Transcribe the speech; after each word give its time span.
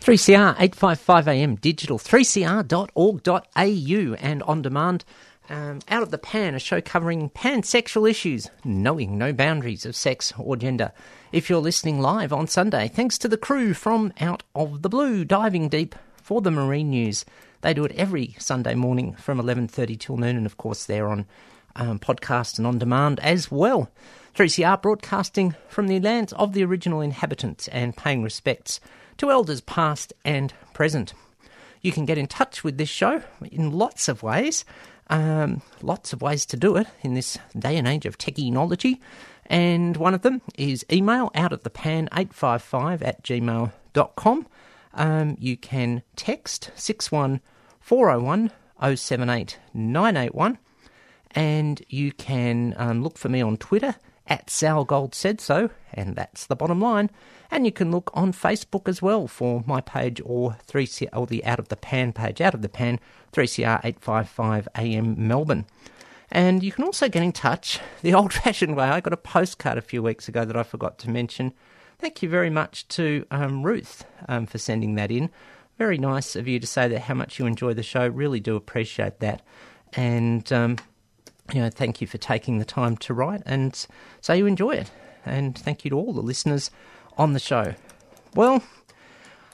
3CR 0.00 0.56
855am 0.56 1.60
digital, 1.60 1.98
3cr.org.au 1.98 4.14
and 4.14 4.42
on 4.44 4.62
demand. 4.62 5.04
Um, 5.50 5.80
Out 5.88 6.02
of 6.02 6.10
the 6.10 6.16
Pan, 6.16 6.54
a 6.54 6.58
show 6.58 6.80
covering 6.80 7.28
pansexual 7.28 8.08
issues, 8.08 8.48
knowing 8.64 9.18
no 9.18 9.34
boundaries 9.34 9.84
of 9.84 9.94
sex 9.94 10.32
or 10.38 10.56
gender. 10.56 10.92
If 11.32 11.50
you're 11.50 11.60
listening 11.60 12.00
live 12.00 12.32
on 12.32 12.46
Sunday, 12.46 12.88
thanks 12.88 13.18
to 13.18 13.28
the 13.28 13.36
crew 13.36 13.74
from 13.74 14.14
Out 14.20 14.42
of 14.54 14.80
the 14.80 14.88
Blue, 14.88 15.22
diving 15.22 15.68
deep 15.68 15.94
for 16.14 16.40
the 16.40 16.50
marine 16.50 16.88
news. 16.88 17.26
They 17.60 17.74
do 17.74 17.84
it 17.84 17.92
every 17.94 18.36
Sunday 18.38 18.74
morning 18.74 19.12
from 19.16 19.38
11.30 19.38 20.00
till 20.00 20.16
noon, 20.16 20.38
and 20.38 20.46
of 20.46 20.56
course 20.56 20.86
they're 20.86 21.08
on 21.08 21.26
um, 21.76 21.98
podcast 21.98 22.56
and 22.56 22.66
on 22.66 22.78
demand 22.78 23.20
as 23.20 23.50
well. 23.50 23.90
3CR 24.34 24.80
broadcasting 24.80 25.56
from 25.68 25.88
the 25.88 26.00
lands 26.00 26.32
of 26.34 26.54
the 26.54 26.64
original 26.64 27.02
inhabitants 27.02 27.68
and 27.68 27.96
paying 27.96 28.22
respects 28.22 28.80
to 29.20 29.30
elders 29.30 29.60
past 29.60 30.14
and 30.24 30.54
present. 30.72 31.12
You 31.82 31.92
can 31.92 32.06
get 32.06 32.16
in 32.16 32.26
touch 32.26 32.64
with 32.64 32.78
this 32.78 32.88
show 32.88 33.22
in 33.52 33.70
lots 33.70 34.08
of 34.08 34.22
ways. 34.22 34.64
Um, 35.08 35.60
lots 35.82 36.14
of 36.14 36.22
ways 36.22 36.46
to 36.46 36.56
do 36.56 36.76
it 36.76 36.86
in 37.02 37.12
this 37.12 37.36
day 37.58 37.76
and 37.76 37.86
age 37.86 38.06
of 38.06 38.16
technology. 38.16 38.98
And 39.44 39.98
one 39.98 40.14
of 40.14 40.22
them 40.22 40.40
is 40.56 40.86
email 40.90 41.30
out 41.34 41.52
of 41.52 41.64
the 41.64 41.70
pan 41.70 42.08
855 42.12 43.02
at 43.02 43.22
gmail.com. 43.22 44.46
Um, 44.94 45.36
you 45.38 45.58
can 45.58 46.02
text 46.16 46.70
61401 46.76 48.50
078 48.96 49.58
981 49.74 50.58
and 51.32 51.82
you 51.88 52.12
can 52.12 52.74
um, 52.78 53.02
look 53.02 53.18
for 53.18 53.28
me 53.28 53.42
on 53.42 53.58
Twitter 53.58 53.96
at 54.30 54.48
Sal 54.48 54.84
Gold 54.84 55.14
Said 55.14 55.40
So, 55.40 55.70
and 55.92 56.14
that's 56.14 56.46
the 56.46 56.56
bottom 56.56 56.80
line. 56.80 57.10
And 57.50 57.66
you 57.66 57.72
can 57.72 57.90
look 57.90 58.10
on 58.14 58.32
Facebook 58.32 58.88
as 58.88 59.02
well 59.02 59.26
for 59.26 59.64
my 59.66 59.80
page 59.80 60.22
or 60.24 60.56
3CR 60.68 61.28
the 61.28 61.44
Out 61.44 61.58
of 61.58 61.68
the 61.68 61.76
Pan 61.76 62.12
page, 62.12 62.40
Out 62.40 62.54
of 62.54 62.62
the 62.62 62.68
Pan, 62.68 63.00
3CR 63.32 63.80
855 63.84 64.68
AM 64.76 65.26
Melbourne. 65.28 65.66
And 66.30 66.62
you 66.62 66.70
can 66.70 66.84
also 66.84 67.08
get 67.08 67.24
in 67.24 67.32
touch 67.32 67.80
the 68.02 68.14
old 68.14 68.32
fashioned 68.32 68.76
way. 68.76 68.84
I 68.84 69.00
got 69.00 69.12
a 69.12 69.18
postcard 69.18 69.76
a 69.76 69.82
few 69.82 70.02
weeks 70.02 70.28
ago 70.28 70.44
that 70.44 70.56
I 70.56 70.62
forgot 70.62 70.98
to 71.00 71.10
mention. 71.10 71.52
Thank 71.98 72.22
you 72.22 72.28
very 72.28 72.50
much 72.50 72.86
to 72.88 73.26
um, 73.30 73.64
Ruth 73.64 74.04
um, 74.28 74.46
for 74.46 74.58
sending 74.58 74.94
that 74.94 75.10
in. 75.10 75.28
Very 75.76 75.98
nice 75.98 76.36
of 76.36 76.46
you 76.46 76.60
to 76.60 76.66
say 76.66 76.88
that 76.88 77.02
how 77.02 77.14
much 77.14 77.38
you 77.38 77.46
enjoy 77.46 77.74
the 77.74 77.82
show. 77.82 78.06
Really 78.06 78.38
do 78.38 78.54
appreciate 78.54 79.18
that. 79.20 79.42
And 79.94 80.50
um, 80.52 80.76
you 81.52 81.60
know, 81.60 81.70
thank 81.70 82.00
you 82.00 82.06
for 82.06 82.18
taking 82.18 82.58
the 82.58 82.64
time 82.64 82.96
to 82.98 83.14
write 83.14 83.42
and 83.46 83.86
say 84.20 84.38
you 84.38 84.46
enjoy 84.46 84.72
it. 84.72 84.90
And 85.26 85.56
thank 85.58 85.84
you 85.84 85.90
to 85.90 85.96
all 85.96 86.12
the 86.12 86.22
listeners 86.22 86.70
on 87.18 87.32
the 87.32 87.38
show. 87.38 87.74
Well, 88.34 88.62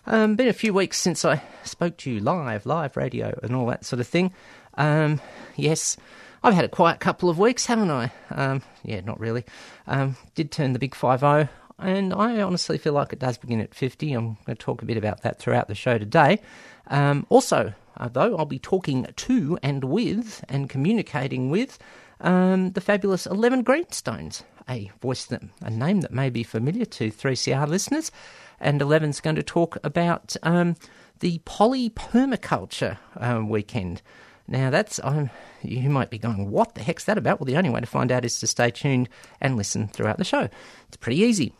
um, 0.07 0.37
been 0.37 0.49
a 0.49 0.53
few 0.53 0.73
weeks 0.73 0.99
since 0.99 1.25
I 1.25 1.43
spoke 1.65 1.97
to 1.99 2.11
you 2.11 2.21
live, 2.21 2.67
live 2.67 2.97
radio, 2.97 3.39
and 3.43 3.57
all 3.57 3.67
that 3.67 3.85
sort 3.85 4.01
of 4.01 4.07
thing. 4.07 4.33
Um, 4.75 5.21
yes, 5.57 5.97
I've 6.43 6.55
had 6.55 6.65
a 6.65 6.69
quiet 6.69 7.01
couple 7.01 7.29
of 7.29 7.39
weeks, 7.39 7.67
haven't 7.67 7.91
I? 7.91 8.13
Um, 8.31 8.63
yeah, 8.85 9.01
not 9.01 9.19
really. 9.19 9.45
Um, 9.87 10.17
did 10.35 10.53
turn 10.53 10.75
the 10.75 10.79
big 10.79 10.95
five 10.95 11.21
zero, 11.21 11.49
and 11.79 12.15
I 12.15 12.41
honestly 12.43 12.79
feel 12.79 12.93
like 12.93 13.13
it 13.13 13.19
does 13.19 13.39
begin 13.39 13.61
at 13.61 13.75
fifty. 13.75 14.13
I'm 14.13 14.37
going 14.47 14.55
to 14.55 14.55
talk 14.55 14.83
a 14.83 14.87
bit 14.87 14.97
about 14.97 15.23
that 15.23 15.41
throughout 15.41 15.67
the 15.67 15.75
show 15.75 15.99
today. 15.99 16.41
Um, 16.87 17.27
also, 17.29 17.73
uh, 17.97 18.09
though, 18.09 18.37
I'll 18.37 18.45
be 18.45 18.59
talking 18.59 19.07
to 19.15 19.59
and 19.63 19.85
with 19.85 20.45
and 20.49 20.69
communicating 20.69 21.51
with 21.51 21.79
um, 22.21 22.73
the 22.73 22.81
fabulous 22.81 23.27
Eleven 23.27 23.63
Greenstones, 23.63 24.43
a 24.69 24.91
voice 25.01 25.27
that 25.27 25.43
a 25.61 25.71
name 25.71 26.01
that 26.01 26.13
may 26.13 26.31
be 26.31 26.43
familiar 26.43 26.85
to 26.85 27.11
3CR 27.11 27.69
listeners. 27.69 28.11
And 28.59 28.81
Eleven's 28.81 29.21
going 29.21 29.37
to 29.37 29.43
talk 29.43 29.77
about 29.85 30.35
um, 30.43 30.77
the 31.21 31.41
polypermaculture 31.41 32.99
uh, 33.17 33.43
weekend. 33.45 34.03
Now, 34.49 34.71
that's 34.71 35.01
um, 35.03 35.31
you 35.63 35.91
might 35.91 36.11
be 36.11 36.19
going, 36.19 36.51
what 36.51 36.75
the 36.75 36.83
heck's 36.83 37.05
that 37.05 37.19
about? 37.19 37.41
Well, 37.41 37.47
the 37.47 37.57
only 37.57 37.71
way 37.71 37.81
to 37.81 37.87
find 37.87 38.13
out 38.13 38.25
is 38.25 38.39
to 38.41 38.47
stay 38.47 38.71
tuned 38.71 39.09
and 39.41 39.57
listen 39.57 39.89
throughout 39.89 40.19
the 40.19 40.25
show. 40.25 40.49
It's 40.89 40.97
pretty 40.97 41.21
easy. 41.21 41.53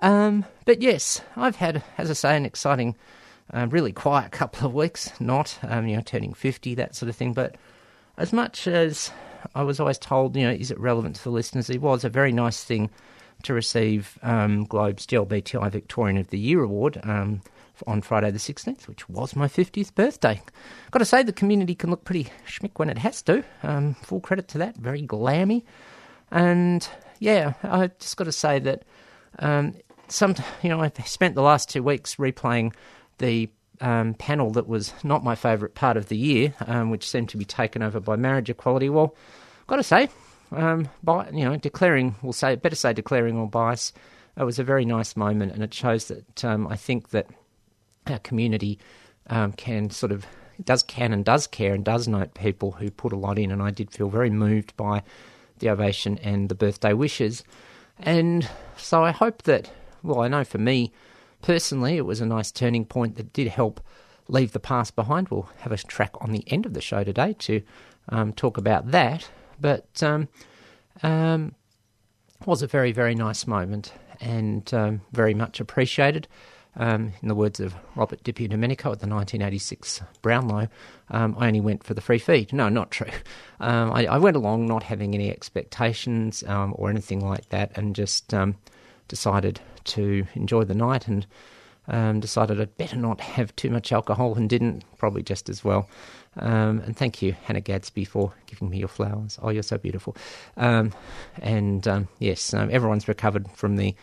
Um, 0.00 0.46
but 0.64 0.80
yes, 0.80 1.20
I've 1.36 1.56
had, 1.56 1.84
as 1.98 2.10
I 2.10 2.14
say, 2.14 2.36
an 2.36 2.46
exciting 2.46 2.96
uh, 3.52 3.66
really 3.70 3.92
quiet 3.92 4.32
couple 4.32 4.66
of 4.66 4.74
weeks, 4.74 5.10
not, 5.20 5.58
um, 5.62 5.86
you 5.86 5.96
know, 5.96 6.02
turning 6.02 6.32
50, 6.32 6.74
that 6.76 6.94
sort 6.94 7.08
of 7.08 7.16
thing. 7.16 7.32
But 7.32 7.56
as 8.16 8.32
much 8.32 8.66
as 8.66 9.10
I 9.54 9.62
was 9.62 9.80
always 9.80 9.98
told, 9.98 10.36
you 10.36 10.44
know, 10.44 10.52
is 10.52 10.70
it 10.70 10.78
relevant 10.78 11.16
to 11.16 11.24
the 11.24 11.30
listeners? 11.30 11.70
It 11.70 11.80
was 11.80 12.04
a 12.04 12.08
very 12.08 12.32
nice 12.32 12.62
thing 12.64 12.90
to 13.42 13.54
receive 13.54 14.18
um, 14.22 14.64
Globe's 14.64 15.06
GLBTI 15.06 15.70
Victorian 15.70 16.18
of 16.18 16.28
the 16.28 16.38
Year 16.38 16.62
award 16.62 17.00
um, 17.04 17.40
on 17.86 18.02
Friday 18.02 18.30
the 18.30 18.38
16th, 18.38 18.86
which 18.86 19.08
was 19.08 19.34
my 19.34 19.48
50th 19.48 19.94
birthday. 19.94 20.40
Got 20.90 20.98
to 20.98 21.04
say, 21.04 21.22
the 21.22 21.32
community 21.32 21.74
can 21.74 21.90
look 21.90 22.04
pretty 22.04 22.28
schmick 22.46 22.72
when 22.74 22.90
it 22.90 22.98
has 22.98 23.22
to. 23.22 23.42
Um, 23.62 23.94
full 23.94 24.20
credit 24.20 24.48
to 24.48 24.58
that. 24.58 24.76
Very 24.76 25.02
glammy. 25.02 25.64
And 26.30 26.86
yeah, 27.18 27.54
I 27.62 27.90
just 27.98 28.16
got 28.16 28.24
to 28.24 28.32
say 28.32 28.58
that 28.60 28.84
um, 29.38 29.74
some, 30.08 30.34
you 30.62 30.68
know, 30.68 30.80
I've 30.80 31.06
spent 31.06 31.34
the 31.34 31.42
last 31.42 31.68
two 31.68 31.82
weeks 31.82 32.16
replaying 32.16 32.74
the 33.20 33.48
um, 33.80 34.14
panel 34.14 34.50
that 34.50 34.66
was 34.66 34.92
not 35.04 35.24
my 35.24 35.34
favourite 35.34 35.74
part 35.74 35.96
of 35.96 36.08
the 36.08 36.16
year, 36.16 36.54
um, 36.66 36.90
which 36.90 37.08
seemed 37.08 37.28
to 37.30 37.36
be 37.36 37.44
taken 37.44 37.82
over 37.82 38.00
by 38.00 38.16
marriage 38.16 38.50
equality. 38.50 38.90
Well, 38.90 39.14
I've 39.60 39.66
got 39.68 39.76
to 39.76 39.82
say, 39.82 40.08
um, 40.52 40.88
by 41.02 41.30
you 41.30 41.44
know, 41.44 41.56
declaring, 41.56 42.16
we'll 42.22 42.32
say, 42.32 42.56
better 42.56 42.76
say, 42.76 42.92
declaring 42.92 43.38
all 43.38 43.46
bias. 43.46 43.92
It 44.36 44.44
was 44.44 44.58
a 44.58 44.64
very 44.64 44.84
nice 44.84 45.16
moment, 45.16 45.52
and 45.52 45.62
it 45.62 45.72
shows 45.72 46.08
that 46.08 46.44
um, 46.44 46.66
I 46.66 46.76
think 46.76 47.10
that 47.10 47.26
our 48.06 48.18
community 48.18 48.78
um, 49.28 49.52
can 49.52 49.90
sort 49.90 50.12
of 50.12 50.26
does 50.64 50.82
can 50.82 51.12
and 51.12 51.24
does 51.24 51.46
care 51.46 51.72
and 51.72 51.84
does 51.84 52.06
note 52.06 52.34
people 52.34 52.72
who 52.72 52.90
put 52.90 53.12
a 53.12 53.16
lot 53.16 53.38
in, 53.38 53.50
and 53.50 53.62
I 53.62 53.70
did 53.70 53.90
feel 53.90 54.08
very 54.08 54.30
moved 54.30 54.76
by 54.76 55.02
the 55.58 55.68
ovation 55.70 56.18
and 56.18 56.48
the 56.48 56.54
birthday 56.54 56.92
wishes, 56.92 57.44
and 57.98 58.48
so 58.76 59.04
I 59.04 59.10
hope 59.10 59.42
that, 59.42 59.70
well, 60.02 60.20
I 60.20 60.28
know 60.28 60.44
for 60.44 60.58
me 60.58 60.92
personally, 61.42 61.96
it 61.96 62.06
was 62.06 62.20
a 62.20 62.26
nice 62.26 62.50
turning 62.50 62.84
point 62.84 63.16
that 63.16 63.32
did 63.32 63.48
help 63.48 63.80
leave 64.28 64.52
the 64.52 64.60
past 64.60 64.96
behind. 64.96 65.28
We'll 65.28 65.48
have 65.58 65.72
a 65.72 65.76
track 65.76 66.12
on 66.20 66.32
the 66.32 66.44
end 66.46 66.66
of 66.66 66.74
the 66.74 66.80
show 66.80 67.04
today 67.04 67.34
to 67.40 67.62
um, 68.08 68.32
talk 68.32 68.56
about 68.56 68.90
that. 68.90 69.28
But 69.60 70.02
um, 70.02 70.28
um, 71.02 71.54
it 72.40 72.46
was 72.46 72.62
a 72.62 72.66
very, 72.66 72.92
very 72.92 73.14
nice 73.14 73.46
moment 73.46 73.92
and 74.20 74.72
um, 74.74 75.02
very 75.12 75.34
much 75.34 75.60
appreciated. 75.60 76.28
Um, 76.76 77.14
in 77.20 77.26
the 77.26 77.34
words 77.34 77.58
of 77.58 77.74
Robert 77.96 78.22
DiPierdomenico 78.22 78.92
at 78.92 79.00
the 79.00 79.08
1986 79.08 80.02
Brownlow, 80.22 80.68
um, 81.10 81.34
I 81.36 81.48
only 81.48 81.60
went 81.60 81.82
for 81.82 81.94
the 81.94 82.00
free 82.00 82.20
feed. 82.20 82.52
No, 82.52 82.68
not 82.68 82.92
true. 82.92 83.10
I, 83.60 84.06
I, 84.06 84.18
went 84.18 84.36
along 84.36 84.66
not 84.66 84.84
having 84.84 85.12
any 85.12 85.30
expectations 85.32 86.44
or 86.44 86.88
anything 86.88 87.26
like 87.26 87.48
that 87.48 87.76
and 87.76 87.96
just 87.96 88.32
decided 89.08 89.60
to 89.84 90.26
enjoy 90.34 90.64
the 90.64 90.74
night 90.74 91.08
and 91.08 91.26
um, 91.88 92.20
decided 92.20 92.60
I'd 92.60 92.76
better 92.76 92.96
not 92.96 93.20
have 93.20 93.54
too 93.56 93.70
much 93.70 93.92
alcohol 93.92 94.34
and 94.34 94.48
didn't, 94.48 94.84
probably 94.98 95.22
just 95.22 95.48
as 95.48 95.64
well. 95.64 95.88
Um, 96.36 96.80
and 96.80 96.96
thank 96.96 97.22
you, 97.22 97.32
Hannah 97.44 97.60
Gadsby, 97.60 98.04
for 98.04 98.32
giving 98.46 98.70
me 98.70 98.78
your 98.78 98.88
flowers. 98.88 99.38
Oh, 99.42 99.50
you're 99.50 99.62
so 99.62 99.78
beautiful. 99.78 100.16
Um, 100.56 100.92
and 101.38 101.86
um, 101.88 102.08
yes, 102.18 102.54
um, 102.54 102.68
everyone's 102.70 103.08
recovered 103.08 103.50
from 103.52 103.76
the 103.76 103.94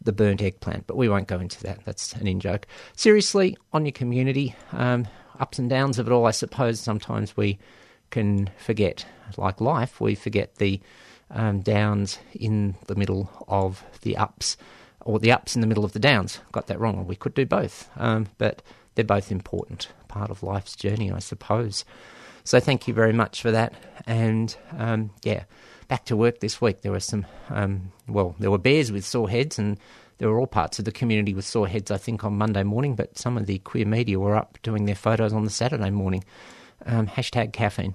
the 0.00 0.12
burnt 0.12 0.40
eggplant, 0.40 0.86
but 0.86 0.96
we 0.96 1.08
won't 1.08 1.26
go 1.26 1.40
into 1.40 1.60
that. 1.64 1.84
That's 1.84 2.12
an 2.12 2.28
in 2.28 2.38
joke. 2.38 2.68
Seriously, 2.94 3.56
on 3.72 3.84
your 3.84 3.92
community, 3.92 4.54
um, 4.70 5.08
ups 5.40 5.58
and 5.58 5.68
downs 5.68 5.98
of 5.98 6.06
it 6.06 6.12
all. 6.12 6.24
I 6.24 6.30
suppose 6.30 6.78
sometimes 6.78 7.36
we 7.36 7.58
can 8.10 8.48
forget, 8.58 9.04
like 9.36 9.60
life, 9.60 10.00
we 10.00 10.14
forget 10.14 10.54
the 10.56 10.80
downs 11.62 12.18
in 12.32 12.76
the 12.86 12.94
middle 12.94 13.28
of 13.48 13.84
the 14.02 14.16
ups, 14.16 14.56
or 15.08 15.18
the 15.18 15.32
ups 15.32 15.54
in 15.54 15.62
the 15.62 15.66
middle 15.66 15.86
of 15.86 15.94
the 15.94 15.98
downs. 15.98 16.38
Got 16.52 16.66
that 16.66 16.78
wrong. 16.78 17.06
We 17.06 17.16
could 17.16 17.32
do 17.32 17.46
both, 17.46 17.88
um, 17.96 18.26
but 18.36 18.60
they're 18.94 19.06
both 19.06 19.32
important 19.32 19.88
part 20.06 20.30
of 20.30 20.42
life's 20.42 20.76
journey, 20.76 21.10
I 21.10 21.18
suppose. 21.18 21.86
So 22.44 22.60
thank 22.60 22.86
you 22.86 22.92
very 22.92 23.14
much 23.14 23.40
for 23.40 23.50
that. 23.50 23.72
And 24.06 24.54
um, 24.76 25.10
yeah, 25.22 25.44
back 25.88 26.04
to 26.06 26.16
work 26.16 26.40
this 26.40 26.60
week. 26.60 26.82
There 26.82 26.92
were 26.92 27.00
some, 27.00 27.24
um, 27.48 27.90
well, 28.06 28.36
there 28.38 28.50
were 28.50 28.58
bears 28.58 28.92
with 28.92 29.02
sore 29.02 29.30
heads, 29.30 29.58
and 29.58 29.78
there 30.18 30.28
were 30.28 30.38
all 30.38 30.46
parts 30.46 30.78
of 30.78 30.84
the 30.84 30.92
community 30.92 31.32
with 31.32 31.46
sore 31.46 31.68
heads, 31.68 31.90
I 31.90 31.96
think, 31.96 32.22
on 32.22 32.36
Monday 32.36 32.62
morning. 32.62 32.94
But 32.94 33.16
some 33.16 33.38
of 33.38 33.46
the 33.46 33.60
queer 33.60 33.86
media 33.86 34.18
were 34.18 34.36
up 34.36 34.58
doing 34.62 34.84
their 34.84 34.94
photos 34.94 35.32
on 35.32 35.44
the 35.44 35.50
Saturday 35.50 35.90
morning. 35.90 36.22
Um, 36.84 37.06
hashtag 37.06 37.54
caffeine. 37.54 37.94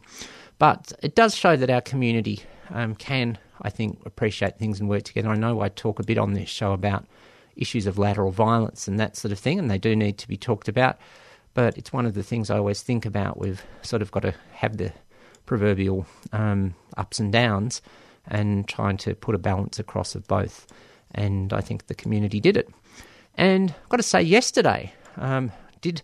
But 0.58 0.94
it 1.04 1.14
does 1.14 1.36
show 1.36 1.56
that 1.58 1.70
our 1.70 1.82
community 1.82 2.42
um, 2.72 2.96
can, 2.96 3.38
I 3.62 3.70
think, 3.70 4.02
appreciate 4.06 4.58
things 4.58 4.80
and 4.80 4.90
work 4.90 5.04
together. 5.04 5.30
I 5.30 5.36
know 5.36 5.62
I 5.62 5.70
talk 5.70 6.00
a 6.00 6.04
bit 6.04 6.18
on 6.18 6.34
this 6.34 6.50
show 6.50 6.74
about 6.74 7.06
issues 7.56 7.86
of 7.86 7.98
lateral 7.98 8.32
violence 8.32 8.88
and 8.88 9.00
that 9.00 9.16
sort 9.16 9.32
of 9.32 9.40
thing, 9.40 9.60
and 9.60 9.70
they 9.70 9.78
do 9.78 9.96
need 9.96 10.18
to 10.20 10.28
be 10.28 10.38
talked 10.38 10.68
about. 10.68 10.98
But 11.54 11.78
it's 11.78 11.94
one 11.94 12.06
of 12.06 12.16
the 12.16 12.24
things 12.24 12.50
I 12.50 12.58
always 12.58 12.82
think 12.82 13.06
about. 13.06 13.40
We've 13.40 13.64
sort 13.84 14.02
of 14.02 14.12
got 14.12 14.22
to 14.22 14.34
have 14.54 14.78
the 14.78 14.92
proverbial 15.46 16.06
um, 16.32 16.74
ups 16.98 17.20
and 17.20 17.32
downs 17.32 17.82
and 18.28 18.68
trying 18.68 18.98
to 18.98 19.14
put 19.14 19.36
a 19.36 19.38
balance 19.38 19.80
across 19.80 20.16
of 20.16 20.28
both. 20.28 20.66
And 21.12 21.54
I 21.54 21.62
think 21.62 21.88
the 21.88 21.96
community 21.96 22.40
did 22.40 22.58
it. 22.58 22.70
And 23.36 23.72
I've 23.72 23.90
got 23.90 23.98
to 23.98 24.04
say, 24.04 24.22
yesterday 24.22 24.94
um, 25.18 25.52
did 25.82 26.02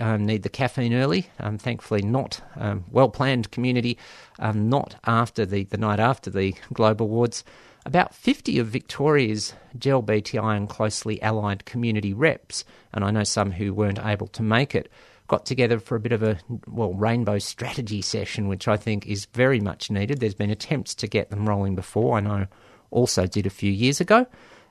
um, 0.00 0.24
need 0.24 0.42
the 0.42 0.48
caffeine 0.48 0.94
early. 0.94 1.28
Um, 1.38 1.58
thankfully, 1.58 2.02
not 2.02 2.40
um, 2.56 2.84
well 2.90 3.08
planned 3.08 3.50
community, 3.50 3.98
um, 4.38 4.68
not 4.68 4.96
after 5.06 5.44
the, 5.44 5.64
the 5.64 5.76
night 5.76 6.00
after 6.00 6.30
the 6.30 6.54
Globe 6.72 7.02
Awards. 7.02 7.44
About 7.84 8.14
50 8.14 8.58
of 8.60 8.68
Victoria's 8.68 9.54
GLBTI 9.76 10.56
and 10.56 10.68
closely 10.68 11.20
allied 11.20 11.64
community 11.64 12.14
reps, 12.14 12.64
and 12.92 13.04
I 13.04 13.10
know 13.10 13.24
some 13.24 13.50
who 13.50 13.74
weren't 13.74 13.98
able 14.04 14.28
to 14.28 14.42
make 14.42 14.74
it, 14.74 14.90
got 15.26 15.46
together 15.46 15.80
for 15.80 15.96
a 15.96 16.00
bit 16.00 16.12
of 16.12 16.22
a 16.22 16.38
well 16.68 16.94
rainbow 16.94 17.38
strategy 17.38 18.00
session, 18.00 18.48
which 18.48 18.68
I 18.68 18.76
think 18.76 19.06
is 19.06 19.26
very 19.26 19.60
much 19.60 19.90
needed. 19.90 20.20
There's 20.20 20.34
been 20.34 20.50
attempts 20.50 20.94
to 20.96 21.08
get 21.08 21.30
them 21.30 21.48
rolling 21.48 21.74
before. 21.74 22.18
I 22.18 22.20
know 22.20 22.46
also 22.90 23.26
did 23.26 23.46
a 23.46 23.50
few 23.50 23.72
years 23.72 24.00
ago, 24.00 24.26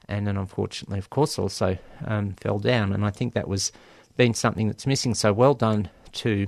and 0.08 0.26
then 0.26 0.38
unfortunately, 0.38 1.00
of 1.00 1.10
course, 1.10 1.38
also 1.38 1.78
um, 2.06 2.34
fell 2.34 2.60
down. 2.60 2.94
And 2.94 3.04
I 3.04 3.10
think 3.10 3.34
that 3.34 3.48
was 3.48 3.72
been 4.18 4.34
something 4.34 4.68
that's 4.68 4.88
missing. 4.88 5.14
So 5.14 5.34
well 5.34 5.54
done 5.54 5.90
to 6.14 6.48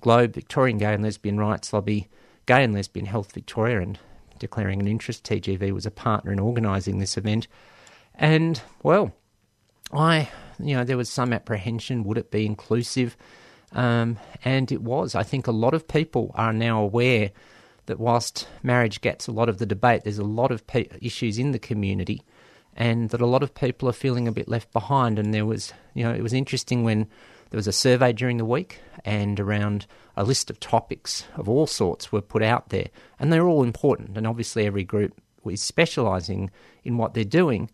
Globe, 0.00 0.34
Victorian 0.34 0.78
Gay 0.78 0.94
and 0.94 1.02
Lesbian 1.02 1.38
Rights 1.38 1.72
Lobby, 1.72 2.08
Gay 2.46 2.64
and 2.64 2.74
Lesbian 2.74 3.06
Health 3.06 3.32
Victoria, 3.32 3.80
and 3.80 3.98
declaring 4.38 4.80
an 4.80 4.88
interest. 4.88 5.24
TGV 5.24 5.72
was 5.72 5.86
a 5.86 5.90
partner 5.90 6.32
in 6.32 6.40
organising 6.40 6.98
this 6.98 7.16
event, 7.16 7.46
and 8.14 8.60
well, 8.82 9.12
I 9.92 10.28
you 10.58 10.76
know 10.76 10.84
there 10.84 10.96
was 10.96 11.10
some 11.10 11.32
apprehension: 11.32 12.04
would 12.04 12.18
it 12.18 12.30
be 12.30 12.46
inclusive? 12.46 13.16
Um, 13.72 14.18
and 14.44 14.72
it 14.72 14.82
was. 14.82 15.14
I 15.14 15.22
think 15.22 15.46
a 15.46 15.52
lot 15.52 15.74
of 15.74 15.86
people 15.86 16.32
are 16.34 16.52
now 16.52 16.82
aware 16.82 17.30
that 17.86 18.00
whilst 18.00 18.48
marriage 18.62 19.00
gets 19.00 19.26
a 19.26 19.32
lot 19.32 19.48
of 19.48 19.58
the 19.58 19.66
debate, 19.66 20.04
there's 20.04 20.18
a 20.18 20.24
lot 20.24 20.50
of 20.50 20.66
pe- 20.66 20.88
issues 21.00 21.38
in 21.38 21.52
the 21.52 21.58
community, 21.58 22.22
and 22.76 23.10
that 23.10 23.20
a 23.20 23.26
lot 23.26 23.42
of 23.42 23.54
people 23.54 23.88
are 23.88 23.92
feeling 23.92 24.28
a 24.28 24.32
bit 24.32 24.48
left 24.48 24.72
behind. 24.72 25.18
And 25.18 25.34
there 25.34 25.46
was, 25.46 25.72
you 25.94 26.04
know, 26.04 26.12
it 26.12 26.22
was 26.22 26.32
interesting 26.32 26.84
when 26.84 27.06
there 27.50 27.58
was 27.58 27.66
a 27.66 27.72
survey 27.72 28.12
during 28.12 28.36
the 28.36 28.44
week, 28.44 28.80
and 29.04 29.40
around 29.40 29.86
a 30.16 30.24
list 30.24 30.50
of 30.50 30.60
topics 30.60 31.24
of 31.36 31.48
all 31.48 31.66
sorts 31.66 32.12
were 32.12 32.20
put 32.20 32.42
out 32.42 32.68
there, 32.68 32.88
and 33.18 33.32
they're 33.32 33.48
all 33.48 33.64
important. 33.64 34.16
And 34.16 34.26
obviously, 34.26 34.66
every 34.66 34.84
group 34.84 35.20
is 35.44 35.62
specialising 35.62 36.50
in 36.84 36.96
what 36.96 37.14
they're 37.14 37.24
doing. 37.24 37.70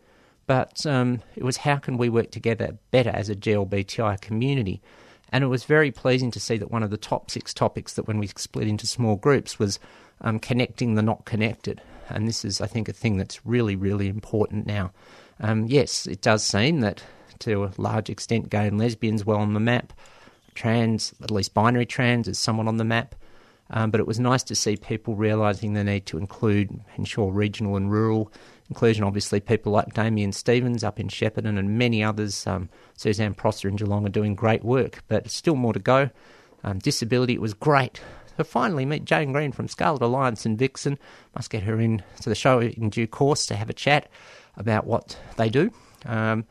But 0.47 0.87
um, 0.87 1.23
it 1.35 1.43
was 1.43 1.59
how 1.59 1.77
can 1.77 1.99
we 1.99 2.09
work 2.09 2.31
together 2.31 2.79
better 2.91 3.11
as 3.11 3.29
a 3.29 3.35
GLBTI 3.35 4.21
community? 4.21 4.81
And 5.31 5.43
it 5.43 5.49
was 5.49 5.65
very 5.65 5.91
pleasing 5.91 6.31
to 6.31 6.41
see 6.41 6.57
that 6.57 6.71
one 6.71 6.85
of 6.85 6.91
the 6.91 6.97
top 6.97 7.31
six 7.31 7.53
topics 7.53 7.95
that 7.95 8.07
when 8.07 8.19
we 8.19 8.29
split 8.29 8.69
into 8.69 8.87
small 8.87 9.17
groups 9.17 9.59
was 9.59 9.81
um, 10.21 10.39
connecting 10.39 10.95
the 10.95 11.03
not 11.03 11.25
connected. 11.25 11.83
And 12.09 12.27
this 12.27 12.45
is, 12.45 12.61
I 12.61 12.67
think, 12.67 12.89
a 12.89 12.93
thing 12.93 13.17
that's 13.17 13.45
really, 13.45 13.77
really 13.77 14.09
important 14.09 14.67
now. 14.67 14.93
Um, 15.41 15.67
yes, 15.67 16.07
it 16.07 16.21
does 16.23 16.43
seem 16.43 16.81
that 16.81 17.03
to 17.41 17.65
a 17.65 17.73
large 17.77 18.09
extent 18.09 18.49
gay 18.51 18.67
and 18.67 18.79
lesbians 18.79 19.25
well 19.25 19.39
on 19.39 19.55
the 19.55 19.61
map, 19.61 19.93
trans, 20.55 21.15
at 21.23 21.31
least 21.31 21.55
binary 21.55 21.87
trans, 21.87 22.29
is 22.29 22.39
somewhat 22.39 22.69
on 22.69 22.77
the 22.77 22.85
map. 22.85 23.15
Um, 23.71 23.91
but 23.91 24.01
it 24.01 24.07
was 24.07 24.21
nice 24.21 24.45
to 24.45 24.55
see 24.55 24.77
people 24.77 25.17
realising 25.17 25.75
the 25.75 25.83
need 25.83 26.07
to 26.07 26.19
include, 26.19 26.81
ensure 26.97 27.33
regional 27.33 27.77
and 27.77 27.91
rural 27.91 28.33
inclusion. 28.69 29.05
Obviously, 29.05 29.41
people 29.41 29.73
like 29.73 29.93
Damien 29.93 30.33
Stevens 30.33 30.85
up 30.85 31.01
in 31.01 31.09
Shepparton 31.09 31.59
and 31.59 31.77
many 31.77 32.03
others, 32.03 32.47
um, 32.47 32.69
Suzanne 32.97 33.35
Prosser 33.35 33.69
in 33.69 33.77
Geelong, 33.77 34.07
are 34.07 34.11
doing 34.11 34.35
great 34.35 34.65
work, 34.65 35.03
but 35.09 35.29
still 35.31 35.57
more 35.57 35.73
to 35.73 35.81
go. 35.81 36.11
Um, 36.63 36.79
disability, 36.79 37.35
it 37.35 37.41
was 37.41 37.55
great. 37.55 38.01
So 38.37 38.45
finally, 38.45 38.85
meet 38.85 39.05
Jane 39.05 39.33
Green 39.33 39.53
from 39.53 39.69
Scarlet 39.69 40.03
Alliance 40.03 40.45
and 40.45 40.59
Vixen. 40.59 40.99
Must 41.35 41.51
get 41.51 41.63
her 41.63 41.81
in 41.81 42.03
to 42.21 42.29
the 42.29 42.35
show 42.35 42.61
in 42.61 42.91
due 42.91 43.07
course 43.07 43.47
to 43.47 43.57
have 43.57 43.71
a 43.71 43.75
chat 43.75 44.09
about 44.57 44.87
what 44.87 45.19
they 45.37 45.49
do. 45.49 45.71
Um, 46.05 46.45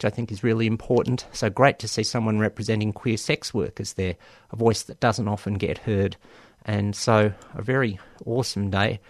which 0.00 0.10
I 0.10 0.14
think 0.14 0.32
is 0.32 0.42
really 0.42 0.66
important. 0.66 1.26
So 1.32 1.50
great 1.50 1.78
to 1.80 1.88
see 1.88 2.04
someone 2.04 2.38
representing 2.38 2.90
queer 2.90 3.18
sex 3.18 3.52
workers 3.52 3.92
there, 3.92 4.16
a 4.50 4.56
voice 4.56 4.82
that 4.84 4.98
doesn't 4.98 5.28
often 5.28 5.54
get 5.54 5.76
heard. 5.76 6.16
And 6.64 6.96
so, 6.96 7.34
a 7.54 7.60
very 7.60 7.98
awesome 8.24 8.70
day, 8.70 9.00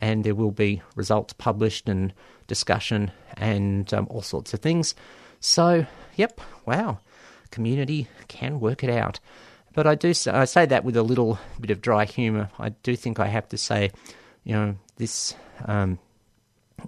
and 0.00 0.24
there 0.24 0.34
will 0.34 0.50
be 0.50 0.82
results 0.96 1.34
published 1.34 1.88
and 1.88 2.12
discussion 2.48 3.12
and 3.36 3.94
um, 3.94 4.08
all 4.10 4.22
sorts 4.22 4.52
of 4.52 4.58
things. 4.58 4.96
So, 5.38 5.86
yep, 6.16 6.40
wow, 6.66 6.98
community 7.52 8.08
can 8.26 8.58
work 8.58 8.82
it 8.82 8.90
out. 8.90 9.20
But 9.72 9.86
I 9.86 9.94
do 9.94 10.12
I 10.26 10.44
say 10.44 10.66
that 10.66 10.84
with 10.84 10.96
a 10.96 11.02
little 11.02 11.38
bit 11.60 11.70
of 11.70 11.80
dry 11.80 12.04
humour. 12.04 12.50
I 12.58 12.70
do 12.70 12.96
think 12.96 13.20
I 13.20 13.26
have 13.26 13.48
to 13.50 13.58
say, 13.58 13.90
you 14.44 14.52
know, 14.54 14.76
this, 14.96 15.34
um, 15.66 15.98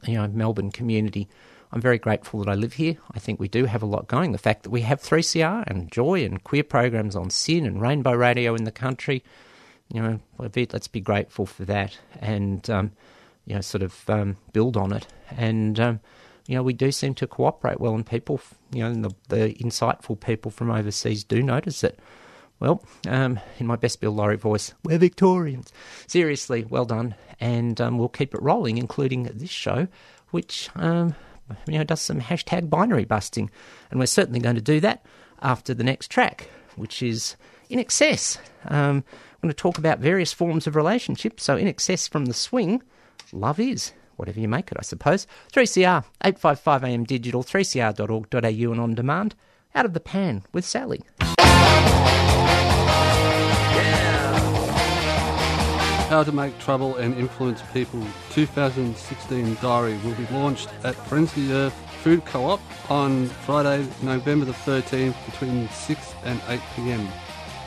you 0.05 0.15
know, 0.15 0.27
Melbourne 0.29 0.73
community. 0.73 1.29
I'm 1.73 1.81
very 1.81 1.99
grateful 1.99 2.41
that 2.41 2.51
I 2.51 2.55
live 2.55 2.75
here. 2.75 2.99
I 3.13 3.19
think 3.19 3.41
we 3.41 3.49
do 3.49 3.65
have 3.65 3.83
a 3.83 3.87
lot 3.87 4.07
going. 4.07 4.33
The 4.33 4.39
fact 4.39 4.65
that 4.65 4.71
we 4.71 4.83
have 4.83 5.01
3CR 5.01 5.65
and 5.67 5.91
Joy 5.91 6.25
and 6.25 6.43
queer 6.45 6.65
programs 6.65 7.17
on 7.17 7.31
SYN 7.31 7.65
and 7.65 7.81
Rainbow 7.81 8.13
Radio 8.13 8.55
in 8.55 8.65
the 8.65 8.73
country, 8.73 9.25
you 9.91 10.03
know, 10.03 10.21
let's 10.39 10.89
be 10.89 11.01
grateful 11.01 11.47
for 11.47 11.65
that 11.65 11.99
and, 12.21 12.69
um, 12.69 12.93
you 13.47 13.55
know, 13.55 13.63
sort 13.63 13.83
of 13.83 14.09
um, 14.11 14.37
build 14.53 14.77
on 14.77 14.93
it. 14.93 15.07
And, 15.31 15.81
um, 15.81 16.01
you 16.47 16.57
know, 16.57 16.63
we 16.63 16.75
do 16.75 16.93
seem 16.93 17.15
to 17.15 17.27
cooperate 17.27 17.81
well, 17.81 17.95
and 17.95 18.05
people, 18.05 18.41
you 18.73 18.83
know, 18.83 19.09
the, 19.09 19.15
the 19.29 19.55
insightful 19.55 20.19
people 20.19 20.51
from 20.51 20.71
overseas 20.71 21.25
do 21.25 21.43
notice 21.43 21.85
it. 21.85 21.99
Well, 22.63 22.81
um, 23.09 23.41
in 23.59 23.67
my 23.67 23.75
best 23.75 24.01
Bill 24.01 24.13
Lawry 24.13 24.37
voice, 24.37 24.73
we're 24.85 24.97
Victorians. 24.97 25.73
Seriously, 26.07 26.65
well 26.65 26.85
done, 26.85 27.17
and 27.41 27.81
um, 27.81 27.99
we'll 27.99 28.09
keep 28.09 28.37
it 28.37 28.41
rolling, 28.41 28.79
including 28.79 29.25
this 29.25 29.51
show, 29.51 29.89
which 30.31 30.71
um, 30.77 31.17
you 31.67 31.77
know 31.77 31.83
does 31.83 32.01
some 32.01 32.21
hashtag 32.21 32.71
binary 32.71 33.05
busting, 33.05 33.51
and 33.91 33.99
we're 33.99 34.07
certainly 34.07 34.39
going 34.39 34.55
to 34.55 34.63
do 34.63 34.79
that 34.79 35.05
after 35.43 35.75
the 35.75 35.83
next 35.83 36.09
track, 36.09 36.51
which 36.77 37.03
is 37.03 37.35
INXS. 37.69 38.39
I'm 38.67 39.03
going 39.43 39.49
to 39.49 39.55
talk 39.55 39.77
about 39.77 39.99
various 39.99 40.33
forms 40.33 40.69
of 40.69 40.77
relationships. 40.77 41.43
So, 41.43 41.57
INXS 41.57 42.09
from 42.09 42.27
the 42.27 42.35
swing, 42.35 42.81
love 43.33 43.59
is 43.59 43.91
whatever 44.15 44.39
you 44.39 44.47
make 44.47 44.71
it, 44.71 44.79
I 44.79 44.83
suppose. 44.83 45.27
3CR, 45.53 46.05
855 46.23 46.85
AM 46.85 47.03
digital, 47.03 47.43
3cr.org.au 47.43 48.73
and 48.73 48.81
on 48.81 48.95
demand. 48.95 49.35
Out 49.75 49.85
of 49.85 49.95
the 49.95 50.01
pan 50.01 50.45
with 50.53 50.65
Sally. 50.65 51.01
How 56.13 56.23
to 56.23 56.31
Make 56.31 56.59
Trouble 56.59 56.97
and 56.97 57.17
Influence 57.17 57.63
People 57.73 58.07
2016 58.33 59.57
diary 59.63 59.97
will 60.05 60.15
be 60.15 60.27
launched 60.27 60.69
at 60.85 60.95
Friends 60.95 61.35
of 61.35 61.49
the 61.49 61.55
Earth 61.55 61.73
Food 62.03 62.27
Co-op 62.27 62.61
on 62.91 63.29
Friday, 63.29 63.89
November 64.03 64.45
the 64.45 64.53
13th 64.53 65.15
between 65.25 65.71
6 65.71 66.15
and 66.25 66.39
8 66.49 66.61
p.m. 66.77 67.09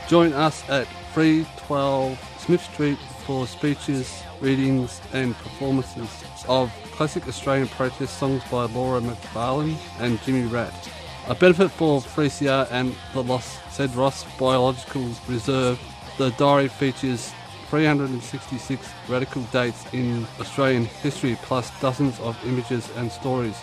Join 0.06 0.32
us 0.32 0.62
at 0.70 0.86
312 1.12 2.16
Smith 2.38 2.62
Street 2.62 2.98
for 3.24 3.48
speeches, 3.48 4.22
readings 4.40 5.00
and 5.12 5.36
performances 5.38 6.08
of 6.48 6.72
classic 6.92 7.26
Australian 7.26 7.66
protest 7.66 8.16
songs 8.16 8.44
by 8.48 8.66
Laura 8.66 9.00
McFarlane 9.00 9.76
and 9.98 10.22
Jimmy 10.22 10.46
Rat. 10.46 10.88
A 11.26 11.34
benefit 11.34 11.72
for 11.72 12.00
3CR 12.00 12.68
and 12.70 12.94
the 13.12 13.24
Lost 13.24 13.58
Said 13.72 13.92
Ross 13.96 14.22
Biological 14.38 15.10
Reserve 15.26 15.80
The 16.16 16.30
diary 16.30 16.68
features 16.68 17.32
366 17.68 18.88
radical 19.08 19.42
dates 19.52 19.84
in 19.92 20.26
Australian 20.40 20.84
history 20.84 21.38
plus 21.42 21.70
dozens 21.80 22.18
of 22.20 22.36
images 22.46 22.90
and 22.96 23.10
stories. 23.10 23.56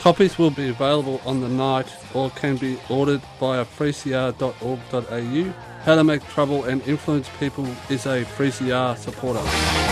Copies 0.00 0.38
will 0.38 0.50
be 0.50 0.68
available 0.68 1.20
on 1.26 1.40
the 1.40 1.48
night 1.48 1.88
or 2.14 2.30
can 2.30 2.56
be 2.56 2.78
ordered 2.88 3.20
via 3.40 3.64
3cr.org.au. 3.64 5.54
How 5.82 5.94
to 5.94 6.04
Make 6.04 6.26
Trouble 6.28 6.64
and 6.64 6.86
Influence 6.86 7.28
People 7.40 7.66
is 7.88 8.06
a 8.06 8.24
3CR 8.24 8.96
supporter. 8.96 9.87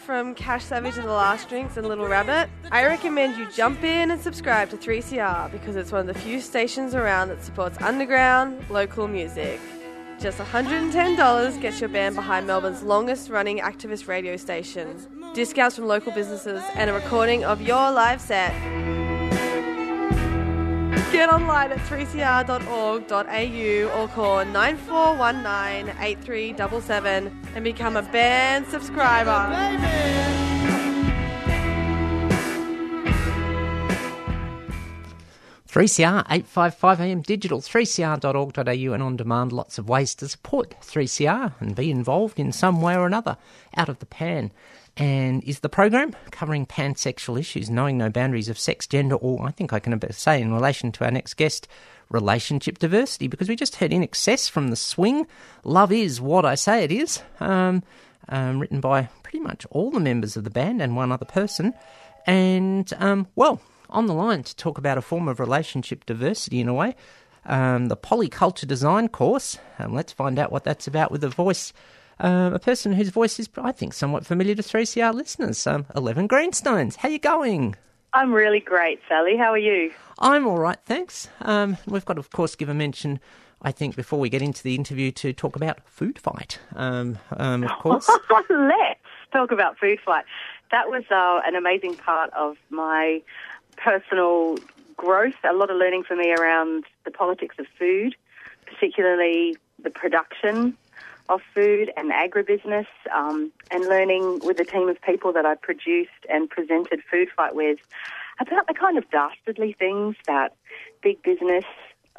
From 0.00 0.34
Cash 0.34 0.64
Savage 0.64 0.96
and 0.96 1.06
the 1.06 1.12
Last 1.12 1.48
Drinks 1.48 1.76
and 1.76 1.86
Little 1.86 2.06
Rabbit. 2.06 2.50
I 2.70 2.84
recommend 2.84 3.36
you 3.36 3.50
jump 3.52 3.82
in 3.84 4.10
and 4.10 4.20
subscribe 4.20 4.68
to 4.70 4.76
3CR 4.76 5.50
because 5.52 5.76
it's 5.76 5.92
one 5.92 6.00
of 6.02 6.06
the 6.06 6.20
few 6.20 6.40
stations 6.40 6.94
around 6.94 7.28
that 7.28 7.42
supports 7.42 7.80
underground, 7.80 8.68
local 8.70 9.08
music. 9.08 9.60
Just 10.18 10.38
$110 10.38 11.60
gets 11.60 11.80
your 11.80 11.88
band 11.88 12.16
behind 12.16 12.46
Melbourne's 12.46 12.82
longest 12.82 13.30
running 13.30 13.58
activist 13.58 14.08
radio 14.08 14.36
station. 14.36 15.06
Discounts 15.34 15.76
from 15.76 15.86
local 15.86 16.12
businesses 16.12 16.62
and 16.74 16.90
a 16.90 16.92
recording 16.92 17.44
of 17.44 17.60
your 17.60 17.90
live 17.90 18.20
set. 18.20 18.52
Get 21.12 21.32
online 21.32 21.72
at 21.72 21.78
3cr.org.au 21.78 24.00
or 24.00 24.08
call 24.08 24.44
9419 24.44 25.96
8377 26.00 27.42
and 27.54 27.64
become 27.64 27.96
a 27.96 28.02
band 28.02 28.66
subscriber. 28.66 30.04
3CR 35.74 36.20
855 36.30 37.00
AM 37.00 37.22
digital, 37.22 37.60
3cr.org.au 37.60 38.92
and 38.92 39.02
on 39.02 39.16
demand. 39.16 39.52
Lots 39.52 39.76
of 39.76 39.88
ways 39.88 40.14
to 40.14 40.28
support 40.28 40.76
3CR 40.80 41.54
and 41.58 41.74
be 41.74 41.90
involved 41.90 42.38
in 42.38 42.52
some 42.52 42.80
way 42.80 42.96
or 42.96 43.06
another. 43.06 43.36
Out 43.76 43.88
of 43.88 43.98
the 43.98 44.06
pan. 44.06 44.52
And 44.96 45.42
is 45.42 45.60
the 45.60 45.68
program 45.68 46.14
covering 46.30 46.66
pansexual 46.66 47.38
issues, 47.38 47.68
knowing 47.68 47.98
no 47.98 48.10
boundaries 48.10 48.48
of 48.48 48.58
sex, 48.58 48.86
gender, 48.86 49.16
or 49.16 49.44
I 49.46 49.50
think 49.50 49.72
I 49.72 49.80
can 49.80 49.98
say 50.12 50.40
in 50.40 50.52
relation 50.52 50.92
to 50.92 51.04
our 51.04 51.10
next 51.10 51.34
guest, 51.34 51.66
relationship 52.10 52.78
diversity? 52.78 53.26
Because 53.26 53.48
we 53.48 53.56
just 53.56 53.76
heard 53.76 53.90
INXS 53.90 54.48
from 54.48 54.68
the 54.68 54.76
swing, 54.76 55.26
love 55.64 55.90
is 55.90 56.20
what 56.20 56.44
I 56.44 56.54
say 56.54 56.84
it 56.84 56.92
is, 56.92 57.20
um, 57.40 57.82
um, 58.28 58.60
written 58.60 58.80
by 58.80 59.08
pretty 59.24 59.40
much 59.40 59.66
all 59.70 59.90
the 59.90 60.00
members 60.00 60.36
of 60.36 60.44
the 60.44 60.50
band 60.50 60.80
and 60.80 60.94
one 60.94 61.10
other 61.10 61.24
person. 61.24 61.74
And 62.26 62.92
um, 62.98 63.26
well, 63.34 63.60
on 63.90 64.06
the 64.06 64.14
line 64.14 64.42
to 64.44 64.56
talk 64.56 64.78
about 64.78 64.98
a 64.98 65.02
form 65.02 65.28
of 65.28 65.40
relationship 65.40 66.06
diversity 66.06 66.60
in 66.60 66.68
a 66.68 66.74
way, 66.74 66.94
um, 67.46 67.86
the 67.86 67.96
polyculture 67.96 68.66
design 68.66 69.08
course. 69.08 69.58
Um, 69.78 69.94
let's 69.94 70.12
find 70.12 70.38
out 70.38 70.52
what 70.52 70.64
that's 70.64 70.86
about 70.86 71.10
with 71.10 71.24
a 71.24 71.28
voice, 71.28 71.72
um, 72.20 72.54
a 72.54 72.58
person 72.58 72.92
whose 72.92 73.08
voice 73.10 73.38
is, 73.38 73.48
I 73.56 73.72
think, 73.72 73.94
somewhat 73.94 74.26
familiar 74.26 74.54
to 74.54 74.62
3CR 74.62 75.14
listeners. 75.14 75.66
Um, 75.66 75.86
Eleven 75.94 76.26
Greenstones, 76.26 76.96
how 76.96 77.08
you 77.08 77.18
going? 77.18 77.76
I'm 78.12 78.32
really 78.32 78.60
great, 78.60 79.00
Sally. 79.08 79.36
How 79.36 79.50
are 79.50 79.58
you? 79.58 79.92
I'm 80.20 80.46
all 80.46 80.58
right, 80.58 80.78
thanks. 80.84 81.28
Um, 81.40 81.76
we've 81.86 82.04
got, 82.04 82.18
of 82.18 82.30
course, 82.30 82.54
give 82.54 82.68
a 82.68 82.74
mention. 82.74 83.20
I 83.62 83.72
think 83.72 83.96
before 83.96 84.20
we 84.20 84.28
get 84.28 84.42
into 84.42 84.62
the 84.62 84.74
interview 84.74 85.10
to 85.12 85.32
talk 85.32 85.56
about 85.56 85.80
food 85.88 86.18
fight, 86.18 86.60
um, 86.76 87.18
um, 87.36 87.64
of 87.64 87.72
course. 87.80 88.08
Let's 88.50 89.00
talk 89.32 89.50
about 89.50 89.78
food 89.78 89.98
fight. 90.04 90.24
That 90.70 90.88
was 90.88 91.02
uh, 91.10 91.40
an 91.46 91.56
amazing 91.56 91.96
part 91.96 92.32
of 92.34 92.56
my 92.70 93.22
personal 93.76 94.58
growth. 94.96 95.34
A 95.42 95.52
lot 95.52 95.70
of 95.70 95.76
learning 95.76 96.04
for 96.04 96.14
me 96.14 96.32
around 96.32 96.84
the 97.04 97.10
politics 97.10 97.56
of 97.58 97.66
food, 97.78 98.14
particularly 98.66 99.56
the 99.82 99.90
production 99.90 100.76
of 101.28 101.40
food 101.54 101.92
and 101.96 102.12
agribusiness, 102.12 102.86
um, 103.14 103.50
and 103.70 103.84
learning 103.84 104.40
with 104.42 104.60
a 104.60 104.64
team 104.64 104.88
of 104.88 105.00
people 105.02 105.32
that 105.32 105.46
I 105.46 105.54
produced 105.54 106.10
and 106.28 106.48
presented 106.48 107.00
Food 107.10 107.28
Fight 107.34 107.54
with 107.54 107.78
about 108.40 108.66
the 108.66 108.74
kind 108.74 108.98
of 108.98 109.08
dastardly 109.10 109.74
things 109.78 110.16
that 110.26 110.54
big 111.02 111.22
business 111.22 111.64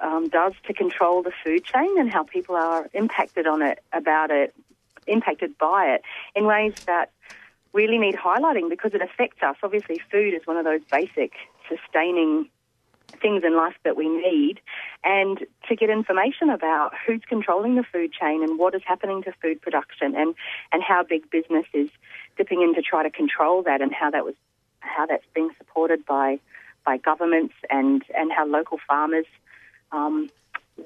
um, 0.01 0.29
does 0.29 0.53
to 0.67 0.73
control 0.73 1.21
the 1.21 1.31
food 1.43 1.63
chain 1.63 1.99
and 1.99 2.11
how 2.11 2.23
people 2.23 2.55
are 2.55 2.89
impacted 2.93 3.47
on 3.47 3.61
it, 3.61 3.79
about 3.93 4.31
it, 4.31 4.53
impacted 5.07 5.57
by 5.57 5.87
it 5.87 6.01
in 6.35 6.45
ways 6.45 6.73
that 6.85 7.11
really 7.73 7.97
need 7.97 8.15
highlighting 8.15 8.69
because 8.69 8.93
it 8.93 9.01
affects 9.01 9.43
us. 9.43 9.55
Obviously, 9.61 10.01
food 10.11 10.33
is 10.33 10.47
one 10.47 10.57
of 10.57 10.65
those 10.65 10.81
basic 10.91 11.33
sustaining 11.67 12.49
things 13.21 13.43
in 13.43 13.55
life 13.55 13.75
that 13.83 13.95
we 13.95 14.07
need, 14.09 14.59
and 15.03 15.39
to 15.67 15.75
get 15.75 15.89
information 15.89 16.49
about 16.49 16.93
who's 17.05 17.21
controlling 17.27 17.75
the 17.75 17.83
food 17.83 18.11
chain 18.13 18.43
and 18.43 18.59
what 18.59 18.75
is 18.75 18.81
happening 18.85 19.23
to 19.23 19.31
food 19.41 19.61
production, 19.61 20.15
and 20.15 20.35
and 20.71 20.83
how 20.83 21.03
big 21.03 21.29
business 21.29 21.65
is 21.73 21.89
dipping 22.37 22.61
in 22.61 22.73
to 22.75 22.81
try 22.81 23.03
to 23.03 23.09
control 23.09 23.63
that, 23.63 23.81
and 23.81 23.93
how 23.93 24.09
that 24.11 24.25
was 24.25 24.35
how 24.79 25.05
that's 25.05 25.25
being 25.33 25.49
supported 25.57 26.05
by 26.05 26.39
by 26.85 26.97
governments, 26.97 27.53
and 27.69 28.03
and 28.15 28.31
how 28.31 28.45
local 28.45 28.79
farmers. 28.87 29.25
Um, 29.91 30.29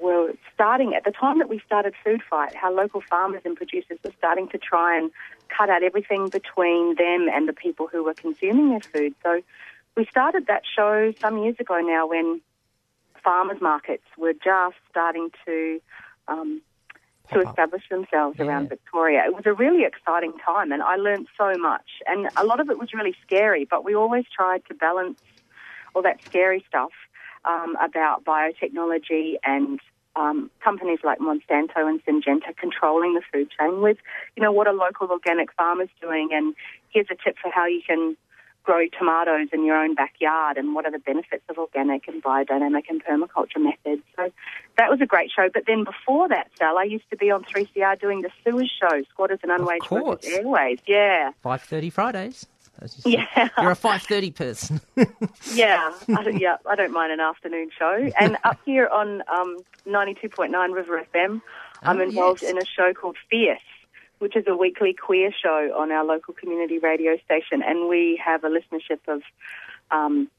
were 0.00 0.32
starting 0.54 0.94
at 0.94 1.04
the 1.04 1.10
time 1.10 1.38
that 1.38 1.48
we 1.48 1.60
started 1.66 1.94
Food 2.04 2.22
Fight, 2.28 2.54
how 2.54 2.72
local 2.72 3.00
farmers 3.00 3.42
and 3.44 3.56
producers 3.56 3.98
were 4.04 4.12
starting 4.16 4.48
to 4.50 4.58
try 4.58 4.96
and 4.96 5.10
cut 5.48 5.68
out 5.68 5.82
everything 5.82 6.28
between 6.28 6.94
them 6.94 7.28
and 7.32 7.48
the 7.48 7.52
people 7.52 7.88
who 7.88 8.04
were 8.04 8.14
consuming 8.14 8.70
their 8.70 8.80
food. 8.80 9.14
So 9.22 9.42
we 9.96 10.06
started 10.06 10.46
that 10.46 10.62
show 10.76 11.12
some 11.20 11.38
years 11.42 11.56
ago 11.58 11.80
now 11.80 12.06
when 12.06 12.40
farmers 13.22 13.60
markets 13.60 14.04
were 14.16 14.32
just 14.32 14.76
starting 14.88 15.30
to 15.44 15.80
um, 16.28 16.62
to 17.32 17.40
establish 17.48 17.82
themselves 17.88 18.36
Yeah. 18.38 18.46
around 18.46 18.68
Victoria. 18.68 19.22
It 19.24 19.34
was 19.34 19.44
a 19.46 19.52
really 19.52 19.84
exciting 19.84 20.32
time, 20.44 20.72
and 20.72 20.82
I 20.82 20.96
learned 20.96 21.28
so 21.38 21.56
much. 21.58 21.88
And 22.06 22.28
a 22.36 22.44
lot 22.44 22.60
of 22.60 22.70
it 22.70 22.78
was 22.78 22.92
really 22.92 23.14
scary, 23.24 23.64
but 23.64 23.84
we 23.84 23.94
always 23.94 24.24
tried 24.34 24.62
to 24.68 24.74
balance 24.74 25.18
all 25.94 26.02
that 26.02 26.18
scary 26.28 26.64
stuff 26.66 26.90
um, 27.44 27.76
about 27.80 28.24
biotechnology 28.24 29.34
and 29.44 29.80
um, 30.16 30.50
companies 30.62 30.98
like 31.04 31.18
Monsanto 31.18 31.76
and 31.88 32.04
Syngenta 32.04 32.56
controlling 32.56 33.14
the 33.14 33.22
food 33.32 33.48
chain 33.58 33.80
with, 33.80 33.98
you 34.36 34.42
know, 34.42 34.50
what 34.50 34.66
are 34.66 34.74
local 34.74 35.08
organic 35.08 35.52
farmers 35.52 35.88
doing, 36.00 36.30
and 36.32 36.54
here's 36.88 37.06
a 37.10 37.14
tip 37.14 37.36
for 37.40 37.50
how 37.52 37.66
you 37.66 37.80
can 37.86 38.16
grow 38.62 38.86
tomatoes 38.98 39.48
in 39.52 39.64
your 39.64 39.76
own 39.76 39.94
backyard 39.94 40.56
and 40.56 40.74
what 40.74 40.84
are 40.86 40.90
the 40.90 40.98
benefits 40.98 41.42
of 41.48 41.58
organic 41.58 42.06
and 42.08 42.22
biodynamic 42.22 42.84
and 42.88 43.02
permaculture 43.04 43.58
methods. 43.58 44.02
So 44.16 44.30
that 44.78 44.90
was 44.90 45.00
a 45.00 45.06
great 45.06 45.30
show. 45.34 45.48
But 45.52 45.64
then 45.66 45.84
before 45.84 46.28
that, 46.28 46.50
Sal, 46.58 46.78
I 46.78 46.84
used 46.84 47.08
to 47.10 47.16
be 47.16 47.30
on 47.30 47.44
3CR 47.44 48.00
doing 48.00 48.22
the 48.22 48.30
sewers 48.44 48.70
show, 48.80 49.02
Squatters 49.10 49.40
and 49.42 49.50
Unwaged. 49.52 49.90
Workers 49.90 50.24
Airways. 50.30 50.78
Yeah, 50.86 51.32
5.30 51.44 51.92
Fridays. 51.92 52.46
You 53.04 53.12
yeah. 53.18 53.48
You're 53.60 53.72
a 53.72 53.76
5.30 53.76 54.34
person. 54.34 54.80
yeah, 55.54 55.92
I 56.16 56.22
don't, 56.22 56.38
yeah. 56.40 56.56
I 56.66 56.76
don't 56.76 56.92
mind 56.92 57.12
an 57.12 57.20
afternoon 57.20 57.70
show. 57.78 58.10
And 58.18 58.38
up 58.42 58.58
here 58.64 58.86
on 58.88 59.22
um, 59.30 59.58
92.9 59.86 60.74
River 60.74 61.04
FM, 61.14 61.42
I'm 61.82 61.98
Oh, 61.98 62.02
involved 62.02 62.40
yes. 62.42 62.50
in 62.52 62.58
a 62.58 62.64
show 62.64 62.94
called 62.94 63.16
Fierce, 63.30 63.58
which 64.20 64.36
is 64.36 64.44
a 64.46 64.54
weekly 64.54 64.94
queer 64.94 65.32
show 65.32 65.74
on 65.76 65.90
our 65.90 66.04
local 66.04 66.32
community 66.34 66.78
radio 66.78 67.18
station. 67.24 67.62
And 67.62 67.88
we 67.88 68.20
have 68.24 68.44
a 68.44 68.48
listenership 68.48 69.00
of 69.08 69.22
um, 69.90 70.30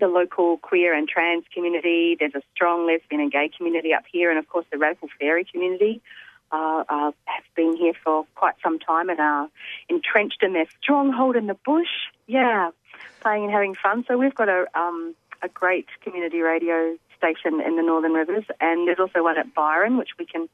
the 0.00 0.08
local 0.08 0.56
queer 0.58 0.92
and 0.94 1.06
trans 1.06 1.44
community. 1.54 2.16
There's 2.18 2.34
a 2.34 2.42
strong 2.54 2.86
lesbian 2.86 3.20
and 3.20 3.30
gay 3.30 3.50
community 3.56 3.94
up 3.94 4.04
here, 4.10 4.30
and 4.30 4.38
of 4.38 4.48
course 4.48 4.66
the 4.72 4.78
radical 4.78 5.08
fairy 5.20 5.44
community. 5.44 6.02
Uh, 6.52 6.82
uh, 6.88 7.12
have 7.26 7.44
been 7.54 7.76
here 7.76 7.92
for 8.02 8.26
quite 8.34 8.54
some 8.60 8.80
time 8.80 9.08
and 9.08 9.20
are 9.20 9.48
entrenched 9.88 10.42
in 10.42 10.52
their 10.52 10.66
stronghold 10.82 11.36
in 11.36 11.46
the 11.46 11.54
bush. 11.54 12.10
Yeah, 12.26 12.72
playing 13.20 13.44
and 13.44 13.52
having 13.52 13.76
fun. 13.76 14.04
So 14.08 14.18
we've 14.18 14.34
got 14.34 14.48
a 14.48 14.66
um, 14.74 15.14
a 15.42 15.48
great 15.48 15.86
community 16.02 16.40
radio 16.40 16.96
station 17.16 17.60
in 17.60 17.76
the 17.76 17.82
Northern 17.82 18.14
Rivers, 18.14 18.44
and 18.60 18.88
there's 18.88 18.98
also 18.98 19.22
one 19.22 19.38
at 19.38 19.54
Byron, 19.54 19.96
which 19.96 20.10
we 20.18 20.26
can 20.26 20.48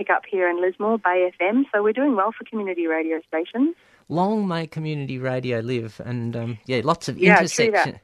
pick 0.00 0.08
up 0.08 0.22
here 0.30 0.48
in 0.48 0.62
Lismore, 0.62 0.96
Bay 0.96 1.30
FM. 1.38 1.64
So 1.72 1.82
we're 1.82 1.92
doing 1.92 2.16
well 2.16 2.32
for 2.32 2.44
community 2.44 2.86
radio 2.86 3.20
stations. 3.28 3.76
Long 4.08 4.48
may 4.48 4.66
community 4.66 5.18
radio 5.18 5.60
live. 5.60 6.00
And, 6.02 6.34
um, 6.34 6.58
yeah, 6.64 6.80
lots 6.82 7.10
of 7.10 7.18
Yeah, 7.18 7.36
intersection. 7.38 8.00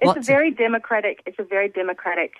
It's 0.00 0.06
Lots 0.06 0.16
a 0.16 0.20
of- 0.20 0.26
very 0.26 0.50
democratic. 0.50 1.20
It's 1.26 1.38
a 1.38 1.44
very 1.44 1.68
democratic 1.68 2.32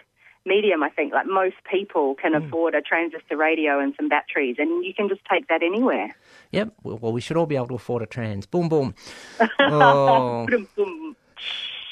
medium. 0.46 0.82
I 0.82 0.88
think 0.88 1.12
like 1.12 1.26
most 1.26 1.56
people 1.70 2.14
can 2.14 2.32
Hmm. 2.32 2.44
afford 2.46 2.74
a 2.74 2.80
transistor 2.80 3.36
radio 3.36 3.78
and 3.78 3.94
some 3.94 4.08
batteries, 4.08 4.56
and 4.58 4.84
you 4.86 4.94
can 4.94 5.08
just 5.10 5.20
take 5.30 5.48
that 5.48 5.62
anywhere. 5.62 6.14
Yep. 6.52 6.68
Well, 6.82 6.98
well, 7.02 7.12
we 7.12 7.20
should 7.20 7.36
all 7.36 7.46
be 7.46 7.56
able 7.56 7.68
to 7.68 7.74
afford 7.74 8.00
a 8.02 8.06
trans. 8.06 8.46
Boom, 8.46 8.68
boom. 8.70 8.94
Oh. 9.60 10.46
Boom, 10.48 10.66
boom. 10.76 11.16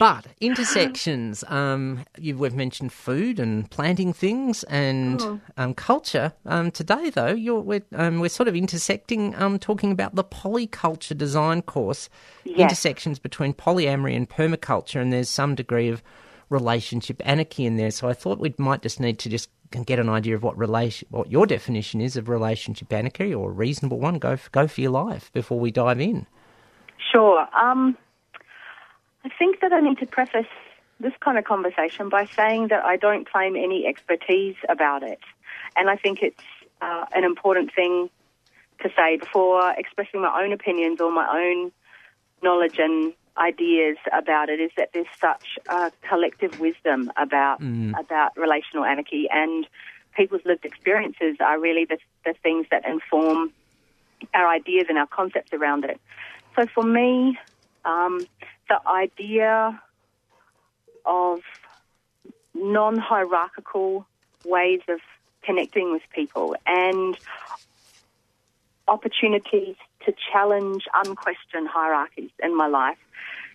But 0.03 0.27
intersections, 0.41 1.45
um, 1.47 2.05
you, 2.19 2.37
we've 2.37 2.57
mentioned 2.57 2.93
food 2.93 3.39
and 3.39 3.71
planting 3.71 4.13
things 4.13 4.65
and 4.65 5.21
Oh. 5.23 5.41
um, 5.57 5.75
culture. 5.75 6.33
Um, 6.45 6.73
today, 6.73 7.11
though, 7.11 7.33
you're, 7.33 7.61
we're, 7.61 7.85
um, 7.95 8.19
we're 8.19 8.29
sort 8.29 8.49
of 8.49 8.57
intersecting, 8.57 9.37
um, 9.37 9.61
talking 9.61 9.93
about 9.93 10.17
the 10.17 10.25
polyculture 10.25 11.17
design 11.17 11.63
course, 11.63 12.09
Yes. 12.45 12.59
intersections 12.59 13.21
between 13.21 13.55
polyamory 13.55 14.17
and 14.17 14.29
permaculture, 14.29 15.01
and 15.01 15.13
there's 15.13 15.29
some 15.29 15.55
degree 15.55 15.89
of 15.89 16.03
relationship 16.51 17.23
anarchy 17.25 17.65
in 17.65 17.77
there. 17.77 17.93
So 17.93 18.09
I 18.09 18.13
thought 18.13 18.41
we 18.41 18.53
might 18.59 18.83
just 18.83 18.99
need 18.99 19.21
to 19.21 19.29
just 19.29 19.51
get 19.87 20.01
an 20.01 20.09
idea 20.09 20.35
of 20.35 20.43
what 20.43 20.59
relation, 20.59 21.07
what 21.13 21.31
your 21.31 21.47
definition 21.47 22.01
is 22.01 22.17
of 22.17 22.29
relationship 22.29 22.93
anarchy 22.93 23.33
or 23.33 23.51
a 23.51 23.53
reasonable 23.53 24.01
one. 24.01 24.19
Go 24.19 24.37
for, 24.37 24.51
go 24.51 24.67
for 24.67 24.81
your 24.81 24.91
life 24.91 25.31
before 25.33 25.61
we 25.61 25.71
dive 25.71 26.01
in. 26.01 26.27
Sure. 27.13 27.47
Um, 27.57 27.97
I 29.25 29.29
think 29.39 29.61
that 29.61 29.73
I 29.73 29.81
need 29.81 29.99
to 29.99 30.07
preface 30.07 30.47
this 31.01 31.13
kind 31.21 31.39
of 31.39 31.45
conversation 31.45 32.09
by 32.09 32.27
saying 32.27 32.69
that 32.69 32.85
I 32.85 32.97
don't 32.97 33.31
claim 33.31 33.57
any 33.57 33.87
expertise 33.87 34.57
about 34.69 35.03
it. 35.03 35.21
And 35.77 35.91
I 35.91 35.97
think 35.97 36.23
it's 36.23 36.45
uh, 36.81 37.07
an 37.15 37.25
important 37.25 37.75
thing 37.75 38.11
to 38.81 38.91
say 38.97 39.17
before 39.17 39.73
expressing 39.77 40.23
my 40.23 40.43
own 40.43 40.53
opinions 40.53 41.01
or 41.01 41.11
my 41.11 41.29
own 41.33 41.73
knowledge 42.43 42.79
and 42.79 43.13
ideas 43.39 43.97
about 44.13 44.49
it 44.49 44.61
is 44.61 44.71
that 44.77 44.91
there's 44.93 45.07
such 45.21 45.59
a 45.69 45.91
collective 46.09 46.61
wisdom 46.61 47.11
about 47.17 47.63
about 47.99 48.37
relational 48.37 48.85
anarchy 48.85 49.27
and 49.31 49.67
people's 50.15 50.43
lived 50.45 50.65
experiences 50.65 51.37
are 51.41 51.59
really 51.59 51.87
the, 51.87 51.97
the 52.25 52.35
things 52.43 52.67
that 52.71 52.87
inform 52.87 53.51
our 54.35 54.49
ideas 54.49 54.87
and 54.89 54.99
our 54.99 55.07
concepts 55.07 55.53
around 55.55 55.85
it. 55.85 55.99
So 56.55 56.67
for 56.67 56.85
me, 56.85 57.39
um, 57.87 58.21
the 58.73 58.89
idea 58.89 59.81
of 61.05 61.41
non-hierarchical 62.55 64.07
ways 64.47 64.81
of 64.89 65.01
connecting 65.43 65.93
with 65.93 66.03
people 66.15 66.57
and 66.67 67.19
opportunities 68.89 69.77
to 70.07 70.15
challenge 70.33 70.85
unquestioned 70.95 71.69
hierarchies 71.69 72.31
in 72.43 72.57
my 72.57 72.67
life 72.67 72.97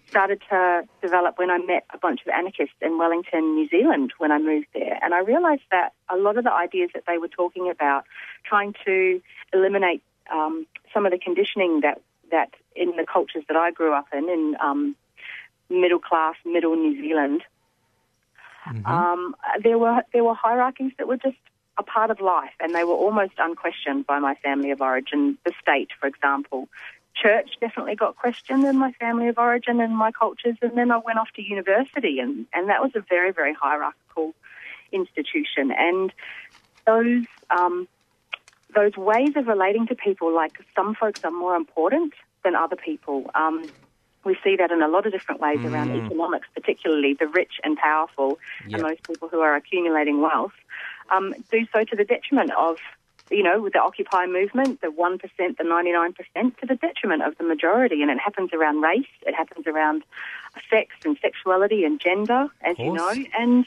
started 0.07 0.39
to 0.49 0.83
develop 1.01 1.37
when 1.37 1.49
I 1.49 1.57
met 1.57 1.85
a 1.93 1.97
bunch 1.97 2.21
of 2.21 2.27
anarchists 2.29 2.75
in 2.81 2.97
Wellington, 2.97 3.55
New 3.55 3.67
Zealand, 3.69 4.13
when 4.19 4.31
I 4.31 4.37
moved 4.37 4.67
there. 4.73 4.99
And 5.01 5.13
I 5.13 5.19
realized 5.19 5.63
that 5.71 5.93
a 6.09 6.15
lot 6.15 6.37
of 6.37 6.43
the 6.43 6.53
ideas 6.53 6.91
that 6.93 7.03
they 7.07 7.17
were 7.17 7.27
talking 7.27 7.69
about, 7.69 8.05
trying 8.45 8.73
to 8.85 9.21
eliminate 9.51 10.01
um, 10.31 10.65
some 10.93 11.05
of 11.05 11.11
the 11.11 11.17
conditioning 11.17 11.81
that, 11.81 12.01
that 12.31 12.51
in 12.75 12.95
the 12.95 13.05
cultures 13.05 13.43
that 13.47 13.57
I 13.57 13.71
grew 13.71 13.93
up 13.93 14.07
in, 14.13 14.29
in 14.29 14.55
um, 14.61 14.95
middle 15.69 15.99
class, 15.99 16.35
middle 16.45 16.75
New 16.75 17.01
Zealand, 17.01 17.43
um, 18.85 19.35
there 19.61 19.77
were 19.77 20.03
there 20.13 20.23
were 20.23 20.33
hierarchies 20.33 20.91
that 20.97 21.07
were 21.07 21.17
just 21.17 21.37
a 21.77 21.83
part 21.83 22.09
of 22.09 22.19
life, 22.19 22.53
and 22.59 22.73
they 22.73 22.83
were 22.83 22.93
almost 22.93 23.33
unquestioned 23.37 24.05
by 24.05 24.19
my 24.19 24.35
family 24.35 24.71
of 24.71 24.81
origin. 24.81 25.37
The 25.45 25.53
state, 25.61 25.89
for 25.99 26.07
example, 26.07 26.67
church 27.15 27.51
definitely 27.61 27.95
got 27.95 28.15
questioned 28.15 28.65
in 28.65 28.77
my 28.77 28.91
family 28.93 29.27
of 29.27 29.37
origin 29.37 29.79
and 29.79 29.95
my 29.95 30.11
cultures, 30.11 30.57
and 30.61 30.77
then 30.77 30.91
I 30.91 30.97
went 30.97 31.19
off 31.19 31.29
to 31.35 31.41
university, 31.41 32.19
and 32.19 32.45
and 32.53 32.69
that 32.69 32.81
was 32.81 32.91
a 32.95 33.01
very 33.01 33.31
very 33.31 33.53
hierarchical 33.53 34.33
institution, 34.91 35.71
and 35.71 36.13
those. 36.85 37.25
Um, 37.49 37.87
those 38.75 38.97
ways 38.97 39.29
of 39.37 39.47
relating 39.47 39.87
to 39.87 39.95
people, 39.95 40.35
like 40.35 40.59
some 40.75 40.93
folks 40.93 41.23
are 41.23 41.31
more 41.31 41.55
important 41.55 42.13
than 42.43 42.53
other 42.53 42.75
people. 42.75 43.31
Um, 43.33 43.63
we 44.27 44.37
see 44.43 44.55
that 44.57 44.69
in 44.71 44.81
a 44.81 44.87
lot 44.87 45.05
of 45.05 45.11
different 45.11 45.41
ways 45.41 45.59
around 45.65 45.89
economics, 45.91 46.47
particularly 46.53 47.13
the 47.13 47.27
rich 47.27 47.59
and 47.63 47.77
powerful, 47.77 48.37
Yep. 48.67 48.79
and 48.79 48.89
those 48.89 48.99
people 49.07 49.27
who 49.29 49.39
are 49.39 49.55
accumulating 49.55 50.21
wealth, 50.21 50.53
um, 51.09 51.33
do 51.51 51.65
so 51.73 51.83
to 51.85 51.95
the 51.95 52.03
detriment 52.03 52.51
of, 52.51 52.77
you 53.31 53.41
know, 53.41 53.61
with 53.61 53.73
the 53.73 53.81
Occupy 53.81 54.25
movement, 54.27 54.81
the 54.81 54.91
1%, 54.91 55.57
the 55.57 55.63
99%, 55.63 56.57
to 56.59 56.65
the 56.65 56.75
detriment 56.75 57.23
of 57.23 57.37
the 57.37 57.43
majority. 57.43 58.01
And 58.01 58.11
it 58.11 58.19
happens 58.19 58.51
around 58.53 58.81
race, 58.81 59.07
it 59.25 59.33
happens 59.33 59.65
around 59.65 60.03
sex 60.69 60.93
and 61.05 61.17
sexuality 61.21 61.83
and 61.85 61.99
gender, 61.99 62.47
as 62.61 62.77
you 62.77 62.91
know. 62.93 63.09
And, 63.37 63.65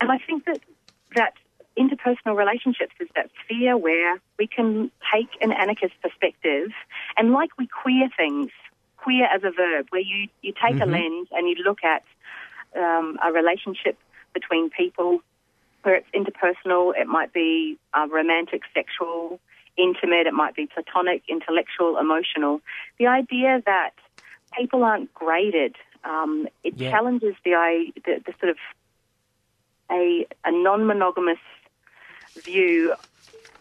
and 0.00 0.12
I 0.12 0.18
think 0.18 0.44
that, 0.46 0.60
that 1.14 1.34
interpersonal 1.78 2.36
relationships 2.36 2.94
is 3.00 3.08
that 3.14 3.30
sphere 3.44 3.76
where 3.76 4.20
we 4.38 4.46
can 4.46 4.90
take 5.12 5.28
an 5.40 5.52
anarchist 5.52 5.94
perspective 6.02 6.70
and 7.16 7.32
like 7.32 7.50
we 7.58 7.66
queer 7.66 8.08
things, 8.16 8.50
queer 9.04 9.26
as 9.36 9.42
a 9.44 9.52
verb, 9.62 9.86
where 9.90 10.06
you, 10.12 10.28
you 10.44 10.52
take 10.64 10.80
a 10.80 10.88
lens 10.96 11.28
and 11.32 11.42
you 11.48 11.56
look 11.68 11.80
at 11.94 12.02
um, 12.82 13.18
a 13.26 13.30
relationship 13.40 13.96
between 14.38 14.70
people 14.70 15.20
where 15.82 15.96
it's 15.96 16.12
interpersonal, 16.20 16.92
it 17.02 17.06
might 17.06 17.32
be 17.32 17.78
uh, 17.92 18.06
romantic, 18.10 18.62
sexual, 18.72 19.38
intimate, 19.76 20.26
it 20.26 20.32
might 20.32 20.54
be 20.60 20.66
platonic, 20.66 21.22
intellectual, 21.28 21.98
emotional. 21.98 22.60
The 22.98 23.06
idea 23.06 23.62
that 23.66 23.90
people 24.58 24.80
aren't 24.90 25.12
graded, 25.22 25.74
um, 26.04 26.32
it 26.62 26.74
Yeah. 26.76 26.90
challenges 26.92 27.34
the, 27.44 27.54
the, 28.04 28.12
the 28.26 28.32
sort 28.40 28.50
of 28.50 28.58
a, 29.90 30.26
a 30.44 30.52
non-monogamous 30.68 31.44
view 32.48 32.94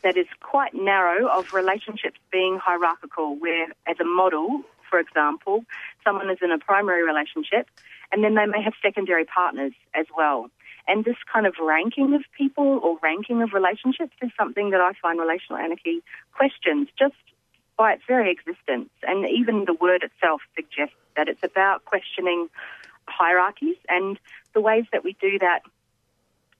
that 0.03 0.15
is 0.17 0.27
quite 0.41 0.73
narrow 0.73 1.27
of 1.37 1.45
relationships 1.53 2.19
being 2.31 2.57
hierarchical, 2.67 3.35
where, 3.43 3.67
as 3.91 3.97
a 3.99 4.07
model, 4.21 4.47
for 4.93 4.99
example, 4.99 5.65
someone 6.03 6.29
is 6.29 6.37
in 6.43 6.51
a 6.51 6.59
primary 6.59 7.01
relationship 7.01 7.67
and 8.11 8.23
then 8.23 8.35
they 8.35 8.45
may 8.45 8.61
have 8.61 8.73
secondary 8.79 9.25
partners 9.25 9.73
as 9.95 10.05
well. 10.15 10.51
And 10.87 11.03
this 11.03 11.15
kind 11.33 11.47
of 11.47 11.55
ranking 11.59 12.13
of 12.13 12.21
people 12.37 12.79
or 12.83 12.99
ranking 13.01 13.41
of 13.41 13.53
relationships 13.53 14.13
is 14.21 14.29
something 14.37 14.69
that 14.69 14.81
I 14.81 14.91
find 15.01 15.19
relational 15.19 15.57
anarchy 15.57 16.03
questions 16.31 16.89
just 16.99 17.15
by 17.75 17.93
its 17.93 18.03
very 18.07 18.29
existence. 18.31 18.91
And 19.01 19.27
even 19.27 19.65
the 19.65 19.73
word 19.73 20.03
itself 20.03 20.41
suggests 20.55 20.93
that 21.17 21.27
it's 21.27 21.43
about 21.43 21.85
questioning 21.85 22.49
hierarchies 23.07 23.77
and 23.89 24.19
the 24.53 24.61
ways 24.61 24.85
that 24.91 25.03
we 25.03 25.17
do 25.19 25.39
that 25.39 25.61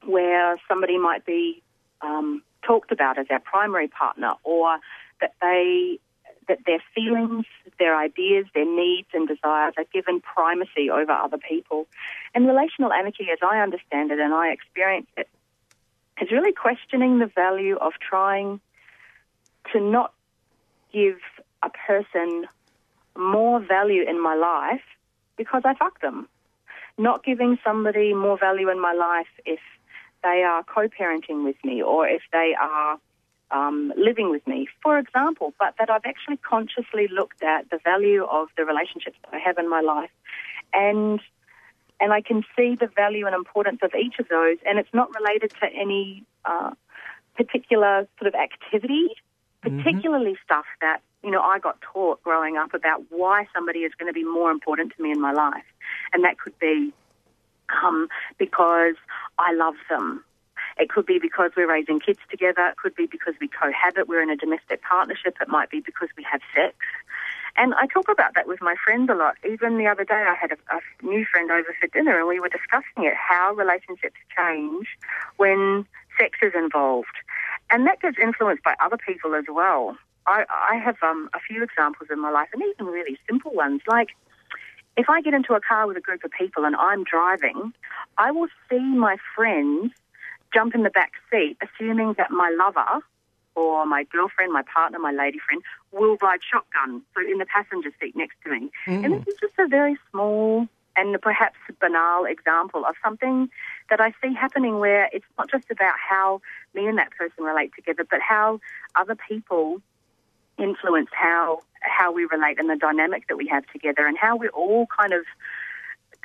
where 0.08 0.58
somebody 0.68 0.98
might 0.98 1.24
be 1.24 1.62
um, 2.02 2.42
talked 2.64 2.92
about 2.92 3.20
as 3.20 3.28
our 3.30 3.40
primary 3.40 3.90
partner, 3.90 4.34
or 4.44 4.80
that 5.22 5.36
they 5.40 6.00
that 6.48 6.60
their 6.66 6.82
feelings, 6.94 7.46
their 7.80 7.98
ideas, 7.98 8.46
their 8.54 8.66
needs 8.66 9.08
and 9.14 9.28
desires 9.28 9.74
are 9.78 9.86
given 9.94 10.22
primacy 10.22 10.90
over 10.92 11.12
other 11.12 11.38
people. 11.38 11.88
And 12.34 12.48
relational 12.48 12.92
anarchy, 12.92 13.28
as 13.32 13.40
I 13.42 13.60
understand 13.60 14.12
it 14.12 14.20
and 14.20 14.34
I 14.34 14.50
experience 14.50 15.08
it, 15.18 15.28
is 16.22 16.32
really 16.32 16.54
questioning 16.54 17.20
the 17.20 17.28
value 17.28 17.76
of 17.78 17.94
trying 18.00 18.60
to 19.72 19.80
not 19.80 20.14
give 20.92 21.18
a 21.64 21.70
person 21.70 22.46
more 23.18 23.60
value 23.60 24.04
in 24.08 24.22
my 24.22 24.36
life 24.36 24.84
because 25.38 25.64
I 25.66 25.74
fuck 25.74 26.02
them. 26.02 26.28
Not 26.98 27.24
giving 27.24 27.58
somebody 27.64 28.14
more 28.14 28.38
value 28.38 28.70
in 28.70 28.80
my 28.80 28.94
life 28.94 29.28
if 29.46 29.60
they 30.24 30.44
are 30.44 30.64
co-parenting 30.64 31.44
with 31.44 31.56
me 31.64 31.82
or 31.82 32.08
if 32.08 32.22
they 32.32 32.56
are 32.60 33.00
um, 33.54 33.94
living 33.96 34.32
with 34.32 34.46
me, 34.48 34.68
for 34.82 34.98
example, 34.98 35.54
but 35.60 35.76
that 35.78 35.90
I've 35.90 36.06
actually 36.06 36.38
consciously 36.38 37.08
looked 37.08 37.44
at 37.44 37.70
the 37.70 37.80
value 37.84 38.26
of 38.26 38.48
the 38.58 38.66
relationships 38.66 39.18
that 39.24 39.34
I 39.34 39.40
have 39.40 39.58
in 39.58 39.70
my 39.70 39.82
life, 39.82 40.10
and 40.74 41.20
and 42.00 42.12
I 42.12 42.22
can 42.22 42.44
see 42.56 42.76
the 42.76 42.88
value 42.88 43.26
and 43.28 43.36
importance 43.36 43.80
of 43.84 43.92
each 43.96 44.16
of 44.20 44.28
those, 44.28 44.58
and 44.66 44.80
it's 44.80 44.94
not 44.94 45.10
related 45.14 45.52
to 45.62 45.68
any 45.68 46.26
uh, 46.44 46.72
particular 47.36 48.08
sort 48.20 48.34
of 48.34 48.36
activity, 48.36 49.10
particularly 49.62 50.36
stuff 50.44 50.66
that 50.82 51.02
you 51.24 51.30
know 51.30 51.42
I 51.42 51.60
got 51.60 51.80
taught 51.82 52.24
growing 52.24 52.58
up 52.58 52.74
about 52.74 53.04
why 53.10 53.46
somebody 53.54 53.80
is 53.80 53.94
going 53.98 54.10
to 54.10 54.14
be 54.14 54.26
more 54.26 54.50
important 54.50 54.94
to 54.98 55.02
me 55.02 55.12
in 55.12 55.22
my 55.22 55.32
life, 55.32 55.64
and 56.12 56.24
that 56.24 56.40
could 56.40 56.58
be 56.60 56.92
um, 57.84 58.08
because 58.40 58.96
I 59.38 59.54
love 59.54 59.76
them. 59.90 60.24
It 60.78 60.90
could 60.90 61.06
be 61.06 61.20
because 61.20 61.52
we're 61.56 61.70
raising 61.70 62.00
kids 62.00 62.20
together. 62.30 62.68
It 62.68 62.78
could 62.78 62.96
be 62.96 63.06
because 63.06 63.36
we 63.40 63.48
cohabit. 63.48 64.08
We're 64.08 64.24
in 64.24 64.30
a 64.30 64.36
domestic 64.36 64.82
partnership. 64.82 65.38
It 65.40 65.48
might 65.48 65.70
be 65.70 65.80
because 65.80 66.10
we 66.18 66.24
have 66.30 66.42
sex. 66.56 66.76
And 67.56 67.76
I 67.76 67.86
talk 67.86 68.10
about 68.10 68.34
that 68.34 68.48
with 68.48 68.62
my 68.62 68.76
friends 68.84 69.10
a 69.12 69.16
lot. 69.16 69.36
Even 69.48 69.78
the 69.78 69.86
other 69.86 70.04
day, 70.04 70.26
I 70.28 70.34
had 70.34 70.52
a, 70.52 70.58
a 70.76 71.06
new 71.06 71.24
friend 71.26 71.52
over 71.52 71.76
for 71.80 71.88
dinner, 71.88 72.18
and 72.18 72.28
we 72.28 72.40
were 72.40 72.50
discussing 72.50 73.04
it 73.04 73.14
how 73.16 73.54
relationships 73.54 74.16
change 74.36 74.88
when 75.38 75.86
sex 76.18 76.40
is 76.42 76.54
involved. 76.56 77.16
And 77.70 77.86
that 77.86 78.02
gets 78.02 78.18
influenced 78.18 78.64
by 78.64 78.76
other 78.84 78.98
people 78.98 79.36
as 79.36 79.46
well. 79.48 79.96
I, 80.26 80.46
I 80.50 80.78
have 80.78 80.98
um, 81.04 81.30
a 81.34 81.40
few 81.40 81.64
examples 81.64 82.10
in 82.12 82.20
my 82.20 82.32
life, 82.32 82.50
and 82.54 82.64
even 82.64 82.88
really 82.88 83.20
simple 83.28 83.54
ones, 83.54 83.82
like 83.88 84.10
if 84.96 85.10
I 85.10 85.22
get 85.22 85.34
into 85.34 85.54
a 85.54 85.62
car 85.62 85.88
with 85.88 85.98
a 85.98 86.02
group 86.02 86.24
of 86.24 86.32
people 86.32 86.66
and 86.66 86.76
I'm 86.76 87.04
driving, 87.04 87.74
I 88.18 88.32
will 88.32 88.48
see 88.70 88.80
my 88.80 89.18
friends 89.36 89.92
jump 90.54 90.76
in 90.76 90.84
the 90.84 90.90
back 90.90 91.14
seat, 91.32 91.58
assuming 91.62 92.14
that 92.18 92.32
my 92.32 92.50
lover 92.58 93.04
or 93.56 93.86
my 93.86 94.04
girlfriend, 94.06 94.52
my 94.52 94.64
partner, 94.64 95.00
my 95.00 95.12
lady 95.12 95.40
friend 95.40 95.62
will 95.92 96.18
ride 96.22 96.40
shotgun, 96.44 97.02
so 97.14 97.22
in 97.22 97.38
the 97.38 97.46
passenger 97.46 97.92
seat 98.00 98.16
next 98.16 98.36
to 98.44 98.52
me. 98.52 98.72
And 98.88 99.14
this 99.14 99.22
mm. 99.22 99.28
is 99.28 99.36
just 99.40 99.54
a 99.60 99.68
very 99.68 99.98
small 100.12 100.68
and 100.96 101.20
perhaps 101.22 101.58
banal 101.80 102.26
example 102.26 102.86
of 102.86 102.96
something 103.04 103.50
that 103.90 104.00
I 104.00 104.14
see 104.22 104.34
happening 104.34 104.80
where 104.80 105.10
it's 105.12 105.26
not 105.38 105.50
just 105.50 105.70
about 105.72 105.96
how 105.98 106.42
me 106.74 106.88
and 106.88 106.98
that 106.98 107.12
person 107.12 107.44
relate 107.44 107.72
together, 107.76 108.06
but 108.10 108.22
how 108.22 108.60
other 108.96 109.16
people 109.16 109.82
influence 110.58 111.10
how 111.12 111.62
how 111.82 112.12
we 112.12 112.26
relate 112.26 112.60
and 112.60 112.70
the 112.70 112.76
dynamic 112.76 113.28
that 113.28 113.36
we 113.36 113.48
have 113.48 113.66
together, 113.68 114.06
and 114.06 114.18
how 114.18 114.38
we're 114.38 114.50
all 114.50 114.88
kind 114.88 115.14
of 115.14 115.26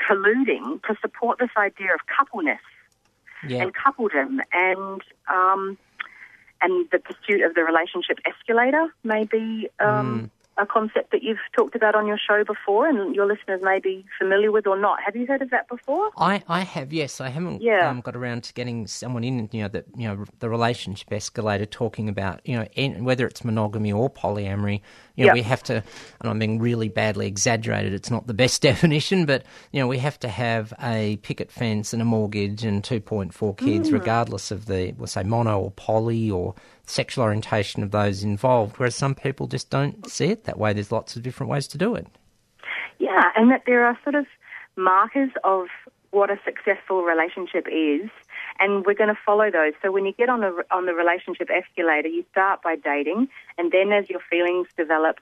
colluding 0.06 0.82
to 0.84 0.96
support 1.00 1.38
this 1.38 1.50
idea 1.56 1.92
of 1.92 2.00
coupleness 2.06 2.60
Yeah. 3.46 3.62
and 3.62 3.74
him, 4.12 4.40
and 4.52 5.02
um, 5.28 5.78
and 6.60 6.88
the 6.90 6.98
pursuit 6.98 7.42
of 7.42 7.54
the 7.54 7.62
relationship 7.62 8.18
escalator 8.26 8.88
may 9.04 9.24
be 9.24 9.68
um, 9.80 10.30
a 10.60 10.66
concept 10.66 11.12
that 11.12 11.22
you've 11.22 11.38
talked 11.56 11.74
about 11.76 11.94
on 11.94 12.06
your 12.06 12.18
show 12.18 12.42
before 12.44 12.88
and 12.88 13.14
your 13.14 13.26
listeners 13.26 13.60
may 13.62 13.78
be 13.78 14.04
familiar 14.18 14.50
with 14.50 14.66
or 14.66 14.78
not. 14.78 14.98
Have 15.04 15.14
you 15.16 15.26
heard 15.26 15.40
of 15.42 15.50
that 15.50 15.68
before? 15.68 16.10
I, 16.16 16.42
I 16.48 16.60
have 16.60 16.92
yes 16.92 17.20
I 17.20 17.28
haven't 17.28 17.62
Yeah. 17.62 17.88
um, 17.88 18.00
got 18.00 18.16
around 18.16 18.42
to 18.44 18.52
getting 18.54 18.86
someone 18.86 19.22
in 19.24 19.48
you 19.52 19.62
know 19.62 19.68
that 19.68 19.84
you 19.96 20.08
know 20.08 20.24
the 20.40 20.48
relationship 20.48 21.12
escalator 21.12 21.64
talking 21.66 22.08
about 22.08 22.40
you 22.44 22.56
know 22.56 22.66
en- 22.76 23.04
whether 23.04 23.26
it's 23.26 23.44
monogamy 23.44 23.92
or 23.92 24.10
polyamory 24.10 24.80
you 25.14 25.24
know 25.24 25.28
Yeah. 25.28 25.32
we 25.34 25.42
have 25.42 25.62
to 25.64 25.74
and 26.20 26.30
I'm 26.30 26.38
being 26.38 26.58
really 26.58 26.88
badly 26.88 27.26
exaggerated 27.26 27.92
it's 27.92 28.10
not 28.10 28.26
the 28.26 28.34
best 28.34 28.60
definition 28.70 29.26
but 29.26 29.44
you 29.72 29.80
know 29.80 29.86
we 29.86 29.98
have 29.98 30.18
to 30.20 30.28
have 30.28 30.72
a 30.82 31.16
picket 31.22 31.50
fence 31.52 31.92
and 31.92 32.02
a 32.02 32.04
mortgage 32.04 32.64
and 32.64 32.82
2.4 32.82 33.56
kids 33.56 33.90
Mm. 33.90 33.92
regardless 33.92 34.50
of 34.50 34.66
the 34.66 34.92
we'll 34.98 35.06
say 35.06 35.22
mono 35.22 35.60
or 35.60 35.70
poly 35.72 36.30
or 36.30 36.54
sexual 36.88 37.24
orientation 37.24 37.82
of 37.82 37.90
those 37.90 38.22
involved 38.22 38.78
whereas 38.78 38.94
some 38.94 39.14
people 39.14 39.46
just 39.46 39.70
don't 39.70 40.08
see 40.10 40.26
it 40.26 40.44
that 40.44 40.58
way 40.58 40.72
there's 40.72 40.92
lots 40.92 41.16
of 41.16 41.22
different 41.22 41.50
ways 41.50 41.66
to 41.68 41.78
do 41.78 41.94
it 41.94 42.06
Yeah, 42.98 43.24
and 43.36 43.50
that 43.50 43.62
there 43.66 43.84
are 43.84 43.98
sort 44.02 44.14
of 44.14 44.26
markers 44.76 45.30
of 45.44 45.66
what 46.10 46.30
a 46.30 46.38
successful 46.44 47.02
relationship 47.02 47.66
is, 47.70 48.08
and 48.58 48.86
we're 48.86 48.94
going 48.94 49.14
to 49.14 49.20
follow 49.26 49.50
those. 49.50 49.72
So 49.82 49.92
when 49.92 50.06
you 50.06 50.12
get 50.12 50.28
on 50.28 50.40
the 50.40 50.64
on 50.70 50.86
the 50.86 50.94
relationship 50.94 51.48
escalator, 51.50 52.08
you 52.08 52.24
start 52.30 52.62
by 52.62 52.76
dating, 52.76 53.28
and 53.58 53.70
then 53.72 53.92
as 53.92 54.08
your 54.08 54.20
feelings 54.30 54.68
develop, 54.76 55.18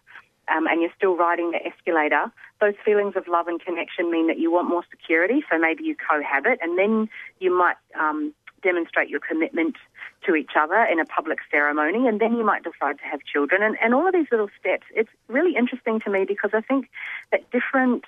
um, 0.49 0.67
and 0.67 0.81
you're 0.81 0.93
still 0.97 1.17
riding 1.17 1.51
the 1.51 1.67
escalator, 1.67 2.31
those 2.61 2.75
feelings 2.85 3.15
of 3.17 3.27
love 3.27 3.49
and 3.49 3.61
connection 3.61 4.11
mean 4.11 4.29
that 4.29 4.39
you 4.39 4.51
want 4.53 4.69
more 4.69 4.85
security. 4.91 5.43
So 5.51 5.59
maybe 5.59 5.83
you 5.85 5.97
cohabit, 5.97 6.61
and 6.63 6.79
then 6.79 7.09
you 7.41 7.57
might 7.57 7.77
um, 7.99 8.33
demonstrate 8.63 9.09
your 9.09 9.21
commitment 9.21 9.77
to 10.25 10.35
each 10.35 10.53
other 10.57 10.83
in 10.91 10.99
a 10.99 11.05
public 11.05 11.39
ceremony, 11.51 12.07
and 12.07 12.21
then 12.21 12.37
you 12.37 12.45
might 12.45 12.63
decide 12.63 12.99
to 12.99 13.05
have 13.05 13.21
children. 13.25 13.63
And, 13.63 13.77
and 13.83 13.95
all 13.95 14.07
of 14.07 14.13
these 14.13 14.27
little 14.31 14.51
steps, 14.59 14.87
it's 14.95 15.11
really 15.29 15.57
interesting 15.57 16.01
to 16.01 16.11
me 16.11 16.25
because 16.25 16.51
I 16.53 16.61
think 16.61 16.89
that 17.31 17.51
different 17.51 18.05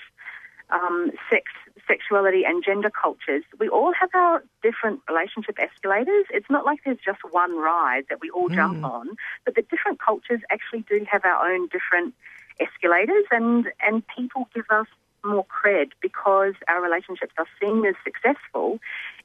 um, 0.70 1.10
sex, 1.30 1.44
sexuality, 1.86 2.44
and 2.44 2.62
gender 2.64 2.90
cultures, 2.90 3.44
we 3.58 3.68
all 3.68 3.92
have 3.92 4.10
our 4.14 4.42
different 4.62 5.00
relationship 5.08 5.56
escalators. 5.58 6.26
It's 6.30 6.50
not 6.50 6.64
like 6.64 6.80
there's 6.84 6.98
just 7.04 7.20
one 7.30 7.56
ride 7.56 8.04
that 8.10 8.20
we 8.20 8.30
all 8.30 8.48
jump 8.48 8.84
on, 8.84 9.16
but 9.44 9.54
the 9.54 9.62
different 9.62 9.98
cultures 10.00 10.40
actually 10.50 10.84
do 10.88 11.06
have 11.10 11.24
our 11.24 11.50
own 11.50 11.68
different 11.68 12.14
escalators, 12.60 13.24
and 13.30 13.70
and 13.80 14.02
people 14.08 14.48
give 14.54 14.66
us 14.70 14.86
more 15.24 15.46
cred 15.46 15.90
because 16.00 16.54
our 16.68 16.82
relationships 16.82 17.32
are 17.38 17.46
seen 17.60 17.84
as 17.84 17.94
successful 18.04 18.78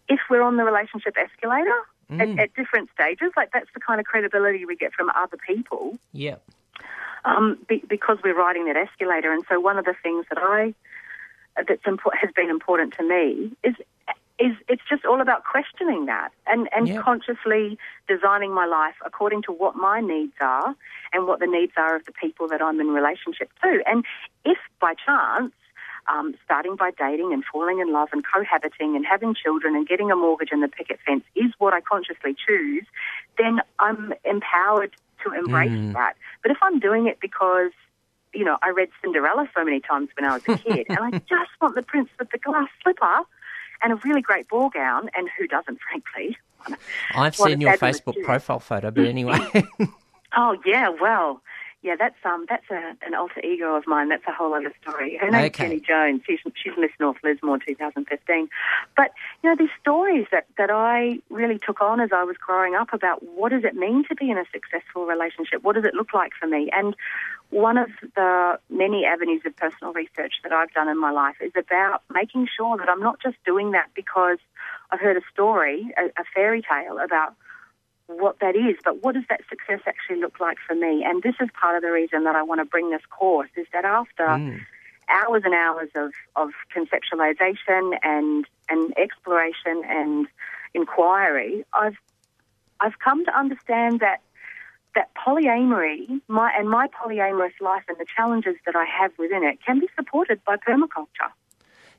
if 0.10 0.20
we're 0.30 0.42
on 0.42 0.58
the 0.58 0.64
relationship 0.64 1.16
escalator 1.18 1.82
at, 2.22 2.40
at 2.40 2.54
different 2.56 2.90
stages. 2.94 3.32
Like 3.36 3.52
that's 3.54 3.70
the 3.74 3.80
kind 3.80 4.00
of 4.00 4.06
credibility 4.06 4.66
we 4.66 4.76
get 4.76 4.94
from 4.94 5.10
other 5.16 5.38
people 5.46 5.98
yeah 6.12 6.36
um, 7.26 7.58
be, 7.70 7.82
because 7.88 8.18
we're 8.24 8.38
riding 8.38 8.66
that 8.66 8.76
escalator. 8.76 9.32
And 9.32 9.44
so 9.50 9.60
one 9.60 9.78
of 9.78 9.86
the 9.86 9.96
things 10.04 10.26
that 10.30 10.38
I 10.38 10.74
that's 11.68 11.82
import, 11.86 12.16
has 12.20 12.32
been 12.36 12.50
important 12.50 12.94
to 12.96 13.04
me 13.04 13.52
is 13.64 13.76
is 14.40 14.54
it's 14.68 14.82
just 14.90 15.06
all 15.06 15.22
about 15.22 15.44
questioning 15.44 16.08
that 16.08 16.32
and 16.48 16.68
and 16.76 16.88
Yeah. 16.88 17.02
consciously 17.02 17.78
designing 18.08 18.52
my 18.54 18.66
life 18.66 18.96
according 19.06 19.44
to 19.44 19.52
what 19.52 19.76
my 19.76 20.02
needs 20.02 20.34
are 20.42 20.76
and 21.14 21.28
what 21.28 21.40
the 21.40 21.46
needs 21.46 21.74
are 21.78 21.96
of 21.96 22.06
the 22.06 22.12
people 22.12 22.48
that 22.48 22.62
I'm 22.62 22.80
in 22.82 22.88
relationship 22.88 23.50
to. 23.62 23.84
And 23.86 24.04
if 24.44 24.58
by 24.82 24.96
chance 24.96 25.54
um, 26.08 26.36
starting 26.44 26.76
by 26.76 26.92
dating 26.92 27.34
and 27.34 27.44
falling 27.46 27.80
in 27.80 27.92
love 27.92 28.10
and 28.12 28.24
cohabiting 28.26 28.96
and 28.96 29.06
having 29.06 29.36
children 29.36 29.76
and 29.76 29.88
getting 29.88 30.12
a 30.12 30.16
mortgage 30.16 30.50
and 30.52 30.64
the 30.64 30.68
picket 30.68 31.00
fence 31.06 31.24
is 31.36 31.52
what 31.58 31.74
I 31.74 31.82
consciously 31.82 32.36
choose, 32.46 32.86
then 33.38 33.62
I'm 33.80 34.14
empowered 34.24 34.92
to 35.24 35.34
embrace 35.34 35.94
that. 35.94 36.16
But 36.42 36.52
if 36.52 36.58
I'm 36.62 36.80
doing 36.80 37.08
it 37.08 37.20
because 37.20 37.72
you 38.34 38.44
know, 38.44 38.58
I 38.64 38.70
read 38.70 38.90
Cinderella 39.02 39.48
so 39.56 39.64
many 39.64 39.80
times 39.80 40.10
when 40.18 40.30
I 40.30 40.34
was 40.34 40.42
a 40.48 40.58
kid, 40.70 40.88
and 40.90 40.98
I 41.00 41.12
just 41.20 41.52
want 41.62 41.76
the 41.76 41.84
prince 41.84 42.10
with 42.18 42.32
the 42.32 42.40
glass 42.40 42.68
slipper 42.82 43.22
and 43.84 43.94
a 43.94 43.96
really 43.98 44.22
great 44.22 44.48
ball 44.48 44.70
gown, 44.70 45.10
and 45.16 45.30
who 45.38 45.48
doesn't, 45.48 45.78
frankly? 45.90 46.38
I've 47.14 47.38
What 47.38 47.50
seen 47.50 47.62
your 47.62 47.78
Facebook 47.78 48.24
profile 48.24 48.60
photo 48.60 48.90
but 48.90 49.06
anyway 49.06 49.38
Oh 50.36 50.58
yeah, 50.66 50.90
well, 50.90 51.42
yeah, 51.84 51.98
that's 52.00 52.16
um, 52.24 52.46
that's 52.48 52.64
a, 52.72 52.96
an 53.06 53.14
alter 53.14 53.42
ego 53.42 53.76
of 53.76 53.86
mine. 53.86 54.08
That's 54.08 54.24
a 54.26 54.32
whole 54.32 54.54
other 54.54 54.74
story. 54.82 55.18
Her 55.18 55.30
name's 55.30 55.48
Okay. 55.48 55.66
Jenny 55.66 55.80
Jones. 55.82 56.22
She's 56.26 56.40
she's 56.56 56.72
Miss 56.78 56.92
North 56.98 57.18
Lismore 57.24 57.60
2015. 57.60 58.50
But 58.96 59.12
you 59.44 59.50
know, 59.50 59.56
these 59.58 59.74
stories 59.82 60.26
that 60.32 60.48
that 60.58 60.72
I 60.72 61.20
really 61.30 61.60
took 61.60 61.82
on 61.82 62.00
as 62.00 62.12
I 62.14 62.24
was 62.24 62.38
growing 62.38 62.74
up 62.74 62.94
about 62.94 63.22
what 63.36 63.50
does 63.50 63.66
it 63.66 63.76
mean 63.76 64.06
to 64.08 64.16
be 64.16 64.32
in 64.32 64.38
a 64.38 64.46
successful 64.54 65.06
relationship? 65.06 65.62
What 65.62 65.76
does 65.76 65.84
it 65.84 65.94
look 65.94 66.14
like 66.14 66.32
for 66.40 66.48
me? 66.48 66.70
And 66.72 66.96
one 67.50 67.78
of 67.78 67.90
the 68.16 68.60
many 68.70 69.06
avenues 69.06 69.42
of 69.46 69.56
personal 69.58 69.92
research 69.92 70.36
that 70.44 70.54
I've 70.54 70.72
done 70.72 70.88
in 70.88 70.98
my 71.00 71.12
life 71.12 71.36
is 71.42 71.52
about 71.58 72.02
making 72.14 72.48
sure 72.56 72.78
that 72.78 72.88
I'm 72.88 73.02
not 73.02 73.22
just 73.22 73.36
doing 73.46 73.72
that 73.72 73.90
because 73.94 74.38
I've 74.90 75.02
heard 75.02 75.18
a 75.18 75.22
story, 75.34 75.94
a, 75.98 76.06
a 76.20 76.24
fairy 76.34 76.62
tale 76.62 76.98
about 76.98 77.36
what 78.08 78.40
that 78.40 78.56
is, 78.56 78.78
but 78.84 79.04
what 79.04 79.16
does 79.16 79.24
that 79.30 79.42
success 79.50 79.80
actually 79.88 80.20
look 80.20 80.40
like 80.40 80.58
for 80.68 80.76
me? 80.76 81.04
And 81.06 81.24
this 81.24 81.36
is 81.42 81.50
part 81.60 81.78
of 81.78 81.84
the 81.84 81.92
reason 81.92 82.24
that 82.26 82.36
I 82.36 82.44
want 82.44 82.60
to 82.60 82.66
bring 82.66 82.90
this 82.90 83.02
course 83.10 83.50
is 83.56 83.68
that 83.74 83.86
after 83.86 84.38
hmm. 84.38 84.58
hours 85.10 85.44
and 85.46 85.54
hours 85.54 85.90
of, 85.96 86.12
of 86.36 86.50
conceptualization 86.76 87.98
and 88.04 88.46
and 88.70 88.94
exploration 88.98 89.84
and 89.88 90.28
inquiry, 90.74 91.66
I've 91.74 91.98
I've 92.80 93.00
come 93.00 93.26
to 93.26 93.38
understand 93.38 94.00
that 94.02 94.22
that 94.96 95.10
polyamory, 95.16 96.22
my 96.28 96.52
and 96.58 96.70
my 96.70 96.88
polyamorous 96.88 97.60
life 97.62 97.84
and 97.88 97.98
the 97.98 98.06
challenges 98.16 98.56
that 98.66 98.76
I 98.76 98.86
have 98.86 99.12
within 99.18 99.44
it 99.44 99.60
can 99.66 99.80
be 99.80 99.88
supported 99.96 100.44
by 100.46 100.58
permaculture. 100.58 101.32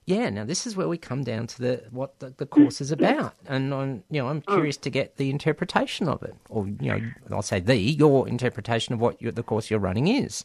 Yeah, 0.06 0.28
now 0.28 0.44
this 0.44 0.66
is 0.66 0.76
where 0.76 0.88
we 0.88 0.98
come 0.98 1.24
down 1.24 1.46
to 1.46 1.62
the 1.62 1.84
what 1.90 2.18
the, 2.18 2.34
the 2.36 2.44
course 2.44 2.82
is 2.82 2.92
about, 2.92 3.34
and 3.46 3.72
I'm 3.72 4.04
you 4.10 4.20
know 4.20 4.28
I'm 4.28 4.42
curious 4.42 4.76
to 4.78 4.90
get 4.90 5.16
the 5.16 5.30
interpretation 5.30 6.08
of 6.08 6.22
it, 6.22 6.34
or 6.50 6.66
you 6.66 6.74
know 6.76 7.00
I'll 7.30 7.40
say 7.42 7.60
the 7.60 7.76
your 7.76 8.28
interpretation 8.28 8.92
of 8.92 9.00
what 9.00 9.16
the 9.20 9.42
course 9.42 9.70
you're 9.70 9.80
running 9.80 10.08
is. 10.08 10.44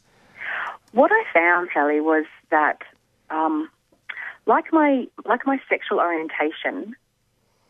What 0.92 1.10
I 1.12 1.24
found, 1.32 1.68
Sally, 1.74 2.00
was 2.00 2.24
that 2.50 2.78
um, 3.28 3.68
like 4.46 4.72
my 4.72 5.06
like 5.26 5.46
my 5.46 5.60
sexual 5.68 6.00
orientation, 6.00 6.96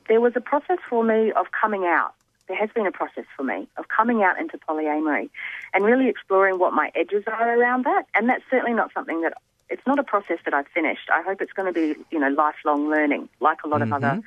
there 0.08 0.20
was 0.20 0.34
a 0.36 0.40
process 0.40 0.78
for 0.88 1.02
me 1.02 1.32
of 1.32 1.46
coming 1.60 1.84
out. 1.84 2.14
There 2.46 2.56
has 2.56 2.70
been 2.70 2.86
a 2.86 2.92
process 2.92 3.26
for 3.36 3.42
me 3.42 3.68
of 3.76 3.88
coming 3.88 4.22
out 4.22 4.38
into 4.40 4.58
polyamory 4.58 5.28
and 5.74 5.84
really 5.84 6.08
exploring 6.08 6.58
what 6.58 6.72
my 6.72 6.90
edges 6.94 7.24
are 7.26 7.58
around 7.58 7.84
that. 7.84 8.06
And 8.14 8.28
that's 8.28 8.42
certainly 8.50 8.74
not 8.74 8.92
something 8.92 9.20
that 9.22 9.34
it's 9.70 9.86
not 9.86 9.98
a 9.98 10.02
process 10.02 10.38
that 10.44 10.52
I've 10.52 10.68
finished. 10.68 11.08
I 11.12 11.22
hope 11.22 11.40
it's 11.40 11.52
going 11.52 11.72
to 11.72 11.72
be, 11.72 11.98
you 12.10 12.18
know, 12.18 12.28
lifelong 12.28 12.90
learning, 12.90 13.28
like 13.40 13.58
a 13.64 13.68
lot 13.68 13.82
of 13.82 13.92
other 13.92 14.20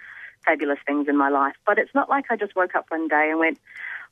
fabulous 0.45 0.79
things 0.85 1.07
in 1.07 1.17
my 1.17 1.29
life. 1.29 1.55
But 1.65 1.77
it's 1.77 1.93
not 1.93 2.09
like 2.09 2.25
I 2.29 2.35
just 2.35 2.55
woke 2.55 2.75
up 2.75 2.85
one 2.89 3.07
day 3.07 3.29
and 3.29 3.39
went, 3.39 3.59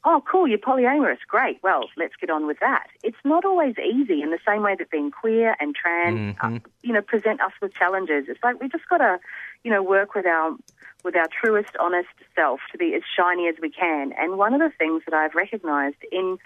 oh, 0.04 0.24
cool, 0.30 0.48
you're 0.48 0.58
polyamorous. 0.58 1.20
Great. 1.28 1.60
Well, 1.62 1.89
let's 1.96 2.15
get 2.20 2.30
on 2.30 2.48
with 2.48 2.60
that. 2.60 2.88
It's 3.04 3.17
not 3.24 3.46
always 3.46 3.76
easy 3.78 4.22
in 4.22 4.32
the 4.32 4.39
same 4.46 4.62
way 4.63 4.76
that 4.78 4.89
being 4.89 5.12
queer 5.12 5.56
and 5.60 5.76
trans, 5.76 6.36
uh, 6.41 6.60
you 6.82 6.94
know, 6.94 7.02
present 7.02 7.41
us 7.41 7.54
with 7.62 7.74
challenges. 7.74 8.26
It's 8.28 8.44
like 8.44 8.60
we 8.60 8.67
just 8.67 8.88
got 8.89 8.98
to, 8.98 9.20
you 9.63 9.72
know, 9.72 9.84
work 9.84 10.15
with 10.15 10.26
our 10.26 10.56
with 11.04 11.15
our 11.15 11.28
truest, 11.28 11.76
honest 11.80 12.10
self 12.36 12.60
to 12.72 12.78
be 12.78 12.94
as 12.94 13.02
shiny 13.17 13.48
as 13.48 13.56
we 13.60 13.72
can. 13.72 14.13
And 14.20 14.38
one 14.38 14.54
of 14.54 14.60
the 14.60 14.70
things 14.78 15.02
that 15.06 15.15
I've 15.15 15.34
recognised 15.34 16.04
in 16.12 16.38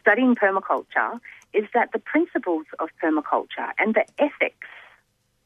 studying 0.00 0.34
permaculture 0.34 1.20
is 1.52 1.64
that 1.74 1.92
the 1.92 1.98
principles 1.98 2.66
of 2.78 2.88
permaculture 3.02 3.70
and 3.78 3.94
the 3.94 4.04
ethics 4.18 4.68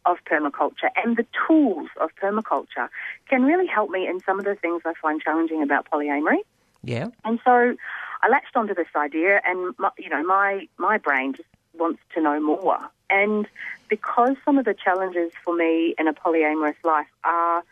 of 0.05 0.19
permaculture 0.25 0.91
and 0.97 1.17
the 1.17 1.27
tools 1.47 1.89
of 2.01 2.11
permaculture 2.23 2.89
can 3.29 3.43
really 3.43 3.67
help 3.67 3.91
me 3.91 4.07
in 4.07 4.21
some 4.21 4.39
of 4.39 4.45
the 4.45 4.55
things 4.55 4.83
I 4.85 4.95
find 5.03 5.21
challenging 5.21 5.63
about 5.63 5.89
polyamory. 5.91 6.39
Yeah, 6.85 7.09
And 7.25 7.41
so 7.45 7.77
I 8.23 8.29
latched 8.29 8.55
onto 8.55 8.75
this 8.75 8.87
idea, 8.95 9.41
and 9.45 9.75
my, 9.79 9.91
you 9.99 10.09
know, 10.09 10.23
my 10.23 10.69
my 10.79 10.99
brain 10.99 11.35
just 11.35 11.49
wants 11.75 12.01
to 12.15 12.21
know 12.21 12.41
more. 12.41 12.79
And 13.11 13.47
because 13.89 14.37
some 14.45 14.59
of 14.59 14.65
the 14.65 14.75
challenges 14.75 15.33
for 15.45 15.55
me 15.55 15.95
in 15.99 16.07
a 16.07 16.13
polyamorous 16.13 16.77
life 16.85 17.07
are 17.25 17.65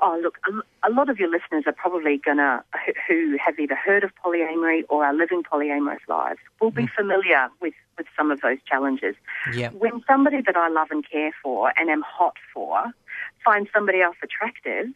Oh, 0.00 0.18
look, 0.22 0.38
a, 0.84 0.90
lot 0.90 1.08
of 1.08 1.18
your 1.18 1.30
listeners 1.30 1.64
are 1.66 1.72
probably 1.72 2.18
going 2.18 2.36
to, 2.36 2.62
who 3.08 3.36
have 3.44 3.58
either 3.58 3.74
heard 3.74 4.04
of 4.04 4.10
polyamory 4.24 4.82
or 4.88 5.04
are 5.04 5.14
living 5.14 5.42
polyamorous 5.42 6.06
lives, 6.08 6.38
will 6.60 6.70
be 6.70 6.84
mm. 6.84 6.94
familiar 6.96 7.48
with, 7.60 7.74
with 7.96 8.06
some 8.16 8.30
of 8.30 8.40
those 8.40 8.58
challenges. 8.66 9.14
Yeah. 9.52 9.70
When 9.70 10.02
somebody 10.06 10.40
that 10.42 10.56
I 10.56 10.68
love 10.68 10.88
and 10.90 11.04
care 11.08 11.32
for 11.42 11.72
and 11.76 11.90
am 11.90 12.02
hot 12.02 12.36
for 12.54 12.84
finds 13.44 13.70
somebody 13.72 14.00
else 14.00 14.16
attractive, 14.22 14.88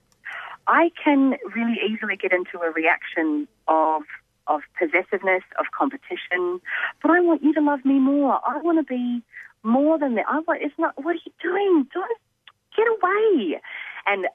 I 0.66 0.90
can 1.02 1.36
really 1.54 1.78
easily 1.84 2.16
get 2.16 2.32
into 2.32 2.60
a 2.60 2.70
reaction 2.70 3.48
of 3.68 4.02
of 4.48 4.60
possessiveness, 4.76 5.44
of 5.58 5.66
competition. 5.76 6.60
But 7.00 7.12
I 7.12 7.20
want 7.20 7.42
you 7.42 7.52
to 7.54 7.60
love 7.60 7.84
me 7.84 7.98
more. 7.98 8.40
I 8.46 8.58
want 8.58 8.78
to 8.78 8.84
be 8.84 9.22
more 9.62 9.98
than 9.98 10.16
that. 10.16 10.26
I 10.28 10.40
want. 10.40 10.62
It's 10.62 10.74
not. 10.78 10.94
What 11.02 11.16
are 11.16 11.20
you 11.24 11.32
doing? 11.40 11.86
Don't 11.92 12.18
get 12.76 12.86
away. 12.88 13.60
And 14.06 14.26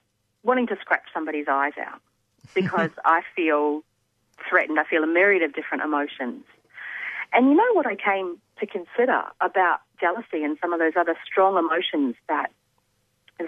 wanting 0.47 0.67
to 0.67 0.77
scratch 0.81 1.03
somebody's 1.13 1.47
eyes 1.47 1.73
out 1.79 2.01
because 2.55 2.89
I 3.05 3.21
feel 3.35 3.83
threatened. 4.49 4.79
I 4.79 4.85
feel 4.85 5.03
a 5.03 5.07
myriad 5.07 5.43
of 5.43 5.53
different 5.53 5.83
emotions. 5.83 6.43
And 7.33 7.49
you 7.49 7.55
know 7.55 7.73
what 7.73 7.85
I 7.85 7.95
came 7.95 8.37
to 8.59 8.65
consider 8.65 9.23
about 9.41 9.81
jealousy 9.99 10.43
and 10.43 10.57
some 10.61 10.73
of 10.73 10.79
those 10.79 10.93
other 10.97 11.15
strong 11.25 11.57
emotions 11.57 12.15
that 12.27 12.51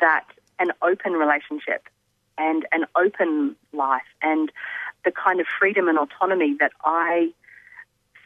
that 0.02 0.26
an 0.60 0.72
open 0.84 1.14
relationship 1.14 1.88
and 2.38 2.68
an 2.72 2.86
open 2.96 3.56
life 3.74 4.02
and 4.22 4.52
the 5.06 5.12
kind 5.12 5.40
of 5.40 5.48
freedom 5.60 5.88
and 5.88 5.98
autonomy 5.98 6.56
that 6.60 6.72
I 6.84 7.32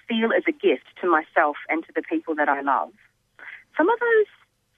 feel 0.07 0.33
as 0.35 0.43
a 0.47 0.51
gift 0.51 0.85
to 1.01 1.09
myself 1.09 1.55
and 1.69 1.85
to 1.85 1.93
the 1.95 2.01
people 2.01 2.35
that 2.35 2.49
I 2.49 2.61
love. 2.61 2.91
Some 3.77 3.89
of 3.89 3.99
those 3.99 4.25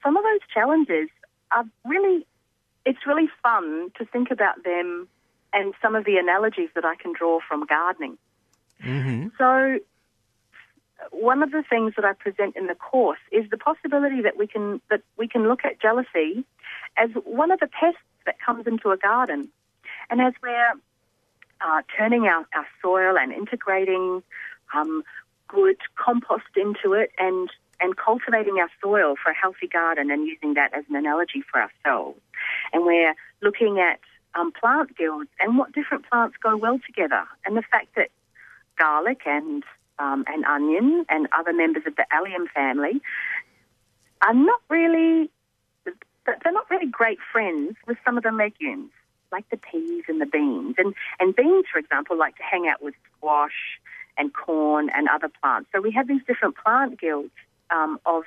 some 0.04 0.16
of 0.16 0.22
those 0.22 0.40
challenges 0.52 1.08
are 1.50 1.64
really 1.84 2.26
it's 2.86 3.06
really 3.06 3.28
fun 3.42 3.90
to 3.98 4.06
think 4.06 4.30
about 4.30 4.64
them 4.64 5.08
and 5.52 5.74
some 5.82 5.94
of 5.94 6.04
the 6.04 6.16
analogies 6.16 6.70
that 6.74 6.84
I 6.84 6.94
can 6.94 7.12
draw 7.12 7.40
from 7.46 7.66
gardening. 7.66 8.16
Mm-hmm. 8.82 9.28
So, 9.36 9.80
one 11.10 11.42
of 11.42 11.50
the 11.50 11.62
things 11.68 11.94
that 11.96 12.04
I 12.04 12.12
present 12.14 12.56
in 12.56 12.68
the 12.68 12.74
course 12.74 13.18
is 13.30 13.50
the 13.50 13.58
possibility 13.58 14.22
that 14.22 14.38
we 14.38 14.46
can 14.46 14.80
that 14.88 15.02
we 15.18 15.28
can 15.28 15.48
look 15.48 15.64
at 15.64 15.80
jealousy 15.80 16.44
as 16.96 17.10
one 17.24 17.50
of 17.50 17.60
the 17.60 17.66
pests 17.66 18.00
that 18.24 18.36
comes 18.40 18.66
into 18.66 18.90
a 18.90 18.96
garden, 18.96 19.48
and 20.08 20.20
as 20.20 20.32
we're 20.42 20.72
uh, 21.60 21.82
turning 21.96 22.26
our, 22.26 22.46
our 22.54 22.66
soil 22.82 23.16
and 23.18 23.32
integrating 23.32 24.22
um, 24.74 25.02
good 25.48 25.76
compost 25.96 26.44
into 26.56 26.92
it 26.92 27.10
and 27.18 27.50
and 27.80 27.96
cultivating 27.96 28.58
our 28.58 28.70
soil 28.82 29.14
for 29.22 29.30
a 29.30 29.34
healthy 29.34 29.66
garden 29.66 30.10
and 30.10 30.26
using 30.26 30.54
that 30.54 30.72
as 30.74 30.84
an 30.88 30.96
analogy 30.96 31.42
for 31.50 31.60
ourselves. 31.60 32.20
And 32.72 32.84
we're 32.84 33.14
looking 33.42 33.78
at 33.78 34.00
um, 34.34 34.52
plant 34.52 34.96
guilds 34.96 35.30
and 35.40 35.56
what 35.58 35.72
different 35.72 36.08
plants 36.08 36.36
go 36.42 36.56
well 36.56 36.78
together, 36.86 37.24
and 37.44 37.56
the 37.56 37.62
fact 37.62 37.88
that 37.96 38.10
garlic 38.78 39.22
and 39.26 39.64
um, 39.98 40.24
and 40.26 40.44
onion 40.44 41.06
and 41.08 41.26
other 41.36 41.52
members 41.52 41.84
of 41.86 41.96
the 41.96 42.04
allium 42.12 42.46
family 42.54 43.00
are 44.22 44.34
not 44.34 44.60
really 44.68 45.30
they're 45.84 46.52
not 46.52 46.70
really 46.70 46.86
great 46.86 47.18
friends 47.32 47.76
with 47.86 47.96
some 48.04 48.16
of 48.16 48.24
the 48.24 48.32
legumes 48.32 48.90
like 49.32 49.48
the 49.50 49.56
peas 49.56 50.04
and 50.08 50.20
the 50.20 50.26
beans. 50.26 50.74
And 50.78 50.94
and 51.20 51.34
beans 51.34 51.66
for 51.70 51.78
example 51.78 52.16
like 52.16 52.36
to 52.36 52.42
hang 52.42 52.68
out 52.68 52.82
with 52.82 52.94
squash 53.16 53.78
and 54.18 54.32
corn 54.32 54.90
and 54.94 55.08
other 55.08 55.30
plants. 55.40 55.68
So 55.74 55.80
we 55.80 55.90
have 55.92 56.08
these 56.08 56.22
different 56.26 56.56
plant 56.56 56.98
guilds 57.00 57.32
um, 57.70 58.00
of 58.06 58.24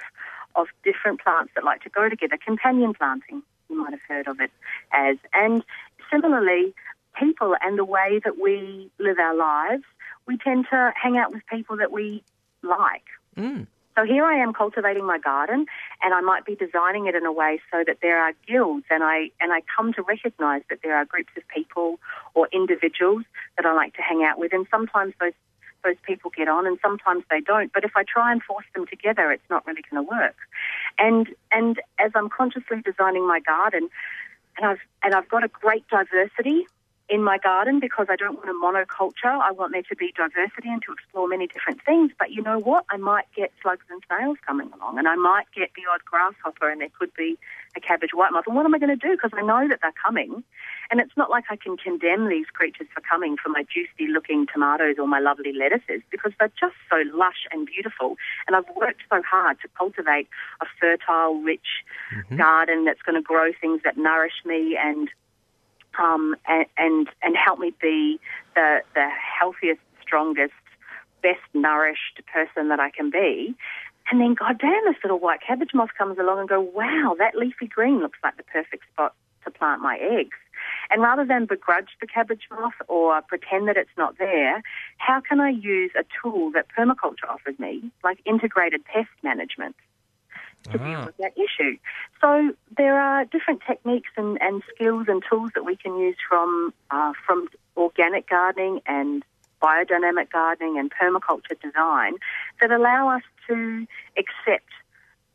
of 0.56 0.68
different 0.84 1.22
plants 1.22 1.52
that 1.56 1.64
like 1.64 1.82
to 1.84 1.90
go 1.90 2.10
together 2.10 2.38
companion 2.44 2.94
planting 2.94 3.44
you 3.70 3.78
might 3.78 3.92
have 3.92 4.02
heard 4.08 4.28
of 4.28 4.40
it 4.40 4.52
as. 4.92 5.18
And 5.34 5.64
similarly, 6.12 6.74
people 7.18 7.56
and 7.62 7.78
the 7.78 7.86
way 7.86 8.20
that 8.24 8.40
we 8.42 8.92
live 8.98 9.20
our 9.20 9.36
lives, 9.36 9.84
we 10.26 10.38
tend 10.38 10.66
to 10.72 10.92
hang 11.02 11.18
out 11.18 11.32
with 11.32 11.42
people 11.50 11.78
that 11.78 11.92
we 11.92 12.24
like. 12.64 13.06
Mm. 13.38 13.68
So 13.96 14.06
here 14.06 14.24
I 14.24 14.38
am 14.38 14.54
cultivating 14.54 15.06
my 15.06 15.18
garden, 15.18 15.66
and 16.02 16.14
I 16.14 16.22
might 16.22 16.46
be 16.46 16.56
designing 16.56 17.08
it 17.08 17.16
in 17.16 17.26
a 17.26 17.34
way 17.34 17.60
so 17.70 17.84
that 17.86 17.98
there 18.02 18.18
are 18.18 18.32
guilds, 18.48 18.86
and 18.90 19.04
I 19.04 19.32
and 19.42 19.52
I 19.52 19.62
come 19.76 19.92
to 19.94 20.02
recognise 20.02 20.62
that 20.70 20.80
there 20.84 20.96
are 20.96 21.04
groups 21.04 21.32
of 21.36 21.44
people 21.54 22.00
or 22.34 22.48
individuals 22.54 23.24
that 23.58 23.66
I 23.66 23.74
like 23.74 23.96
to 23.96 24.02
hang 24.02 24.24
out 24.24 24.40
with, 24.40 24.54
and 24.54 24.66
sometimes 24.72 25.16
those 25.20 25.34
those 25.84 25.96
people 26.04 26.32
get 26.36 26.48
on 26.48 26.68
and 26.68 26.78
sometimes 26.82 27.24
they 27.30 27.42
don't. 27.42 27.72
But 27.74 27.84
if 27.84 27.92
I 27.96 28.04
try 28.04 28.32
and 28.32 28.42
force 28.44 28.66
them 28.74 28.86
together, 28.88 29.32
it's 29.32 29.50
not 29.50 29.66
really 29.66 29.84
going 29.90 30.06
to 30.06 30.10
work. 30.10 30.36
And 30.98 31.28
and 31.52 31.80
as 32.00 32.12
I'm 32.16 32.30
consciously 32.30 32.82
designing 32.84 33.28
my 33.28 33.40
garden, 33.40 33.90
and 34.58 34.66
I've 34.66 34.80
and 35.04 35.14
I've 35.14 35.30
got 35.30 35.44
a 35.44 35.48
great 35.48 35.86
diversity 35.88 36.68
in 37.10 37.24
my 37.24 37.38
garden 37.38 37.80
because 37.80 38.08
I 38.10 38.16
don't 38.16 38.38
want 38.38 38.50
a 38.50 38.54
monoculture. 38.54 39.40
I 39.42 39.52
want 39.52 39.72
there 39.74 39.82
to 39.84 39.96
be 39.96 40.14
diversity 40.16 40.70
and 40.70 40.82
to 40.84 40.94
explore 40.94 41.28
many 41.28 41.48
different 41.48 41.84
things. 41.84 42.12
But 42.18 42.32
you 42.32 42.42
know 42.42 42.60
what? 42.60 42.86
I 42.90 42.98
might 42.98 43.26
get 43.36 43.52
slugs 43.62 43.86
and 43.90 44.02
snails 44.08 44.38
coming 44.46 44.72
along, 44.74 45.00
and 45.00 45.08
I 45.08 45.16
might 45.16 45.46
get 45.56 45.72
the 45.76 45.84
odd 45.92 46.06
grasshopper, 46.06 46.70
and 46.70 46.82
there 46.82 46.90
could 46.98 47.14
be 47.16 47.38
a 47.76 47.80
cabbage 47.80 48.12
white 48.14 48.32
moth. 48.32 48.46
And 48.48 48.56
what 48.56 48.66
am 48.66 48.76
I 48.76 48.80
going 48.80 48.98
to 48.98 49.08
do? 49.08 49.12
Because 49.12 49.32
I 49.34 49.42
know 49.42 49.68
that 49.68 49.80
they're 49.82 49.92
coming. 50.04 50.44
And 50.92 51.00
it's 51.00 51.16
not 51.16 51.30
like 51.30 51.46
I 51.52 51.56
can 51.56 51.78
condemn 51.78 52.30
these 52.30 52.48
creatures 52.48 52.88
for 52.94 53.02
coming 53.02 53.38
for 53.38 53.50
my 53.50 53.64
juicy 53.64 54.12
looking 54.12 54.48
tomatoes 54.52 54.96
or 54.98 55.08
my 55.08 55.20
lovely 55.20 55.54
lettuces 55.54 56.02
because 56.10 56.32
they're 56.40 56.52
just 56.60 56.76
so 56.90 57.04
lush 57.14 57.46
and 57.52 57.68
beautiful. 57.68 58.18
And 58.48 58.56
I've 58.56 58.70
worked 58.76 59.02
so 59.10 59.22
hard 59.22 59.60
to 59.62 59.68
cultivate 59.78 60.28
a 60.62 60.66
fertile, 60.80 61.42
rich 61.42 61.84
Mm-hmm. 62.16 62.38
garden 62.38 62.86
that's 62.86 63.02
going 63.04 63.16
to 63.16 63.22
grow 63.22 63.52
things 63.62 63.82
that 63.84 63.96
nourish 63.96 64.42
me 64.44 64.76
and 64.82 65.10
um, 65.98 66.36
and, 66.48 66.66
and 66.78 67.08
and 67.22 67.36
help 67.36 67.60
me 67.60 67.74
be 67.82 68.20
the 68.56 68.82
the 68.96 69.08
healthiest, 69.40 69.82
strongest, 70.02 70.54
best 71.22 71.42
nourished 71.54 72.22
person 72.32 72.70
that 72.70 72.80
I 72.80 72.90
can 72.90 73.10
be. 73.10 73.56
And 74.12 74.20
then, 74.20 74.34
goddamn, 74.34 74.82
this 74.86 74.96
little 75.04 75.20
white 75.20 75.40
cabbage 75.46 75.70
moth 75.74 75.92
comes 75.98 76.18
along 76.18 76.40
and 76.40 76.50
go, 76.50 76.60
wow, 76.60 77.16
that 77.20 77.36
leafy 77.36 77.68
green 77.68 78.00
looks 78.00 78.18
like 78.24 78.38
the 78.38 78.44
perfect 78.44 78.84
spot 78.92 79.14
to 79.44 79.52
plant 79.52 79.82
my 79.82 79.98
eggs. 79.98 80.38
And 80.90 81.02
rather 81.02 81.26
than 81.26 81.46
begrudge 81.46 81.90
the 82.02 82.08
cabbage 82.08 82.48
moth 82.52 82.74
or 82.88 83.22
pretend 83.22 83.68
that 83.68 83.78
it's 83.78 83.96
not 83.98 84.18
there, 84.18 84.64
how 84.98 85.22
can 85.22 85.40
I 85.40 85.50
use 85.50 85.92
a 85.98 86.04
tool 86.22 86.52
that 86.52 86.66
permaculture 86.76 87.30
offers 87.30 87.58
me, 87.60 87.92
like 88.04 88.20
integrated 88.26 88.84
pest 88.86 89.10
management, 89.24 89.76
to 90.66 90.78
deal 90.78 90.88
Ah. 90.88 91.06
with 91.06 91.18
that 91.18 91.34
issue? 91.38 91.78
So 92.22 92.54
there 92.78 93.00
are 93.00 93.26
different 93.26 93.62
techniques 93.66 94.10
and, 94.18 94.38
and 94.42 94.62
skills 94.74 95.06
and 95.08 95.24
tools 95.30 95.52
that 95.56 95.64
we 95.64 95.76
can 95.76 95.98
use 95.98 96.18
from 96.28 96.74
uh, 96.92 97.14
from 97.26 97.48
organic 97.78 98.30
gardening 98.30 98.82
and 98.86 99.24
biodynamic 99.62 100.32
gardening 100.32 100.78
and 100.78 100.92
permaculture 100.92 101.60
design 101.62 102.14
that 102.62 102.72
allow 102.72 103.10
us 103.10 103.24
to 103.48 103.86
accept 104.18 104.70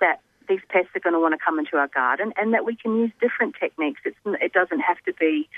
that 0.01 0.21
these 0.49 0.61
pests 0.69 0.91
are 0.95 1.01
going 1.01 1.15
to 1.15 1.21
want 1.21 1.33
to 1.33 1.39
come 1.43 1.59
into 1.59 1.77
our 1.77 1.89
garden 1.89 2.33
and 2.37 2.53
that 2.55 2.65
we 2.65 2.75
can 2.77 2.97
use 2.99 3.11
different 3.21 3.55
techniques. 3.59 4.01
It's, 4.05 4.17
it 4.25 4.53
doesn't 4.53 4.81
have 4.81 4.99
to 5.07 5.13
be 5.15 5.49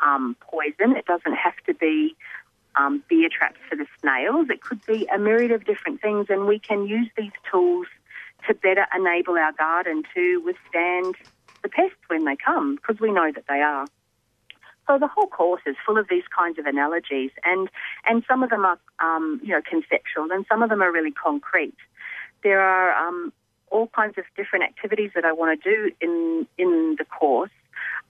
um, 0.00 0.36
poison. 0.40 0.96
It 0.96 1.06
doesn't 1.06 1.34
have 1.34 1.56
to 1.66 1.74
be 1.74 2.14
um, 2.74 3.02
beer 3.08 3.28
traps 3.30 3.58
for 3.68 3.76
the 3.76 3.86
snails. 4.00 4.48
It 4.50 4.60
could 4.60 4.84
be 4.86 5.06
a 5.06 5.18
myriad 5.18 5.52
of 5.52 5.64
different 5.64 6.00
things, 6.02 6.26
and 6.28 6.46
we 6.46 6.58
can 6.58 6.86
use 6.86 7.08
these 7.16 7.32
tools 7.50 7.86
to 8.46 8.54
better 8.54 8.86
enable 8.94 9.34
our 9.34 9.52
garden 9.52 10.02
to 10.14 10.42
withstand 10.44 11.14
the 11.62 11.68
pests 11.68 11.96
when 12.08 12.24
they 12.24 12.36
come, 12.36 12.76
because 12.76 13.00
we 13.00 13.10
know 13.10 13.30
that 13.32 13.44
they 13.48 13.60
are. 13.60 13.86
So 14.86 14.98
the 14.98 15.08
whole 15.08 15.26
course 15.26 15.62
is 15.66 15.74
full 15.84 15.98
of 15.98 16.08
these 16.08 16.22
kinds 16.36 16.58
of 16.58 16.66
analogies, 16.66 17.32
and 17.44 17.68
and 18.06 18.22
some 18.28 18.42
of 18.42 18.50
them 18.50 18.64
are 18.64 18.78
um, 19.00 19.40
you 19.42 19.50
know 19.50 19.60
conceptual, 19.68 20.30
and 20.30 20.46
some 20.48 20.62
of 20.62 20.70
them 20.70 20.80
are 20.80 20.92
really 20.92 21.10
concrete. 21.10 21.76
There 22.42 22.60
are 22.60 22.94
um, 22.94 23.32
all 23.70 23.88
kinds 23.88 24.16
of 24.16 24.24
different 24.36 24.64
activities 24.64 25.10
that 25.14 25.24
I 25.24 25.32
want 25.32 25.60
to 25.60 25.70
do 25.70 25.90
in 26.00 26.46
in 26.56 26.96
the 26.98 27.04
course, 27.04 27.50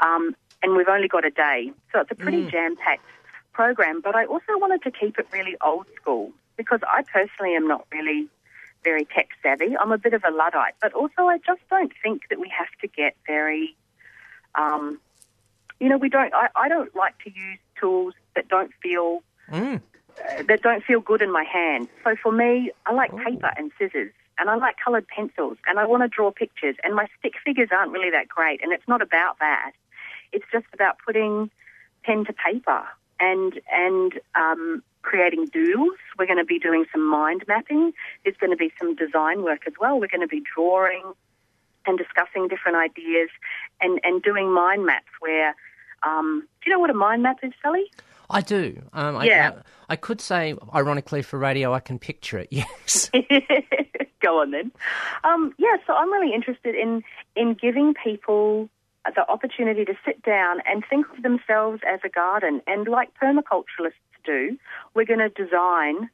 um, 0.01 0.37
and 0.63 0.77
we've 0.77 0.89
only 0.89 1.09
got 1.09 1.25
a 1.25 1.31
day, 1.31 1.73
so 1.93 2.01
it's 2.01 2.11
a 2.11 2.15
pretty 2.15 2.47
jam 2.51 2.77
packed 2.77 3.09
program. 3.55 4.03
But 4.03 4.15
I 4.15 4.27
also 4.27 4.53
wanted 4.57 4.83
to 4.83 4.91
keep 4.91 5.19
it 5.19 5.27
really 5.33 5.57
old 5.65 5.87
school 5.97 6.33
because 6.59 6.81
I 6.83 7.03
personally 7.03 7.55
am 7.55 7.67
not 7.67 7.87
really 7.91 8.29
very 8.91 9.05
tech 9.05 9.29
savvy. 9.43 9.77
I'm 9.81 9.93
a 9.99 9.99
bit 10.07 10.15
of 10.15 10.23
a 10.25 10.31
luddite, 10.31 10.77
but 10.81 10.93
also 11.01 11.23
I 11.35 11.39
just 11.51 11.63
don't 11.75 11.93
think 12.03 12.19
that 12.31 12.39
we 12.45 12.49
have 12.61 12.73
to 12.83 12.87
get 13.01 13.13
very 13.27 13.77
um, 14.55 14.99
you 15.81 15.89
know, 15.91 15.99
we 15.99 16.09
don't. 16.09 16.33
I, 16.35 16.49
I 16.57 16.69
don't 16.69 16.95
like 16.95 17.19
to 17.25 17.31
use 17.31 17.59
tools 17.81 18.15
that 18.35 18.49
don't 18.49 18.73
feel 18.83 19.23
Mm. 19.53 19.77
uh, 19.77 20.43
that 20.49 20.61
don't 20.63 20.83
feel 20.83 20.99
good 20.99 21.23
in 21.23 21.31
my 21.31 21.45
hand. 21.45 21.89
So 22.03 22.17
for 22.21 22.33
me, 22.33 22.73
I 22.85 22.93
like 22.93 23.13
paper 23.17 23.53
and 23.57 23.71
scissors, 23.79 24.13
and 24.41 24.51
I 24.51 24.57
like 24.57 24.75
coloured 24.85 25.07
pencils, 25.07 25.57
and 25.69 25.79
I 25.79 25.85
want 25.87 26.03
to 26.03 26.09
draw 26.09 26.33
pictures. 26.33 26.75
And 26.83 26.97
my 26.97 27.07
stick 27.17 27.35
figures 27.45 27.69
aren't 27.71 27.93
really 27.93 28.11
that 28.11 28.27
great, 28.27 28.61
and 28.63 28.73
it's 28.73 28.89
not 28.89 29.03
about 29.03 29.39
that. 29.39 29.71
It's 30.33 30.45
just 30.51 30.67
about 30.75 30.97
putting 31.07 31.49
pen 32.03 32.25
to 32.25 32.33
paper 32.33 32.83
and 33.21 33.61
and 33.73 34.13
um, 34.35 34.83
creating 35.03 35.47
doodles. 35.47 35.97
We're 36.19 36.27
going 36.27 36.39
to 36.39 36.45
be 36.45 36.59
doing 36.59 36.85
some 36.93 37.09
mind 37.09 37.45
mapping. 37.47 37.93
There's 38.25 38.37
going 38.37 38.51
to 38.51 38.57
be 38.57 38.73
some 38.79 38.95
design 38.97 39.43
work 39.43 39.63
as 39.67 39.75
well. 39.81 39.99
We're 40.01 40.09
going 40.09 40.21
to 40.21 40.27
be 40.27 40.43
drawing 40.55 41.05
and 41.87 41.97
discussing 41.97 42.49
different 42.49 42.77
ideas 42.77 43.29
and, 43.81 44.01
and 44.03 44.21
doing 44.23 44.53
mind 44.53 44.85
maps 44.85 45.13
where 45.21 45.55
Um, 46.03 46.47
do 46.61 46.71
you 46.71 46.73
know 46.73 46.81
what 46.81 46.91
a 46.91 46.95
mind 46.95 47.23
map 47.23 47.39
is, 47.43 47.53
Sally? 47.63 47.85
I 48.29 48.41
do. 48.41 48.83
Um, 48.93 49.23
Yeah. 49.25 49.53
I, 49.55 49.59
I, 49.59 49.63
I 49.91 49.97
could 49.97 50.21
say, 50.21 50.55
ironically, 50.75 51.23
for 51.23 51.39
radio, 51.39 51.73
I 51.73 51.81
can 51.81 51.99
picture 51.99 52.39
it. 52.39 52.49
Yes. 52.61 53.11
Go 54.21 54.41
on 54.41 54.51
then. 54.51 54.73
Um, 55.23 55.55
yeah, 55.59 55.77
so 55.87 55.93
I'm 55.95 56.11
really 56.13 56.35
interested 56.35 56.75
in 56.75 57.05
in 57.37 57.55
giving 57.55 57.95
people 57.95 58.69
the 59.15 59.29
opportunity 59.31 59.85
to 59.85 59.95
sit 60.05 60.23
down 60.23 60.61
and 60.67 60.85
think 60.89 61.07
of 61.17 61.23
themselves 61.23 61.81
as 61.87 62.01
a 62.05 62.09
garden. 62.09 62.61
And 62.67 62.89
like 62.89 63.11
permaculturalists 63.23 63.93
do, 64.25 64.59
we're 64.95 65.07
going 65.07 65.21
to 65.21 65.29
design 65.29 66.11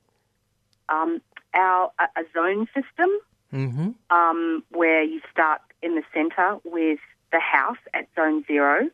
um, 0.88 1.20
our 1.54 1.90
a, 1.98 2.20
a 2.20 2.24
zone 2.34 2.66
system 2.74 3.08
hmm 3.50 3.90
um, 4.10 4.64
where 4.70 5.02
you 5.02 5.20
start 5.30 5.60
in 5.82 5.94
the 5.94 6.02
centre 6.14 6.56
with 6.64 6.98
the 7.32 7.40
house 7.40 7.78
at 7.94 8.08
zone 8.14 8.44
zero, 8.46 8.88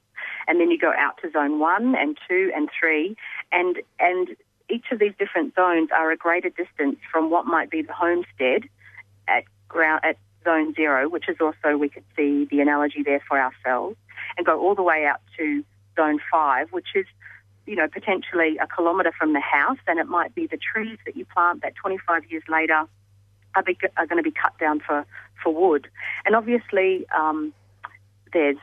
and 0.47 0.61
then 0.61 0.71
you 0.71 0.79
go 0.79 0.93
out 0.97 1.19
to 1.23 1.31
zone 1.31 1.59
one 1.59 1.95
and 1.95 2.19
two 2.29 2.53
and 2.55 2.69
three, 2.79 3.17
and 3.53 3.79
and 4.01 4.37
each 4.69 4.87
of 4.91 4.99
these 4.99 5.13
different 5.19 5.55
zones 5.55 5.91
are 5.93 6.11
a 6.11 6.17
greater 6.17 6.51
distance 6.51 6.99
from 7.11 7.31
what 7.31 7.47
might 7.47 7.71
be 7.71 7.83
the 7.83 7.93
homestead 7.93 8.65
at 9.27 9.45
ground 9.69 10.01
at 10.05 10.17
zone 10.45 10.75
zero, 10.75 11.09
which 11.09 11.29
is 11.29 11.37
also 11.41 11.77
we 11.77 11.89
could 11.89 12.05
see 12.17 12.47
the 12.51 12.61
analogy 12.61 13.03
there 13.03 13.23
for 13.27 13.39
ourselves, 13.39 13.97
and 14.37 14.47
go 14.47 14.61
all 14.61 14.75
the 14.75 14.83
way 14.83 15.07
out 15.07 15.21
to 15.39 15.65
zone 15.97 16.21
five, 16.31 16.69
which 16.73 16.89
is 16.95 17.07
you 17.67 17.77
know 17.77 17.89
potentially 17.89 18.59
a 18.59 18.67
kilometre 18.67 19.13
from 19.19 19.33
the 19.33 19.41
house, 19.41 19.79
and 19.87 19.99
it 19.99 20.07
might 20.07 20.35
be 20.35 20.47
the 20.47 20.59
trees 20.59 20.99
that 21.07 21.17
you 21.17 21.25
plant 21.25 21.63
that 21.63 21.75
25 21.77 22.31
years 22.31 22.43
later 22.49 22.85
are, 23.55 23.63
be, 23.63 23.77
are 23.97 24.07
going 24.07 24.23
to 24.23 24.29
be 24.29 24.35
cut 24.35 24.57
down 24.59 24.81
for, 24.81 25.05
for 25.43 25.53
wood. 25.55 25.89
And 26.25 26.35
obviously, 26.35 27.07
um, 27.11 27.53
there's 28.33 28.59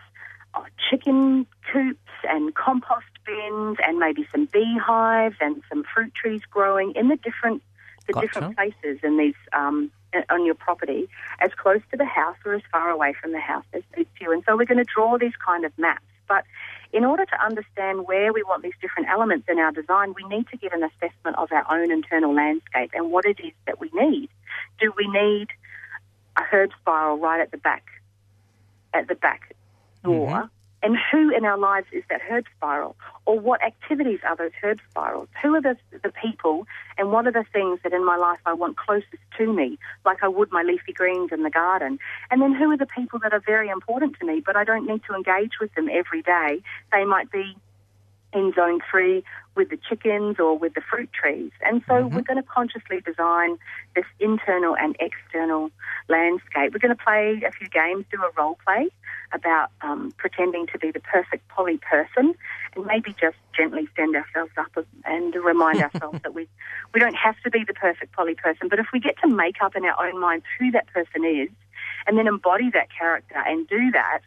uh, 0.53 0.61
chicken 0.89 1.45
coops 1.71 1.99
and 2.27 2.53
compost 2.55 3.05
bins 3.25 3.77
and 3.85 3.99
maybe 3.99 4.27
some 4.31 4.47
beehives 4.51 5.35
and 5.41 5.61
some 5.69 5.83
fruit 5.93 6.13
trees 6.13 6.41
growing 6.49 6.93
in 6.95 7.07
the 7.09 7.17
different 7.17 7.61
the 8.07 8.13
Gotcha. 8.13 8.27
different 8.27 8.55
places 8.55 8.99
in 9.03 9.17
these 9.17 9.33
um, 9.51 9.91
Uh, 10.15 10.21
on 10.29 10.45
your 10.45 10.55
property, 10.55 11.09
as 11.39 11.51
close 11.61 11.81
to 11.91 11.97
the 11.97 12.05
house 12.05 12.37
or 12.45 12.53
as 12.53 12.61
far 12.71 12.89
away 12.89 13.13
from 13.19 13.31
the 13.31 13.39
house 13.39 13.65
as 13.73 13.83
suits 13.95 14.09
you. 14.21 14.31
And 14.31 14.43
so 14.47 14.55
we're 14.55 14.65
going 14.65 14.83
to 14.83 14.91
draw 14.95 15.17
these 15.17 15.35
kind 15.45 15.65
of 15.65 15.77
maps. 15.77 16.03
But 16.27 16.45
in 16.93 17.03
order 17.03 17.25
to 17.25 17.45
understand 17.45 18.07
where 18.07 18.31
we 18.31 18.41
want 18.43 18.63
these 18.63 18.73
different 18.81 19.09
elements 19.09 19.47
in 19.49 19.59
our 19.59 19.71
design, 19.71 20.13
we 20.15 20.23
need 20.27 20.47
to 20.49 20.57
get 20.57 20.73
an 20.73 20.83
assessment 20.83 21.37
of 21.37 21.51
our 21.51 21.65
own 21.69 21.91
internal 21.91 22.33
landscape 22.33 22.91
and 22.93 23.11
what 23.11 23.25
it 23.25 23.39
is 23.43 23.51
that 23.67 23.79
we 23.79 23.89
need. 23.93 24.29
Do 24.79 24.93
we 24.97 25.07
need 25.07 25.47
a 26.37 26.43
herb 26.43 26.71
spiral 26.79 27.17
right 27.17 27.41
at 27.41 27.51
the 27.51 27.57
back, 27.57 27.83
at 28.93 29.07
the 29.07 29.15
back 29.15 29.55
door? 30.03 30.29
Mm-hmm. 30.29 30.54
And 30.85 30.95
who 31.11 31.35
in 31.35 31.45
our 31.45 31.57
lives 31.57 31.87
is 31.91 32.03
that 32.11 32.21
herb 32.29 32.45
spiral? 32.55 32.95
Or 33.25 33.39
what 33.39 33.63
activities 33.63 34.19
are 34.23 34.35
those 34.35 34.51
herb 34.61 34.77
spirals? 34.91 35.27
Who 35.41 35.55
are 35.55 35.61
the, 35.61 35.75
the 36.03 36.13
people 36.21 36.67
and 36.99 37.11
what 37.11 37.25
are 37.25 37.31
the 37.31 37.43
things 37.51 37.79
that 37.83 37.91
in 37.91 38.05
my 38.05 38.17
life 38.17 38.37
I 38.45 38.53
want 38.53 38.77
closest 38.77 39.23
to 39.39 39.51
me, 39.51 39.79
like 40.05 40.21
I 40.21 40.27
would 40.27 40.51
my 40.51 40.61
leafy 40.61 40.93
greens 40.93 41.31
in 41.31 41.41
the 41.41 41.49
garden? 41.49 41.97
And 42.29 42.39
then 42.39 42.53
who 42.53 42.69
are 42.69 42.77
the 42.77 42.85
people 42.85 43.17
that 43.23 43.33
are 43.33 43.41
very 43.43 43.69
important 43.69 44.15
to 44.19 44.27
me, 44.27 44.43
but 44.45 44.55
I 44.55 44.63
don't 44.63 44.85
need 44.85 45.01
to 45.09 45.15
engage 45.15 45.53
with 45.59 45.73
them 45.73 45.89
every 45.91 46.21
day? 46.21 46.61
They 46.91 47.03
might 47.03 47.31
be 47.31 47.57
in 48.35 48.53
zone 48.53 48.79
three 48.91 49.23
with 49.55 49.69
the 49.69 49.79
chickens 49.89 50.37
or 50.39 50.57
with 50.57 50.73
the 50.73 50.81
fruit 50.81 51.09
trees. 51.13 51.51
And 51.61 51.81
so 51.87 52.05
we're 52.07 52.21
going 52.21 52.41
to 52.41 52.43
consciously 52.43 52.99
design 52.99 53.57
this 53.95 54.05
internal 54.19 54.75
and 54.75 54.97
external 54.99 55.71
landscape. 56.09 56.73
We're 56.73 56.79
going 56.79 56.95
to 56.95 57.01
play 57.01 57.41
a 57.47 57.51
few 57.51 57.69
games, 57.69 58.05
do 58.11 58.21
a 58.21 58.29
role 58.37 58.57
play 58.65 58.89
about 59.31 59.71
um, 59.81 60.13
pretending 60.17 60.67
to 60.67 60.77
be 60.77 60.91
the 60.91 60.99
perfect 60.99 61.47
poly 61.47 61.77
person 61.77 62.35
and 62.75 62.85
maybe 62.85 63.15
just 63.19 63.37
gently 63.55 63.87
stand 63.93 64.15
ourselves 64.15 64.51
up 64.57 64.85
and 65.05 65.33
remind 65.35 65.81
ourselves 65.81 66.19
that 66.23 66.33
we, 66.33 66.47
we 66.93 66.99
don't 66.99 67.15
have 67.15 67.35
to 67.43 67.49
be 67.49 67.63
the 67.65 67.73
perfect 67.73 68.11
poly 68.11 68.35
person, 68.35 68.67
but 68.69 68.79
if 68.79 68.87
we 68.91 68.99
get 68.99 69.15
to 69.23 69.27
make 69.27 69.61
up 69.61 69.75
in 69.75 69.85
our 69.85 70.05
own 70.05 70.19
minds 70.19 70.45
who 70.59 70.71
that 70.71 70.87
person 70.87 71.23
is 71.23 71.49
and 72.07 72.17
then 72.17 72.27
embody 72.27 72.69
that 72.71 72.89
character 72.91 73.41
and 73.47 73.67
do 73.67 73.91
that, 73.91 74.19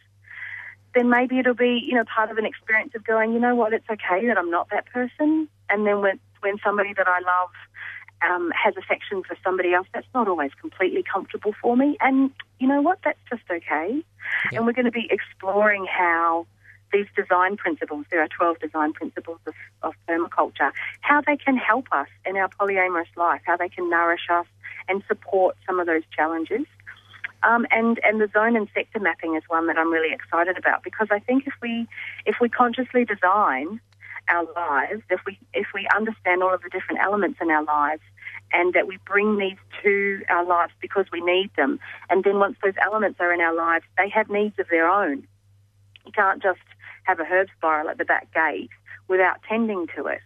then 0.98 1.08
maybe 1.08 1.38
it'll 1.38 1.54
be, 1.54 1.80
you 1.86 1.94
know, 1.94 2.04
part 2.04 2.28
of 2.30 2.38
an 2.38 2.44
experience 2.44 2.92
of 2.96 3.04
going, 3.04 3.32
you 3.32 3.38
know 3.38 3.54
what, 3.54 3.72
it's 3.72 3.88
okay 3.88 4.26
that 4.26 4.36
I'm 4.36 4.50
not 4.50 4.68
that 4.70 4.86
person. 4.86 5.48
And 5.70 5.86
then 5.86 6.00
when, 6.00 6.18
when 6.40 6.58
somebody 6.64 6.92
that 6.92 7.06
I 7.06 7.20
love 7.20 7.50
um, 8.28 8.50
has 8.50 8.74
affection 8.76 9.22
for 9.22 9.36
somebody 9.44 9.72
else, 9.72 9.86
that's 9.94 10.08
not 10.12 10.26
always 10.26 10.50
completely 10.60 11.04
comfortable 11.04 11.54
for 11.62 11.76
me. 11.76 11.96
And 12.00 12.32
you 12.58 12.66
know 12.66 12.82
what, 12.82 12.98
that's 13.04 13.20
just 13.30 13.42
okay. 13.48 14.02
And 14.52 14.66
we're 14.66 14.72
going 14.72 14.86
to 14.86 14.90
be 14.90 15.08
exploring 15.08 15.86
how 15.86 16.48
these 16.92 17.06
design 17.14 17.56
principles, 17.56 18.06
there 18.10 18.20
are 18.20 18.28
12 18.28 18.58
design 18.58 18.92
principles 18.92 19.38
of, 19.46 19.54
of 19.82 19.94
permaculture, 20.08 20.72
how 21.00 21.20
they 21.20 21.36
can 21.36 21.56
help 21.56 21.86
us 21.92 22.08
in 22.26 22.36
our 22.36 22.48
polyamorous 22.48 23.14
life, 23.16 23.42
how 23.44 23.56
they 23.56 23.68
can 23.68 23.88
nourish 23.88 24.26
us 24.30 24.46
and 24.88 25.04
support 25.06 25.56
some 25.64 25.78
of 25.78 25.86
those 25.86 26.02
challenges. 26.16 26.66
Um, 27.42 27.66
and 27.70 28.00
and 28.02 28.20
the 28.20 28.28
zone 28.32 28.56
and 28.56 28.68
sector 28.74 28.98
mapping 28.98 29.36
is 29.36 29.42
one 29.46 29.66
that 29.68 29.78
I'm 29.78 29.92
really 29.92 30.12
excited 30.12 30.58
about 30.58 30.82
because 30.82 31.08
I 31.10 31.20
think 31.20 31.46
if 31.46 31.54
we 31.62 31.86
if 32.26 32.36
we 32.40 32.48
consciously 32.48 33.04
design 33.04 33.80
our 34.28 34.46
lives, 34.54 35.02
if 35.10 35.20
we 35.24 35.38
if 35.54 35.68
we 35.72 35.86
understand 35.94 36.42
all 36.42 36.52
of 36.52 36.62
the 36.62 36.68
different 36.68 37.00
elements 37.00 37.38
in 37.40 37.50
our 37.50 37.64
lives, 37.64 38.02
and 38.52 38.74
that 38.74 38.86
we 38.86 38.98
bring 39.06 39.38
these 39.38 39.56
to 39.82 40.22
our 40.28 40.44
lives 40.44 40.72
because 40.80 41.06
we 41.12 41.20
need 41.20 41.50
them, 41.56 41.78
and 42.10 42.24
then 42.24 42.38
once 42.38 42.56
those 42.62 42.74
elements 42.82 43.20
are 43.20 43.32
in 43.32 43.40
our 43.40 43.54
lives, 43.54 43.84
they 43.96 44.08
have 44.08 44.28
needs 44.28 44.58
of 44.58 44.66
their 44.68 44.88
own. 44.88 45.26
You 46.04 46.12
can't 46.12 46.42
just 46.42 46.60
have 47.04 47.20
a 47.20 47.24
herb 47.24 47.48
spiral 47.56 47.88
at 47.88 47.98
the 47.98 48.04
back 48.04 48.32
gate 48.34 48.70
without 49.06 49.42
tending 49.48 49.86
to 49.96 50.06
it. 50.06 50.20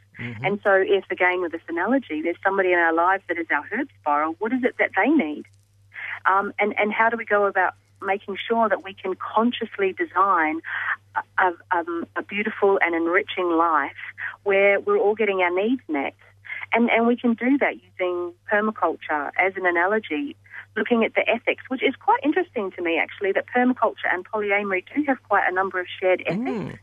And 0.44 0.61
so, 0.62 0.72
if 0.75 1.05
again 1.11 1.40
with 1.40 1.53
this 1.53 1.62
analogy, 1.68 2.22
there's 2.22 2.37
somebody 2.44 2.72
in 2.72 2.79
our 2.79 2.92
lives 2.92 3.22
that 3.29 3.38
is 3.38 3.46
our 3.51 3.64
herb 3.70 3.88
spiral, 4.01 4.35
what 4.38 4.53
is 4.53 4.62
it 4.62 4.77
that 4.79 4.90
they 4.96 5.09
need? 5.09 5.44
Um, 6.27 6.53
and, 6.59 6.75
and 6.79 6.93
how 6.93 7.09
do 7.09 7.17
we 7.17 7.25
go 7.25 7.47
about 7.47 7.75
making 8.01 8.37
sure 8.49 8.69
that 8.69 8.83
we 8.83 8.95
can 8.95 9.15
consciously 9.15 9.93
design 9.93 10.61
a, 11.15 11.45
a, 11.45 11.77
um, 11.77 12.07
a 12.17 12.23
beautiful 12.23 12.79
and 12.83 12.95
enriching 12.95 13.51
life 13.51 13.93
where 14.43 14.81
we're 14.81 14.99
all 14.99 15.15
getting 15.15 15.41
our 15.41 15.55
needs 15.55 15.83
met? 15.89 16.15
And, 16.73 16.91
and 16.91 17.07
we 17.07 17.17
can 17.17 17.35
do 17.35 17.59
that 17.59 17.75
using 17.83 18.33
permaculture 18.51 19.31
as 19.39 19.53
an 19.57 19.67
analogy, 19.67 20.37
looking 20.75 21.05
at 21.05 21.15
the 21.15 21.29
ethics, 21.29 21.65
which 21.69 21.83
is 21.83 21.95
quite 21.97 22.21
interesting 22.25 22.71
to 22.73 22.83
me 22.83 22.99
actually, 22.99 23.33
that 23.33 23.45
permaculture 23.55 24.11
and 24.11 24.25
polyamory 24.29 24.85
do 24.95 25.05
have 25.07 25.23
quite 25.29 25.47
a 25.47 25.53
number 25.53 25.79
of 25.79 25.87
shared 26.01 26.23
ethics 26.27 26.79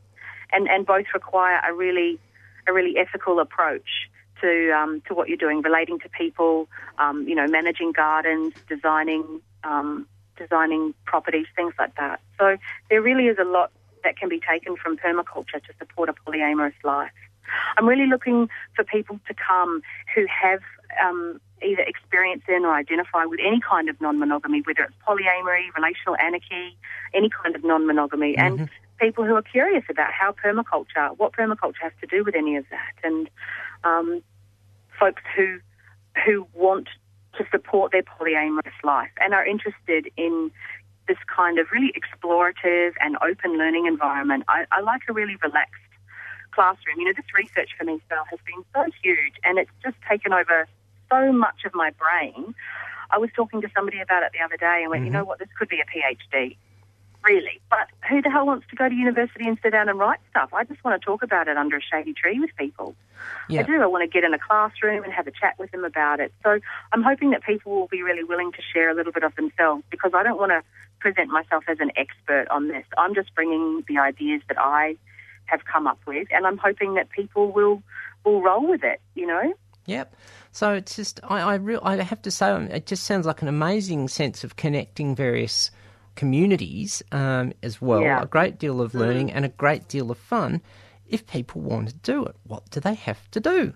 and, 0.52 0.68
and 0.68 0.86
both 0.86 1.06
require 1.14 1.60
a 1.68 1.74
really 1.74 2.20
a 2.68 2.74
really 2.74 2.98
ethical 2.98 3.40
approach 3.40 4.10
to 4.42 4.72
um, 4.72 5.02
to 5.08 5.14
what 5.14 5.28
you're 5.28 5.38
doing, 5.38 5.62
relating 5.62 6.00
to 6.00 6.10
people, 6.10 6.68
um, 6.98 7.28
you 7.28 7.36
know, 7.36 7.48
managing 7.48 7.92
gardens, 7.92 8.54
designing 8.68 9.42
um, 9.64 10.08
designing 10.38 10.94
properties, 11.06 11.48
things 11.56 11.74
like 11.78 11.96
that. 11.96 12.22
So 12.40 12.58
there 12.90 13.02
really 13.02 13.28
is 13.28 13.38
a 13.40 13.44
lot 13.44 13.72
that 14.04 14.18
can 14.18 14.30
be 14.30 14.40
taken 14.40 14.76
from 14.78 14.98
permaculture 14.98 15.62
to 15.62 15.74
support 15.78 16.10
a 16.10 16.14
polyamorous 16.14 16.74
life. 16.84 17.12
I'm 17.78 17.88
really 17.88 18.08
looking 18.08 18.50
for 18.76 18.84
people 18.84 19.20
to 19.28 19.34
come 19.34 19.82
who 20.16 20.26
have 20.28 20.62
um, 21.04 21.42
either 21.62 21.82
experience 21.82 22.44
in 22.48 22.64
or 22.64 22.74
identify 22.74 23.26
with 23.26 23.40
any 23.46 23.60
kind 23.60 23.90
of 23.90 24.00
non-monogamy, 24.00 24.62
whether 24.66 24.84
it's 24.84 24.94
polyamory, 25.08 25.74
relational 25.76 26.16
anarchy, 26.22 26.78
any 27.14 27.30
kind 27.30 27.56
of 27.56 27.64
non-monogamy, 27.64 28.38
and 28.38 28.70
people 29.00 29.26
who 29.26 29.36
are 29.36 29.42
curious 29.42 29.84
about 29.90 30.12
how 30.12 30.32
permaculture, 30.32 31.18
what 31.18 31.34
permaculture 31.34 31.82
has 31.82 31.94
to 32.02 32.08
do 32.08 32.24
with 32.24 32.36
any 32.36 32.56
of 32.56 32.66
that, 32.70 32.94
and 33.04 33.30
um, 33.84 34.22
folks 35.00 35.22
who 35.36 35.60
who 36.26 36.48
want 36.54 36.90
to 37.38 37.46
support 37.52 37.92
their 37.92 38.04
polyamorous 38.04 38.84
life 38.84 39.12
and 39.22 39.34
are 39.34 39.46
interested 39.46 40.12
in 40.18 40.52
this 41.08 41.18
kind 41.34 41.58
of 41.60 41.68
really 41.72 41.94
explorative 41.94 42.94
and 43.00 43.18
open 43.22 43.58
learning 43.58 43.86
environment. 43.86 44.44
I, 44.48 44.66
I 44.72 44.82
like 44.82 45.02
a 45.10 45.14
really 45.14 45.38
relaxed 45.42 45.82
classroom. 46.52 47.00
You 47.00 47.06
know, 47.06 47.14
this 47.16 47.26
research 47.36 47.70
for 47.78 47.84
me, 47.86 48.00
Sal, 48.10 48.26
has 48.30 48.40
been 48.46 48.64
so 48.74 48.86
huge 49.02 49.34
and 49.44 49.58
it's 49.58 49.72
just 49.84 49.96
taken 50.08 50.34
over 50.34 50.68
so 51.10 51.32
much 51.32 51.66
of 51.66 51.74
my 51.74 51.92
brain. 51.92 52.54
I 53.12 53.18
was 53.18 53.30
talking 53.36 53.62
to 53.62 53.70
somebody 53.76 54.00
about 54.00 54.24
it 54.24 54.32
the 54.34 54.44
other 54.44 54.58
day 54.58 54.82
and 54.82 54.92
went, 54.92 55.04
you 55.04 55.10
mm-hmm. 55.10 55.20
know 55.20 55.26
what, 55.26 55.40
this 55.40 55.50
could 55.58 55.70
be 55.70 55.82
a 55.82 55.86
PhD. 55.86 56.58
Really. 57.24 57.60
But 57.70 57.89
who 58.10 58.22
the 58.22 58.30
hell 58.30 58.46
wants 58.46 58.66
to 58.70 58.76
go 58.76 58.90
to 58.90 58.96
university 58.96 59.48
and 59.48 59.58
sit 59.62 59.72
down 59.72 59.88
and 59.88 60.00
write 60.00 60.20
stuff? 60.30 60.50
I 60.54 60.64
just 60.64 60.84
want 60.84 61.00
to 61.00 61.06
talk 61.06 61.22
about 61.24 61.48
it 61.48 61.58
under 61.58 61.78
a 61.78 61.82
shady 61.82 62.14
tree 62.14 62.40
with 62.40 62.50
people. 62.58 62.96
Yeah. 63.48 63.62
I 63.62 63.64
do. 63.64 63.82
I 63.82 63.86
want 63.86 64.10
to 64.10 64.14
get 64.14 64.24
in 64.24 64.34
a 64.34 64.40
classroom 64.40 65.04
and 65.04 65.14
have 65.14 65.28
a 65.28 65.32
chat 65.32 65.58
with 65.60 65.72
them 65.72 65.84
about 65.84 66.20
it. 66.20 66.34
So 66.44 66.60
I'm 66.92 67.04
hoping 67.04 67.32
that 67.32 67.44
people 67.44 67.74
will 67.74 67.88
be 67.88 68.02
really 68.02 68.24
willing 68.24 68.52
to 68.54 68.62
share 68.74 68.90
a 68.90 68.96
little 68.96 69.12
bit 69.12 69.24
of 69.24 69.36
themselves 69.36 69.84
because 69.90 70.12
I 70.14 70.24
don't 70.24 70.40
want 70.40 70.52
to 70.52 70.64
present 71.00 71.30
myself 71.30 71.64
as 71.68 71.78
an 71.80 71.92
expert 71.96 72.48
on 72.50 72.68
this. 72.68 72.86
I'm 72.98 73.16
just 73.16 73.34
bringing 73.36 73.84
the 73.88 73.98
ideas 73.98 74.42
that 74.48 74.58
I 74.60 74.96
have 75.46 75.62
come 75.66 75.88
up 75.88 76.00
with, 76.06 76.28
and 76.32 76.46
I'm 76.46 76.58
hoping 76.58 76.96
that 76.96 77.10
people 77.10 77.52
will 77.52 77.82
will 78.26 78.42
roll 78.42 78.68
with 78.68 78.84
it. 78.84 79.00
You 79.16 79.28
know. 79.28 79.54
Yep. 79.86 80.16
So 80.52 80.74
it's 80.74 80.96
just 80.96 81.20
I 81.24 81.42
I, 81.42 81.56
real, 81.56 81.82
I 81.84 81.98
have 81.98 82.22
to 82.24 82.32
say 82.32 82.50
um, 82.50 82.68
it 82.68 82.86
just 82.86 83.04
sounds 83.04 83.26
like 83.26 83.42
an 83.42 83.48
amazing 83.48 84.08
sense 84.08 84.44
of 84.44 84.56
connecting 84.56 85.16
various 85.16 85.72
communities 86.20 87.02
um, 87.14 87.54
as 87.64 87.82
well. 87.82 88.02
Yeah. 88.02 88.22
A 88.22 88.26
great 88.26 88.60
deal 88.60 88.82
of 88.82 88.94
learning 88.94 89.32
and 89.32 89.46
a 89.46 89.54
great 89.64 89.88
deal 89.88 90.12
of 90.12 90.18
fun. 90.18 90.62
if 91.08 91.26
people 91.26 91.62
want 91.62 91.88
to 91.90 91.96
do 91.96 92.26
it, 92.26 92.36
what 92.44 92.70
do 92.72 92.80
they 92.80 92.94
have 92.94 93.32
to 93.32 93.40
do? 93.40 93.74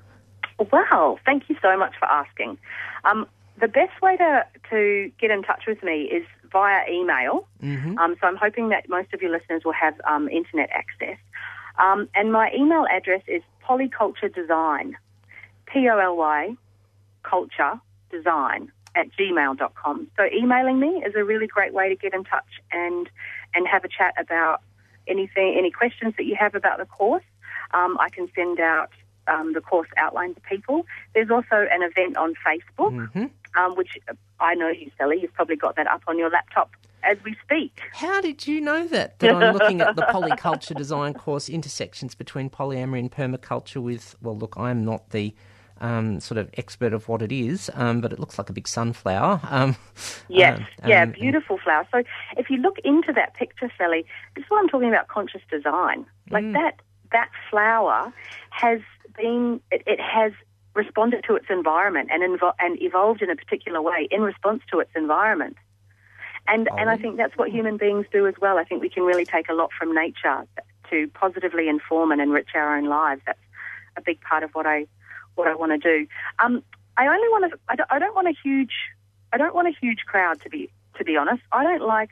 Well, 0.71 1.19
thank 1.25 1.49
you 1.49 1.55
so 1.61 1.77
much 1.77 1.93
for 1.97 2.05
asking. 2.05 2.57
Um, 3.05 3.27
the 3.59 3.67
best 3.67 4.01
way 4.01 4.17
to, 4.17 4.45
to 4.69 5.11
get 5.19 5.31
in 5.31 5.41
touch 5.41 5.63
with 5.67 5.81
me 5.83 6.03
is 6.03 6.25
via 6.51 6.81
email. 6.91 7.47
Um, 7.97 8.15
so 8.19 8.27
I'm 8.27 8.35
hoping 8.35 8.69
that 8.69 8.89
most 8.89 9.13
of 9.13 9.21
your 9.21 9.31
listeners 9.31 9.63
will 9.65 9.79
have 9.85 9.95
um, 10.05 10.27
internet 10.27 10.69
access. 10.71 11.17
Um, 11.79 12.07
and 12.13 12.31
my 12.31 12.51
email 12.53 12.85
address 12.91 13.23
is 13.27 13.41
polyculture 13.67 14.33
design, 14.33 14.95
P 15.65 15.89
O 15.89 15.97
L 15.97 16.17
Y, 16.17 16.55
culture 17.23 17.79
design 18.11 18.71
at 18.95 19.07
gmail.com. 19.17 20.07
So 20.17 20.23
emailing 20.25 20.79
me 20.79 21.03
is 21.05 21.13
a 21.15 21.23
really 21.23 21.47
great 21.47 21.73
way 21.73 21.89
to 21.89 21.95
get 21.95 22.13
in 22.13 22.23
touch 22.23 22.61
and, 22.71 23.09
and 23.55 23.67
have 23.67 23.83
a 23.83 23.87
chat 23.87 24.13
about 24.19 24.61
anything, 25.07 25.55
any 25.57 25.71
questions 25.71 26.13
that 26.17 26.25
you 26.25 26.35
have 26.39 26.55
about 26.55 26.77
the 26.77 26.85
course. 26.85 27.23
Um, 27.73 27.97
I 27.99 28.09
can 28.09 28.29
send 28.35 28.59
out 28.59 28.91
um, 29.27 29.53
the 29.53 29.61
course 29.61 29.87
outline 29.97 30.35
to 30.35 30.41
people. 30.41 30.85
There's 31.13 31.29
also 31.29 31.67
an 31.71 31.81
event 31.81 32.17
on 32.17 32.33
Facebook, 32.45 33.31
um, 33.55 33.75
which 33.75 33.97
I 34.39 34.55
know 34.55 34.69
you, 34.69 34.91
Sally, 34.97 35.19
you've 35.21 35.33
probably 35.33 35.55
got 35.55 35.75
that 35.75 35.87
up 35.87 36.03
on 36.07 36.17
your 36.17 36.29
laptop 36.29 36.71
as 37.03 37.17
we 37.23 37.35
speak. 37.43 37.79
How 37.93 38.21
did 38.21 38.47
you 38.47 38.61
know 38.61 38.87
that? 38.87 39.19
That 39.19 39.35
I'm 39.35 39.53
looking 39.53 39.81
at 39.81 39.95
the 39.95 40.01
polyculture 40.13 40.75
design 40.75 41.13
course 41.13 41.49
intersections 41.49 42.15
between 42.15 42.49
polyamory 42.49 42.99
and 42.99 43.11
permaculture 43.11 43.81
with, 43.81 44.15
well, 44.21 44.37
look, 44.37 44.55
I'm 44.57 44.83
not 44.83 45.09
the 45.09 45.35
um, 45.81 46.19
sort 46.19 46.37
of 46.37 46.49
expert 46.57 46.93
of 46.93 47.07
what 47.07 47.21
it 47.21 47.31
is, 47.31 47.69
um, 47.73 48.01
but 48.01 48.13
it 48.13 48.19
looks 48.19 48.37
like 48.37 48.49
a 48.49 48.53
big 48.53 48.67
sunflower. 48.67 49.41
Um, 49.49 49.75
Yes, 50.29 50.59
um, 50.81 50.89
yeah, 50.89 51.05
beautiful 51.05 51.59
flower. 51.63 51.87
So 51.91 52.03
if 52.37 52.49
you 52.49 52.57
look 52.57 52.77
into 52.83 53.13
that 53.13 53.35
picture, 53.35 53.71
Sally, 53.77 54.05
this 54.35 54.43
is 54.43 54.49
what 54.49 54.59
I'm 54.59 54.67
talking 54.67 54.89
about 54.89 55.07
conscious 55.07 55.41
design. 55.51 56.05
Like 56.31 56.51
that 56.53 56.79
that 57.11 57.29
flower 57.49 58.11
has 58.49 58.79
been 59.15 59.61
it, 59.71 59.83
it 59.85 59.99
has 59.99 60.31
responded 60.73 61.23
to 61.27 61.35
its 61.35 61.45
environment 61.49 62.09
and 62.11 62.23
invo- 62.23 62.53
and 62.59 62.81
evolved 62.81 63.21
in 63.21 63.29
a 63.29 63.35
particular 63.35 63.81
way 63.81 64.07
in 64.09 64.21
response 64.21 64.63
to 64.71 64.79
its 64.79 64.91
environment. 64.95 65.57
And 66.47 66.67
and 66.77 66.89
I 66.89 66.97
think 66.97 67.17
that's 67.17 67.37
what 67.37 67.49
human 67.49 67.77
beings 67.77 68.05
do 68.11 68.27
as 68.27 68.35
well. 68.41 68.57
I 68.57 68.63
think 68.63 68.81
we 68.81 68.89
can 68.89 69.03
really 69.03 69.25
take 69.25 69.49
a 69.49 69.53
lot 69.53 69.69
from 69.77 69.93
nature 69.93 70.45
to 70.89 71.07
positively 71.13 71.69
inform 71.69 72.11
and 72.11 72.19
enrich 72.19 72.49
our 72.55 72.75
own 72.75 72.85
lives. 72.85 73.21
That's 73.25 73.39
a 73.95 74.01
big 74.01 74.19
part 74.21 74.43
of 74.43 74.51
what 74.51 74.65
I 74.65 74.87
what 75.35 75.47
I 75.47 75.55
want 75.55 75.71
to 75.71 75.77
do. 75.77 76.07
Um, 76.43 76.63
I 76.97 77.07
only 77.07 77.27
want 77.29 77.51
to. 77.51 77.59
I 77.67 77.75
don't, 77.75 77.91
I 77.91 77.99
don't 77.99 78.15
want 78.15 78.27
a 78.27 78.35
huge. 78.43 78.73
I 79.31 79.37
don't 79.37 79.55
want 79.55 79.67
a 79.67 79.73
huge 79.79 79.99
crowd 80.05 80.41
to 80.41 80.49
be 80.49 80.69
to 80.97 81.03
be 81.03 81.17
honest. 81.17 81.41
I 81.51 81.63
don't 81.63 81.81
like 81.81 82.09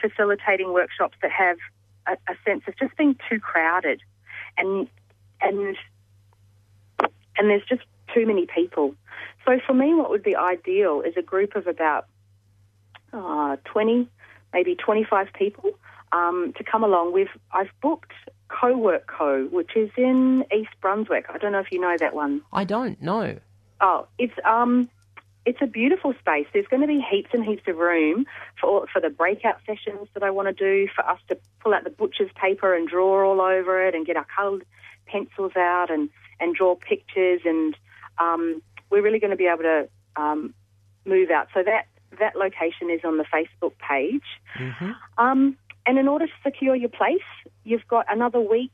facilitating 0.00 0.72
workshops 0.72 1.16
that 1.22 1.30
have 1.30 1.58
a, 2.06 2.12
a 2.30 2.36
sense 2.44 2.62
of 2.66 2.76
just 2.78 2.96
being 2.96 3.16
too 3.28 3.40
crowded, 3.40 4.00
and 4.56 4.88
and 5.40 5.76
and 7.36 7.50
there's 7.50 7.64
just 7.68 7.82
too 8.14 8.26
many 8.26 8.46
people. 8.46 8.94
So 9.44 9.60
for 9.66 9.74
me, 9.74 9.94
what 9.94 10.10
would 10.10 10.22
be 10.22 10.34
ideal 10.34 11.02
is 11.02 11.14
a 11.16 11.22
group 11.22 11.54
of 11.54 11.66
about 11.66 12.06
uh, 13.12 13.56
20, 13.64 14.08
maybe 14.52 14.74
25 14.74 15.28
people 15.34 15.78
um, 16.12 16.52
to 16.56 16.64
come 16.64 16.84
along. 16.84 17.12
We've 17.12 17.30
I've 17.52 17.70
booked 17.82 18.12
Co-work 18.48 19.06
Co, 19.06 19.46
which 19.50 19.76
is 19.76 19.90
in 19.96 20.44
East 20.56 20.70
Brunswick. 20.80 21.26
I 21.28 21.38
don't 21.38 21.52
know 21.52 21.60
if 21.60 21.72
you 21.72 21.80
know 21.80 21.96
that 21.98 22.14
one. 22.14 22.42
I 22.52 22.64
don't 22.64 23.00
know. 23.02 23.38
Oh, 23.80 24.06
it's 24.18 24.34
um, 24.44 24.88
it's 25.44 25.58
a 25.60 25.66
beautiful 25.66 26.14
space. 26.18 26.46
There's 26.52 26.66
going 26.66 26.82
to 26.82 26.88
be 26.88 27.00
heaps 27.00 27.30
and 27.32 27.44
heaps 27.44 27.62
of 27.66 27.76
room 27.76 28.26
for 28.60 28.86
for 28.92 29.00
the 29.00 29.10
breakout 29.10 29.58
sessions 29.66 30.08
that 30.14 30.22
I 30.22 30.30
want 30.30 30.48
to 30.48 30.52
do. 30.52 30.88
For 30.94 31.04
us 31.08 31.20
to 31.28 31.38
pull 31.60 31.74
out 31.74 31.84
the 31.84 31.90
butcher's 31.90 32.30
paper 32.34 32.74
and 32.74 32.88
draw 32.88 33.28
all 33.28 33.40
over 33.40 33.86
it, 33.86 33.94
and 33.94 34.06
get 34.06 34.16
our 34.16 34.26
coloured 34.34 34.64
pencils 35.06 35.52
out 35.56 35.90
and 35.90 36.08
and 36.40 36.54
draw 36.54 36.74
pictures. 36.74 37.40
And 37.44 37.76
um, 38.18 38.62
we're 38.90 39.02
really 39.02 39.18
going 39.18 39.30
to 39.30 39.36
be 39.36 39.46
able 39.46 39.62
to 39.62 39.88
um, 40.16 40.54
move 41.04 41.30
out. 41.30 41.48
So 41.52 41.62
that 41.62 41.86
that 42.18 42.36
location 42.36 42.90
is 42.90 43.00
on 43.04 43.18
the 43.18 43.24
Facebook 43.24 43.72
page. 43.78 44.24
Um, 45.18 45.56
and 45.86 45.98
in 45.98 46.08
order 46.08 46.26
to 46.26 46.32
secure 46.44 46.74
your 46.74 46.88
place, 46.88 47.20
you've 47.64 47.86
got 47.88 48.06
another 48.08 48.40
week 48.40 48.72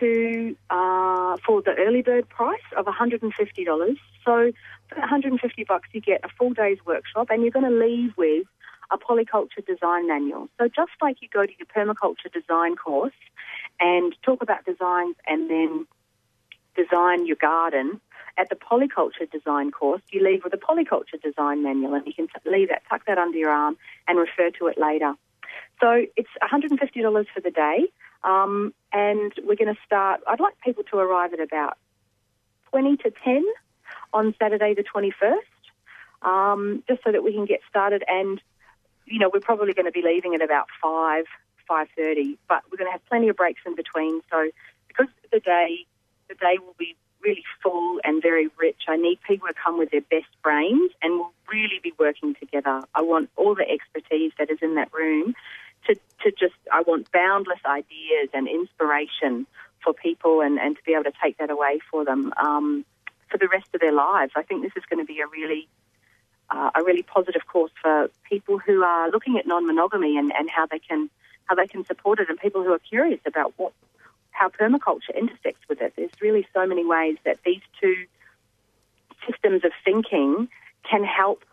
to 0.00 0.56
uh, 0.70 1.36
for 1.44 1.60
the 1.62 1.74
early 1.78 2.02
bird 2.02 2.28
price 2.28 2.60
of 2.76 2.86
$150. 2.86 3.22
So 4.24 4.52
for 4.88 4.98
150 4.98 5.64
bucks, 5.64 5.88
you 5.92 6.00
get 6.00 6.20
a 6.24 6.28
full 6.38 6.52
day's 6.52 6.78
workshop, 6.86 7.28
and 7.30 7.42
you're 7.42 7.50
going 7.50 7.70
to 7.70 7.86
leave 7.86 8.12
with 8.16 8.46
a 8.90 8.98
polyculture 8.98 9.64
design 9.66 10.06
manual. 10.06 10.48
So 10.58 10.68
just 10.68 10.92
like 11.00 11.16
you 11.20 11.28
go 11.32 11.46
to 11.46 11.52
your 11.58 11.66
permaculture 11.66 12.32
design 12.32 12.76
course 12.76 13.12
and 13.80 14.14
talk 14.22 14.42
about 14.42 14.64
designs, 14.64 15.16
and 15.26 15.50
then 15.50 15.86
design 16.76 17.26
your 17.26 17.36
garden. 17.36 18.00
At 18.38 18.48
the 18.48 18.56
polyculture 18.56 19.30
design 19.30 19.72
course, 19.72 20.00
you 20.10 20.24
leave 20.24 20.42
with 20.42 20.54
a 20.54 20.56
polyculture 20.56 21.20
design 21.22 21.62
manual, 21.62 21.92
and 21.92 22.06
you 22.06 22.14
can 22.14 22.28
leave 22.46 22.70
that, 22.70 22.82
tuck 22.88 23.04
that 23.06 23.18
under 23.18 23.36
your 23.36 23.50
arm, 23.50 23.76
and 24.08 24.18
refer 24.18 24.50
to 24.58 24.68
it 24.68 24.78
later. 24.78 25.14
So 25.80 26.06
it's 26.16 26.28
$150 26.42 27.26
for 27.34 27.40
the 27.40 27.50
day, 27.50 27.88
um, 28.24 28.72
and 28.92 29.32
we're 29.44 29.56
going 29.56 29.74
to 29.74 29.80
start. 29.84 30.20
I'd 30.28 30.40
like 30.40 30.54
people 30.64 30.84
to 30.90 30.98
arrive 30.98 31.32
at 31.32 31.40
about 31.40 31.78
20 32.70 32.96
to 32.98 33.12
10 33.24 33.44
on 34.12 34.34
Saturday 34.38 34.74
the 34.74 34.84
21st, 34.84 35.38
um, 36.22 36.82
just 36.88 37.02
so 37.04 37.12
that 37.12 37.22
we 37.24 37.32
can 37.32 37.46
get 37.46 37.60
started. 37.68 38.04
And 38.06 38.40
you 39.06 39.18
know, 39.18 39.30
we're 39.32 39.40
probably 39.40 39.74
going 39.74 39.86
to 39.86 39.92
be 39.92 40.02
leaving 40.02 40.34
at 40.34 40.42
about 40.42 40.66
five, 40.82 41.24
five 41.66 41.88
thirty, 41.96 42.38
but 42.48 42.62
we're 42.70 42.78
going 42.78 42.88
to 42.88 42.92
have 42.92 43.04
plenty 43.06 43.28
of 43.28 43.36
breaks 43.36 43.60
in 43.66 43.74
between. 43.74 44.20
So 44.30 44.50
because 44.88 45.08
the 45.32 45.40
day, 45.40 45.86
the 46.28 46.34
day 46.34 46.58
will 46.58 46.74
be 46.78 46.96
really 47.22 47.44
full 47.62 48.00
and 48.04 48.22
very 48.22 48.48
rich. 48.58 48.82
I 48.88 48.96
need 48.96 49.18
people 49.26 49.48
to 49.48 49.54
come 49.54 49.78
with 49.78 49.90
their 49.90 50.00
best 50.02 50.30
brains, 50.42 50.92
and 51.02 51.14
we'll 51.14 51.32
really 51.50 51.80
be 51.82 51.92
working 51.98 52.34
together. 52.34 52.82
I 52.94 53.02
want 53.02 53.30
all 53.36 53.54
the 53.54 53.68
expertise 53.68 54.32
that 54.38 54.50
is 54.50 54.58
in 54.62 54.74
that 54.76 54.92
room 54.92 55.34
to 55.86 55.94
to 55.94 56.30
just. 56.30 56.54
I 56.70 56.82
want 56.82 57.10
boundless 57.12 57.60
ideas 57.64 58.28
and 58.32 58.48
inspiration 58.48 59.46
for 59.82 59.92
people, 59.92 60.40
and 60.40 60.58
and 60.58 60.76
to 60.76 60.82
be 60.84 60.92
able 60.92 61.04
to 61.04 61.12
take 61.22 61.38
that 61.38 61.50
away 61.50 61.80
for 61.90 62.04
them. 62.04 62.32
Um, 62.36 62.84
for 63.30 63.38
the 63.38 63.48
rest 63.48 63.68
of 63.72 63.80
their 63.80 63.92
lives, 63.92 64.32
I 64.36 64.42
think 64.42 64.62
this 64.62 64.72
is 64.76 64.84
going 64.90 65.00
to 65.00 65.06
be 65.06 65.20
a 65.20 65.26
really 65.26 65.66
uh, 66.50 66.70
a 66.74 66.82
really 66.82 67.02
positive 67.02 67.46
course 67.46 67.72
for 67.80 68.10
people 68.28 68.58
who 68.58 68.82
are 68.82 69.10
looking 69.10 69.38
at 69.38 69.46
non-monogamy 69.46 70.18
and, 70.18 70.32
and 70.36 70.50
how 70.50 70.66
they 70.66 70.78
can 70.78 71.08
how 71.46 71.54
they 71.54 71.66
can 71.66 71.84
support 71.86 72.20
it, 72.20 72.28
and 72.28 72.38
people 72.38 72.62
who 72.62 72.72
are 72.72 72.78
curious 72.78 73.20
about 73.26 73.54
what 73.56 73.72
how 74.32 74.48
permaculture 74.48 75.14
intersects 75.16 75.68
with 75.68 75.80
it. 75.80 75.92
There's 75.96 76.10
really 76.20 76.46
so 76.52 76.66
many 76.66 76.84
ways 76.84 77.16
that 77.24 77.38
these 77.44 77.62
two 77.80 77.94
systems 79.26 79.64
of 79.64 79.72
thinking 79.84 80.48
can 80.88 81.04
help 81.04 81.44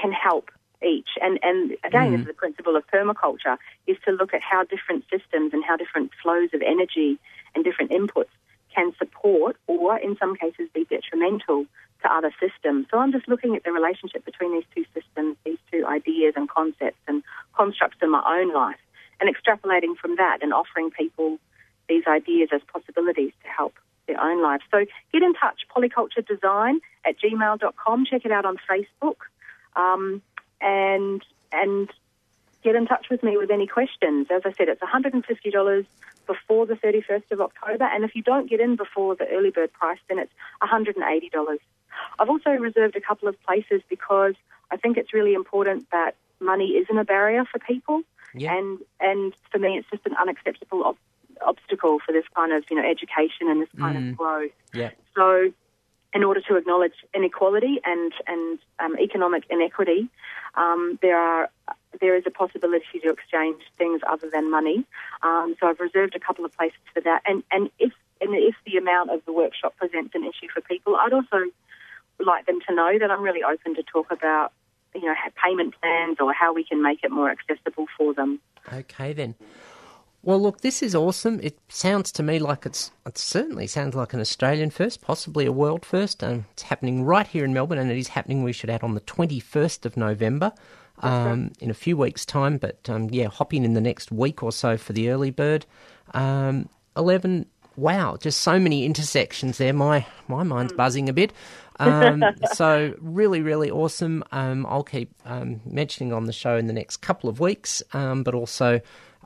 can 0.00 0.12
help 0.12 0.50
each. 0.82 1.10
And 1.20 1.38
and 1.42 1.76
again, 1.84 2.12
this 2.12 2.20
is 2.22 2.26
the 2.26 2.32
principle 2.32 2.76
of 2.76 2.86
permaculture 2.88 3.56
is 3.86 3.96
to 4.06 4.12
look 4.12 4.34
at 4.34 4.42
how 4.42 4.64
different 4.64 5.04
systems 5.10 5.52
and 5.52 5.64
how 5.64 5.76
different 5.76 6.10
flows 6.22 6.50
of 6.52 6.62
energy 6.62 7.18
and 7.54 7.64
different 7.64 7.90
inputs 7.90 8.32
can 8.74 8.92
support 8.98 9.56
or 9.66 9.98
in 9.98 10.16
some 10.16 10.36
cases 10.36 10.68
be 10.72 10.84
detrimental 10.84 11.66
to 12.02 12.12
other 12.12 12.32
systems. 12.40 12.86
So 12.90 12.98
I'm 12.98 13.12
just 13.12 13.28
looking 13.28 13.56
at 13.56 13.64
the 13.64 13.72
relationship 13.72 14.24
between 14.24 14.52
these 14.54 14.64
two 14.74 14.84
systems, 14.94 15.36
these 15.44 15.58
two 15.70 15.84
ideas 15.86 16.34
and 16.36 16.48
concepts 16.48 17.00
and 17.06 17.22
constructs 17.54 17.98
in 18.00 18.10
my 18.10 18.22
own 18.26 18.54
life 18.54 18.78
and 19.20 19.28
extrapolating 19.28 19.96
from 19.96 20.16
that 20.16 20.38
and 20.42 20.54
offering 20.54 20.90
people 20.90 21.38
these 21.90 22.04
ideas 22.06 22.48
as 22.52 22.62
possibilities 22.72 23.32
to 23.42 23.48
help 23.48 23.74
their 24.06 24.20
own 24.20 24.42
lives. 24.42 24.62
So 24.70 24.86
get 25.12 25.22
in 25.22 25.34
touch, 25.34 25.60
polyculture 25.74 26.26
design 26.26 26.80
at 27.04 27.16
gmail.com. 27.20 28.06
Check 28.06 28.24
it 28.24 28.32
out 28.32 28.46
on 28.46 28.56
Facebook. 28.70 29.16
Um, 29.76 30.22
and 30.62 31.22
and 31.52 31.90
get 32.62 32.74
in 32.76 32.86
touch 32.86 33.06
with 33.10 33.22
me 33.22 33.36
with 33.36 33.50
any 33.50 33.66
questions. 33.66 34.26
As 34.30 34.42
I 34.44 34.52
said, 34.52 34.68
it's 34.68 34.80
$150 34.82 35.86
before 36.26 36.66
the 36.66 36.74
31st 36.74 37.30
of 37.32 37.40
October, 37.40 37.84
and 37.84 38.04
if 38.04 38.14
you 38.14 38.22
don't 38.22 38.48
get 38.48 38.60
in 38.60 38.76
before 38.76 39.16
the 39.16 39.26
early 39.28 39.50
bird 39.50 39.72
price, 39.72 39.98
then 40.08 40.18
it's 40.18 40.32
$180. 40.62 41.58
I've 42.18 42.28
also 42.28 42.50
reserved 42.50 42.94
a 42.96 43.00
couple 43.00 43.28
of 43.28 43.40
places 43.42 43.80
because 43.88 44.34
I 44.70 44.76
think 44.76 44.96
it's 44.96 45.12
really 45.12 45.34
important 45.34 45.90
that 45.90 46.14
money 46.38 46.68
isn't 46.80 46.96
a 46.98 47.04
barrier 47.04 47.44
for 47.50 47.58
people, 47.58 48.02
Yeah. 48.34 48.54
and 48.56 48.78
and 49.00 49.32
for 49.50 49.58
me, 49.58 49.78
it's 49.78 49.88
just 49.90 50.06
an 50.06 50.14
unacceptable 50.20 50.84
obstacle 51.46 51.98
for 52.04 52.12
this 52.12 52.24
kind 52.34 52.52
of 52.52 52.64
you 52.70 52.76
know 52.76 52.88
education 52.88 53.48
and 53.48 53.62
this 53.62 53.68
kind 53.78 53.96
of 53.96 54.16
growth. 54.16 54.50
Yeah. 54.74 54.90
So, 55.16 55.52
in 56.12 56.24
order 56.24 56.40
to 56.40 56.56
acknowledge 56.56 56.94
inequality 57.14 57.80
and 57.84 58.12
and 58.26 58.58
um, 58.78 58.96
economic 58.98 59.44
inequity, 59.50 60.08
um, 60.54 60.98
there 61.02 61.18
are 61.18 61.50
there 62.00 62.16
is 62.16 62.24
a 62.26 62.30
possibility 62.30 63.00
to 63.02 63.10
exchange 63.10 63.62
things 63.78 64.00
other 64.08 64.30
than 64.32 64.50
money. 64.50 64.84
Um, 65.22 65.56
so 65.58 65.66
I've 65.66 65.80
reserved 65.80 66.14
a 66.14 66.20
couple 66.20 66.44
of 66.44 66.56
places 66.56 66.80
for 66.92 67.00
that. 67.00 67.22
And 67.26 67.42
and 67.50 67.70
if 67.78 67.92
and 68.20 68.34
if 68.34 68.54
the 68.66 68.76
amount 68.76 69.10
of 69.10 69.24
the 69.24 69.32
workshop 69.32 69.76
presents 69.76 70.14
an 70.14 70.24
issue 70.24 70.48
for 70.52 70.60
people, 70.60 70.96
I'd 70.96 71.12
also 71.12 71.50
like 72.18 72.46
them 72.46 72.60
to 72.68 72.74
know 72.74 72.98
that 72.98 73.10
I'm 73.10 73.22
really 73.22 73.42
open 73.42 73.74
to 73.74 73.82
talk 73.82 74.10
about 74.10 74.52
you 74.94 75.04
know 75.04 75.14
payment 75.42 75.74
plans 75.80 76.18
or 76.20 76.32
how 76.32 76.52
we 76.52 76.64
can 76.64 76.82
make 76.82 77.02
it 77.02 77.10
more 77.10 77.30
accessible 77.30 77.86
for 77.96 78.14
them. 78.14 78.40
Okay 78.72 79.12
then. 79.12 79.34
Well, 80.22 80.40
look, 80.40 80.60
this 80.60 80.82
is 80.82 80.94
awesome. 80.94 81.40
It 81.42 81.58
sounds 81.68 82.12
to 82.12 82.22
me 82.22 82.38
like 82.38 82.66
it's. 82.66 82.90
It 83.06 83.16
certainly 83.16 83.66
sounds 83.66 83.94
like 83.94 84.12
an 84.12 84.20
Australian 84.20 84.68
first, 84.68 85.00
possibly 85.00 85.46
a 85.46 85.52
world 85.52 85.84
first. 85.86 86.22
Um, 86.22 86.44
it's 86.52 86.62
happening 86.62 87.04
right 87.04 87.26
here 87.26 87.44
in 87.44 87.54
Melbourne, 87.54 87.78
and 87.78 87.90
it 87.90 87.96
is 87.96 88.08
happening. 88.08 88.42
We 88.42 88.52
should 88.52 88.68
add 88.68 88.82
on 88.82 88.94
the 88.94 89.00
twenty 89.00 89.40
first 89.40 89.86
of 89.86 89.96
November, 89.96 90.52
um, 90.98 91.52
in 91.60 91.70
a 91.70 91.74
few 91.74 91.96
weeks' 91.96 92.26
time. 92.26 92.58
But 92.58 92.88
um, 92.90 93.08
yeah, 93.10 93.28
hop 93.28 93.54
in 93.54 93.64
in 93.64 93.72
the 93.72 93.80
next 93.80 94.12
week 94.12 94.42
or 94.42 94.52
so 94.52 94.76
for 94.76 94.92
the 94.92 95.08
early 95.08 95.30
bird. 95.30 95.64
Um, 96.12 96.68
Eleven. 96.96 97.46
Wow, 97.76 98.18
just 98.20 98.42
so 98.42 98.58
many 98.58 98.84
intersections 98.84 99.56
there. 99.56 99.72
My 99.72 100.04
my 100.28 100.42
mind's 100.42 100.74
buzzing 100.74 101.08
a 101.08 101.14
bit. 101.14 101.32
Um, 101.78 102.22
so 102.52 102.94
really, 103.00 103.40
really 103.40 103.70
awesome. 103.70 104.22
Um, 104.32 104.66
I'll 104.66 104.84
keep 104.84 105.14
um, 105.24 105.62
mentioning 105.64 106.12
on 106.12 106.26
the 106.26 106.32
show 106.32 106.56
in 106.56 106.66
the 106.66 106.74
next 106.74 106.98
couple 106.98 107.30
of 107.30 107.40
weeks, 107.40 107.82
um, 107.94 108.22
but 108.22 108.34
also, 108.34 108.80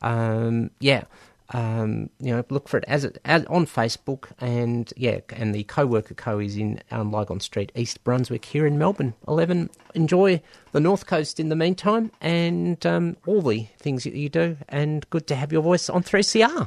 um, 0.05 0.70
yeah, 0.80 1.05
um, 1.52 2.11
you 2.20 2.34
know, 2.34 2.44
look 2.48 2.68
for 2.68 2.78
it 2.78 2.84
as 2.88 3.05
it 3.05 3.18
as, 3.24 3.44
on 3.46 3.66
Facebook 3.66 4.30
and 4.38 4.92
yeah, 4.96 5.20
and 5.30 5.55
the 5.55 5.64
co-worker 5.64 6.14
co 6.14 6.38
is 6.38 6.57
in 6.57 6.80
um, 6.90 7.11
Lygon 7.11 7.40
Street, 7.40 7.70
East 7.74 8.02
Brunswick, 8.05 8.44
here 8.44 8.66
in 8.66 8.78
Melbourne. 8.78 9.14
Eleven. 9.28 9.70
Enjoy 9.94 10.40
the 10.72 10.80
North 10.80 11.07
Coast 11.07 11.38
in 11.38 11.48
the 11.48 11.57
meantime, 11.57 12.11
and 12.20 12.84
um, 12.86 13.16
all 13.26 13.42
the 13.42 13.66
things 13.78 14.05
that 14.05 14.14
you 14.14 14.28
do. 14.28 14.57
And 14.68 15.09
good 15.11 15.26
to 15.28 15.34
have 15.34 15.52
your 15.52 15.62
voice 15.62 15.88
on 15.88 16.02
three 16.02 16.24
CR. 16.24 16.64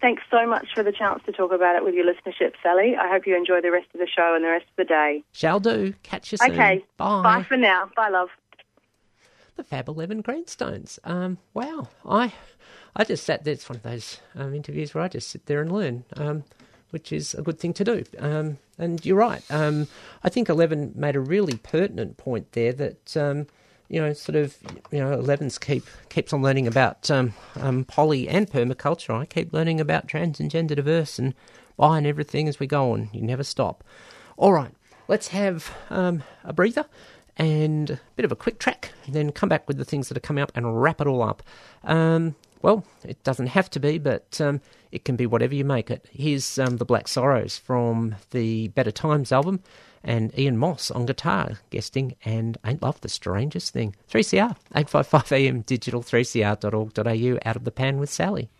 Thanks 0.00 0.22
so 0.30 0.46
much 0.46 0.68
for 0.74 0.82
the 0.82 0.92
chance 0.92 1.22
to 1.24 1.32
talk 1.32 1.52
about 1.52 1.76
it 1.76 1.84
with 1.84 1.94
your 1.94 2.04
listenership, 2.04 2.52
Sally. 2.62 2.96
I 2.96 3.08
hope 3.08 3.26
you 3.26 3.36
enjoy 3.36 3.60
the 3.60 3.70
rest 3.70 3.86
of 3.94 4.00
the 4.00 4.06
show 4.06 4.34
and 4.34 4.44
the 4.44 4.48
rest 4.48 4.66
of 4.66 4.76
the 4.76 4.84
day. 4.84 5.24
Shall 5.32 5.60
do. 5.60 5.94
Catch 6.02 6.32
you 6.32 6.38
soon. 6.38 6.52
Okay. 6.52 6.84
Bye. 6.96 7.22
Bye 7.22 7.42
for 7.42 7.56
now. 7.56 7.90
Bye, 7.96 8.10
love. 8.10 8.28
the 9.56 9.64
Fab 9.64 9.88
Eleven 9.88 10.20
Greenstones. 10.20 10.98
Um, 11.04 11.38
wow, 11.54 11.88
I 12.04 12.32
I 12.96 13.04
just 13.04 13.24
sat 13.24 13.44
there. 13.44 13.52
It's 13.52 13.68
one 13.68 13.76
of 13.76 13.82
those 13.82 14.20
um, 14.34 14.54
interviews 14.54 14.94
where 14.94 15.04
I 15.04 15.08
just 15.08 15.28
sit 15.28 15.46
there 15.46 15.60
and 15.60 15.70
learn, 15.70 16.04
um, 16.16 16.44
which 16.90 17.12
is 17.12 17.34
a 17.34 17.42
good 17.42 17.58
thing 17.58 17.74
to 17.74 17.84
do. 17.84 18.04
Um, 18.18 18.58
and 18.78 19.04
you're 19.04 19.18
right. 19.18 19.42
Um, 19.50 19.86
I 20.24 20.30
think 20.30 20.48
Eleven 20.48 20.92
made 20.96 21.14
a 21.14 21.20
really 21.20 21.56
pertinent 21.58 22.16
point 22.16 22.52
there 22.52 22.72
that. 22.72 23.16
Um, 23.16 23.46
you 23.88 24.00
know, 24.00 24.12
sort 24.14 24.34
of, 24.34 24.56
you 24.90 24.98
know, 24.98 25.12
Eleven's 25.12 25.58
keep 25.58 25.84
keeps 26.08 26.32
on 26.32 26.42
learning 26.42 26.66
about 26.66 27.08
um, 27.08 27.34
um, 27.54 27.84
poly 27.84 28.28
and 28.28 28.50
permaculture. 28.50 29.16
I 29.16 29.26
keep 29.26 29.52
learning 29.52 29.80
about 29.80 30.08
trans 30.08 30.40
and 30.40 30.50
gender 30.50 30.74
diverse 30.74 31.20
and 31.20 31.34
bi 31.76 31.98
and 31.98 32.04
everything 32.04 32.48
as 32.48 32.58
we 32.58 32.66
go 32.66 32.90
on. 32.90 33.10
You 33.12 33.22
never 33.22 33.44
stop. 33.44 33.84
All 34.36 34.52
right, 34.52 34.72
let's 35.06 35.28
have 35.28 35.72
um, 35.88 36.24
a 36.42 36.52
breather 36.52 36.86
and 37.36 37.90
a 37.90 38.00
bit 38.16 38.24
of 38.24 38.32
a 38.32 38.36
quick 38.36 38.58
track, 38.58 38.90
then 39.08 39.30
come 39.30 39.48
back 39.48 39.68
with 39.68 39.76
the 39.76 39.84
things 39.84 40.08
that 40.08 40.16
are 40.16 40.20
coming 40.20 40.42
up 40.42 40.52
and 40.54 40.82
wrap 40.82 41.00
it 41.00 41.06
all 41.06 41.22
up. 41.22 41.42
Um, 41.84 42.34
well, 42.66 42.84
it 43.04 43.22
doesn't 43.22 43.46
have 43.46 43.70
to 43.70 43.78
be, 43.78 43.96
but 43.96 44.40
um, 44.40 44.60
it 44.90 45.04
can 45.04 45.14
be 45.14 45.24
whatever 45.24 45.54
you 45.54 45.64
make 45.64 45.88
it. 45.88 46.04
Here's 46.10 46.58
um, 46.58 46.78
the 46.78 46.84
Black 46.84 47.06
Sorrows 47.06 47.56
from 47.56 48.16
the 48.32 48.66
Better 48.66 48.90
Times 48.90 49.30
album, 49.30 49.62
and 50.02 50.36
Ian 50.36 50.58
Moss 50.58 50.90
on 50.90 51.06
guitar 51.06 51.60
guesting, 51.70 52.16
and 52.24 52.58
Ain't 52.66 52.82
Love 52.82 53.00
the 53.02 53.08
Strangest 53.08 53.72
Thing. 53.72 53.94
3CR, 54.10 54.56
855 54.74 55.30
AM 55.30 55.60
digital, 55.60 56.02
3cr.org.au, 56.02 57.38
out 57.48 57.54
of 57.54 57.62
the 57.62 57.70
pan 57.70 57.98
with 57.98 58.10
Sally. 58.10 58.50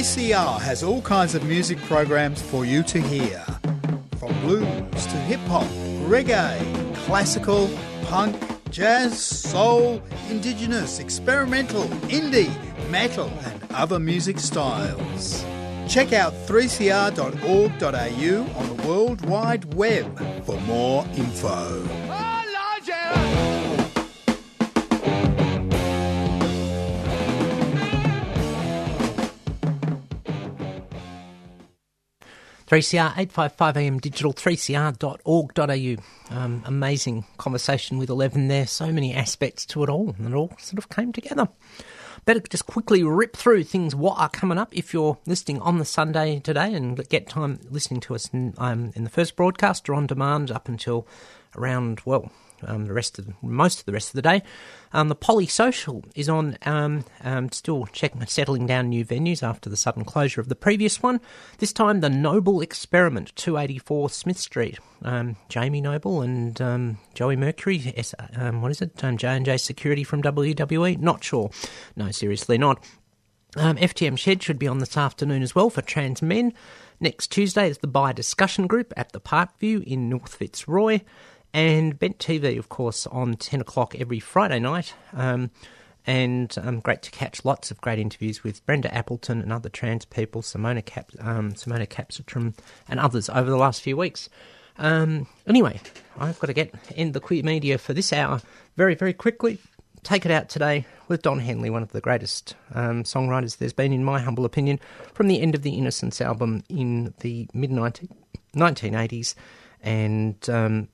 3CR 0.00 0.58
has 0.62 0.82
all 0.82 1.02
kinds 1.02 1.34
of 1.34 1.44
music 1.44 1.76
programs 1.82 2.40
for 2.40 2.64
you 2.64 2.82
to 2.84 2.98
hear. 3.02 3.44
From 4.16 4.32
blues 4.40 5.04
to 5.04 5.16
hip 5.28 5.40
hop, 5.40 5.66
reggae, 6.08 6.56
classical, 7.04 7.68
punk, 8.04 8.34
jazz, 8.70 9.22
soul, 9.22 10.00
indigenous, 10.30 11.00
experimental, 11.00 11.82
indie, 12.08 12.50
metal, 12.88 13.30
and 13.44 13.62
other 13.72 13.98
music 13.98 14.38
styles. 14.38 15.44
Check 15.86 16.14
out 16.14 16.32
3cr.org.au 16.46 17.18
on 18.58 18.76
the 18.76 18.82
World 18.88 19.26
Wide 19.26 19.74
Web 19.74 20.18
for 20.46 20.58
more 20.62 21.04
info. 21.14 22.29
3CR 32.70 33.14
855am 33.26 34.00
digital 34.00 34.32
3cr.org.au. 34.32 35.96
Um, 36.32 36.62
amazing 36.64 37.24
conversation 37.36 37.98
with 37.98 38.08
11 38.08 38.46
there. 38.46 38.68
So 38.68 38.92
many 38.92 39.12
aspects 39.12 39.66
to 39.66 39.82
it 39.82 39.88
all, 39.88 40.14
and 40.16 40.28
it 40.28 40.34
all 40.34 40.52
sort 40.56 40.78
of 40.78 40.88
came 40.88 41.12
together. 41.12 41.48
Better 42.26 42.38
just 42.38 42.66
quickly 42.66 43.02
rip 43.02 43.34
through 43.34 43.64
things 43.64 43.96
what 43.96 44.20
are 44.20 44.28
coming 44.28 44.56
up 44.56 44.68
if 44.72 44.94
you're 44.94 45.18
listening 45.26 45.60
on 45.60 45.78
the 45.78 45.84
Sunday 45.84 46.38
today 46.38 46.72
and 46.72 47.08
get 47.08 47.28
time 47.28 47.58
listening 47.70 47.98
to 48.02 48.14
us 48.14 48.28
in, 48.32 48.54
um, 48.58 48.92
in 48.94 49.02
the 49.02 49.10
first 49.10 49.34
broadcast 49.34 49.88
or 49.88 49.94
on 49.94 50.06
demand 50.06 50.52
up 50.52 50.68
until 50.68 51.08
around, 51.56 52.00
well, 52.04 52.30
um, 52.66 52.86
the 52.86 52.92
rest 52.92 53.18
of 53.18 53.26
the, 53.26 53.34
most 53.42 53.80
of 53.80 53.86
the 53.86 53.92
rest 53.92 54.10
of 54.10 54.14
the 54.14 54.22
day. 54.22 54.42
Um, 54.92 55.08
the 55.08 55.16
Polysocial 55.16 56.04
is 56.14 56.28
on, 56.28 56.58
um, 56.66 57.04
um, 57.22 57.50
still 57.52 57.86
checking, 57.86 58.24
settling 58.26 58.66
down 58.66 58.88
new 58.88 59.04
venues 59.04 59.42
after 59.42 59.70
the 59.70 59.76
sudden 59.76 60.04
closure 60.04 60.40
of 60.40 60.48
the 60.48 60.56
previous 60.56 61.02
one. 61.02 61.20
This 61.58 61.72
time, 61.72 62.00
the 62.00 62.10
Noble 62.10 62.60
Experiment, 62.60 63.34
284 63.36 64.10
Smith 64.10 64.38
Street. 64.38 64.78
Um, 65.02 65.36
Jamie 65.48 65.80
Noble 65.80 66.22
and 66.22 66.60
um, 66.60 66.98
Joey 67.14 67.36
Mercury, 67.36 67.94
S- 67.96 68.14
um, 68.36 68.60
what 68.60 68.70
is 68.70 68.82
it? 68.82 69.02
Um, 69.02 69.16
J&J 69.16 69.56
Security 69.56 70.04
from 70.04 70.22
WWE? 70.22 70.98
Not 70.98 71.24
sure. 71.24 71.50
No, 71.96 72.10
seriously 72.10 72.58
not. 72.58 72.84
Um, 73.56 73.76
FTM 73.76 74.16
Shed 74.16 74.42
should 74.42 74.58
be 74.58 74.68
on 74.68 74.78
this 74.78 74.96
afternoon 74.96 75.42
as 75.42 75.54
well 75.54 75.70
for 75.70 75.82
trans 75.82 76.22
men. 76.22 76.52
Next 77.00 77.28
Tuesday 77.28 77.68
is 77.68 77.78
the 77.78 77.88
Bi 77.88 78.12
Discussion 78.12 78.66
Group 78.66 78.92
at 78.96 79.12
the 79.12 79.20
Parkview 79.20 79.82
in 79.82 80.08
North 80.08 80.34
Fitzroy. 80.34 81.00
And 81.52 81.98
Bent 81.98 82.18
TV, 82.18 82.58
of 82.58 82.68
course, 82.68 83.06
on 83.08 83.34
10 83.34 83.60
o'clock 83.60 83.94
every 83.98 84.20
Friday 84.20 84.60
night. 84.60 84.94
Um, 85.12 85.50
and 86.06 86.54
um, 86.62 86.80
great 86.80 87.02
to 87.02 87.10
catch 87.10 87.44
lots 87.44 87.70
of 87.70 87.80
great 87.80 87.98
interviews 87.98 88.42
with 88.42 88.64
Brenda 88.64 88.92
Appleton 88.94 89.40
and 89.40 89.52
other 89.52 89.68
trans 89.68 90.04
people, 90.04 90.42
Simona, 90.42 90.84
Cap- 90.84 91.10
um, 91.20 91.52
Simona 91.52 91.88
Castricum, 91.88 92.54
and 92.88 92.98
others 92.98 93.28
over 93.28 93.50
the 93.50 93.56
last 93.56 93.82
few 93.82 93.96
weeks. 93.96 94.28
Um, 94.78 95.26
anyway, 95.46 95.80
I've 96.18 96.38
got 96.38 96.46
to 96.46 96.52
get 96.52 96.74
end 96.96 97.12
the 97.12 97.20
queer 97.20 97.42
media 97.42 97.76
for 97.76 97.92
this 97.92 98.12
hour 98.12 98.40
very, 98.76 98.94
very 98.94 99.12
quickly. 99.12 99.58
Take 100.02 100.24
it 100.24 100.32
out 100.32 100.48
today 100.48 100.86
with 101.08 101.20
Don 101.20 101.40
Henley, 101.40 101.68
one 101.68 101.82
of 101.82 101.92
the 101.92 102.00
greatest 102.00 102.54
um, 102.74 103.02
songwriters 103.04 103.58
there's 103.58 103.74
been, 103.74 103.92
in 103.92 104.02
my 104.02 104.20
humble 104.20 104.46
opinion, 104.46 104.80
from 105.12 105.28
the 105.28 105.42
end 105.42 105.54
of 105.54 105.62
the 105.62 105.74
Innocence 105.74 106.22
album 106.22 106.62
in 106.70 107.12
the 107.20 107.46
mid 107.52 107.70
1980s 107.70 109.34
and 109.82 110.48
um, 110.48 110.88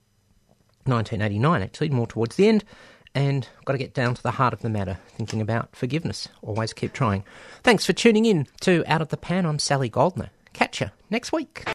1989, 0.89 1.62
actually, 1.62 1.91
more 1.91 2.07
towards 2.07 2.37
the 2.37 2.49
end. 2.49 2.64
And 3.14 3.49
got 3.64 3.72
to 3.72 3.78
get 3.78 3.95
down 3.95 4.14
to 4.14 4.22
the 4.22 4.32
heart 4.32 4.53
of 4.53 4.61
the 4.61 4.68
matter, 4.68 4.99
thinking 5.09 5.41
about 5.41 5.74
forgiveness. 5.74 6.28
Always 6.43 6.74
keep 6.74 6.93
trying. 6.93 7.24
Thanks 7.62 7.87
for 7.87 7.95
tuning 7.95 8.26
in 8.26 8.47
to 8.61 8.84
Out 8.87 9.01
of 9.01 9.09
the 9.09 9.16
Pan. 9.16 9.47
I'm 9.47 9.59
Sally 9.59 9.89
Goldner. 9.89 10.28
Catch 10.53 10.82
you 10.82 10.91
next 11.09 11.32
week. 11.32 11.64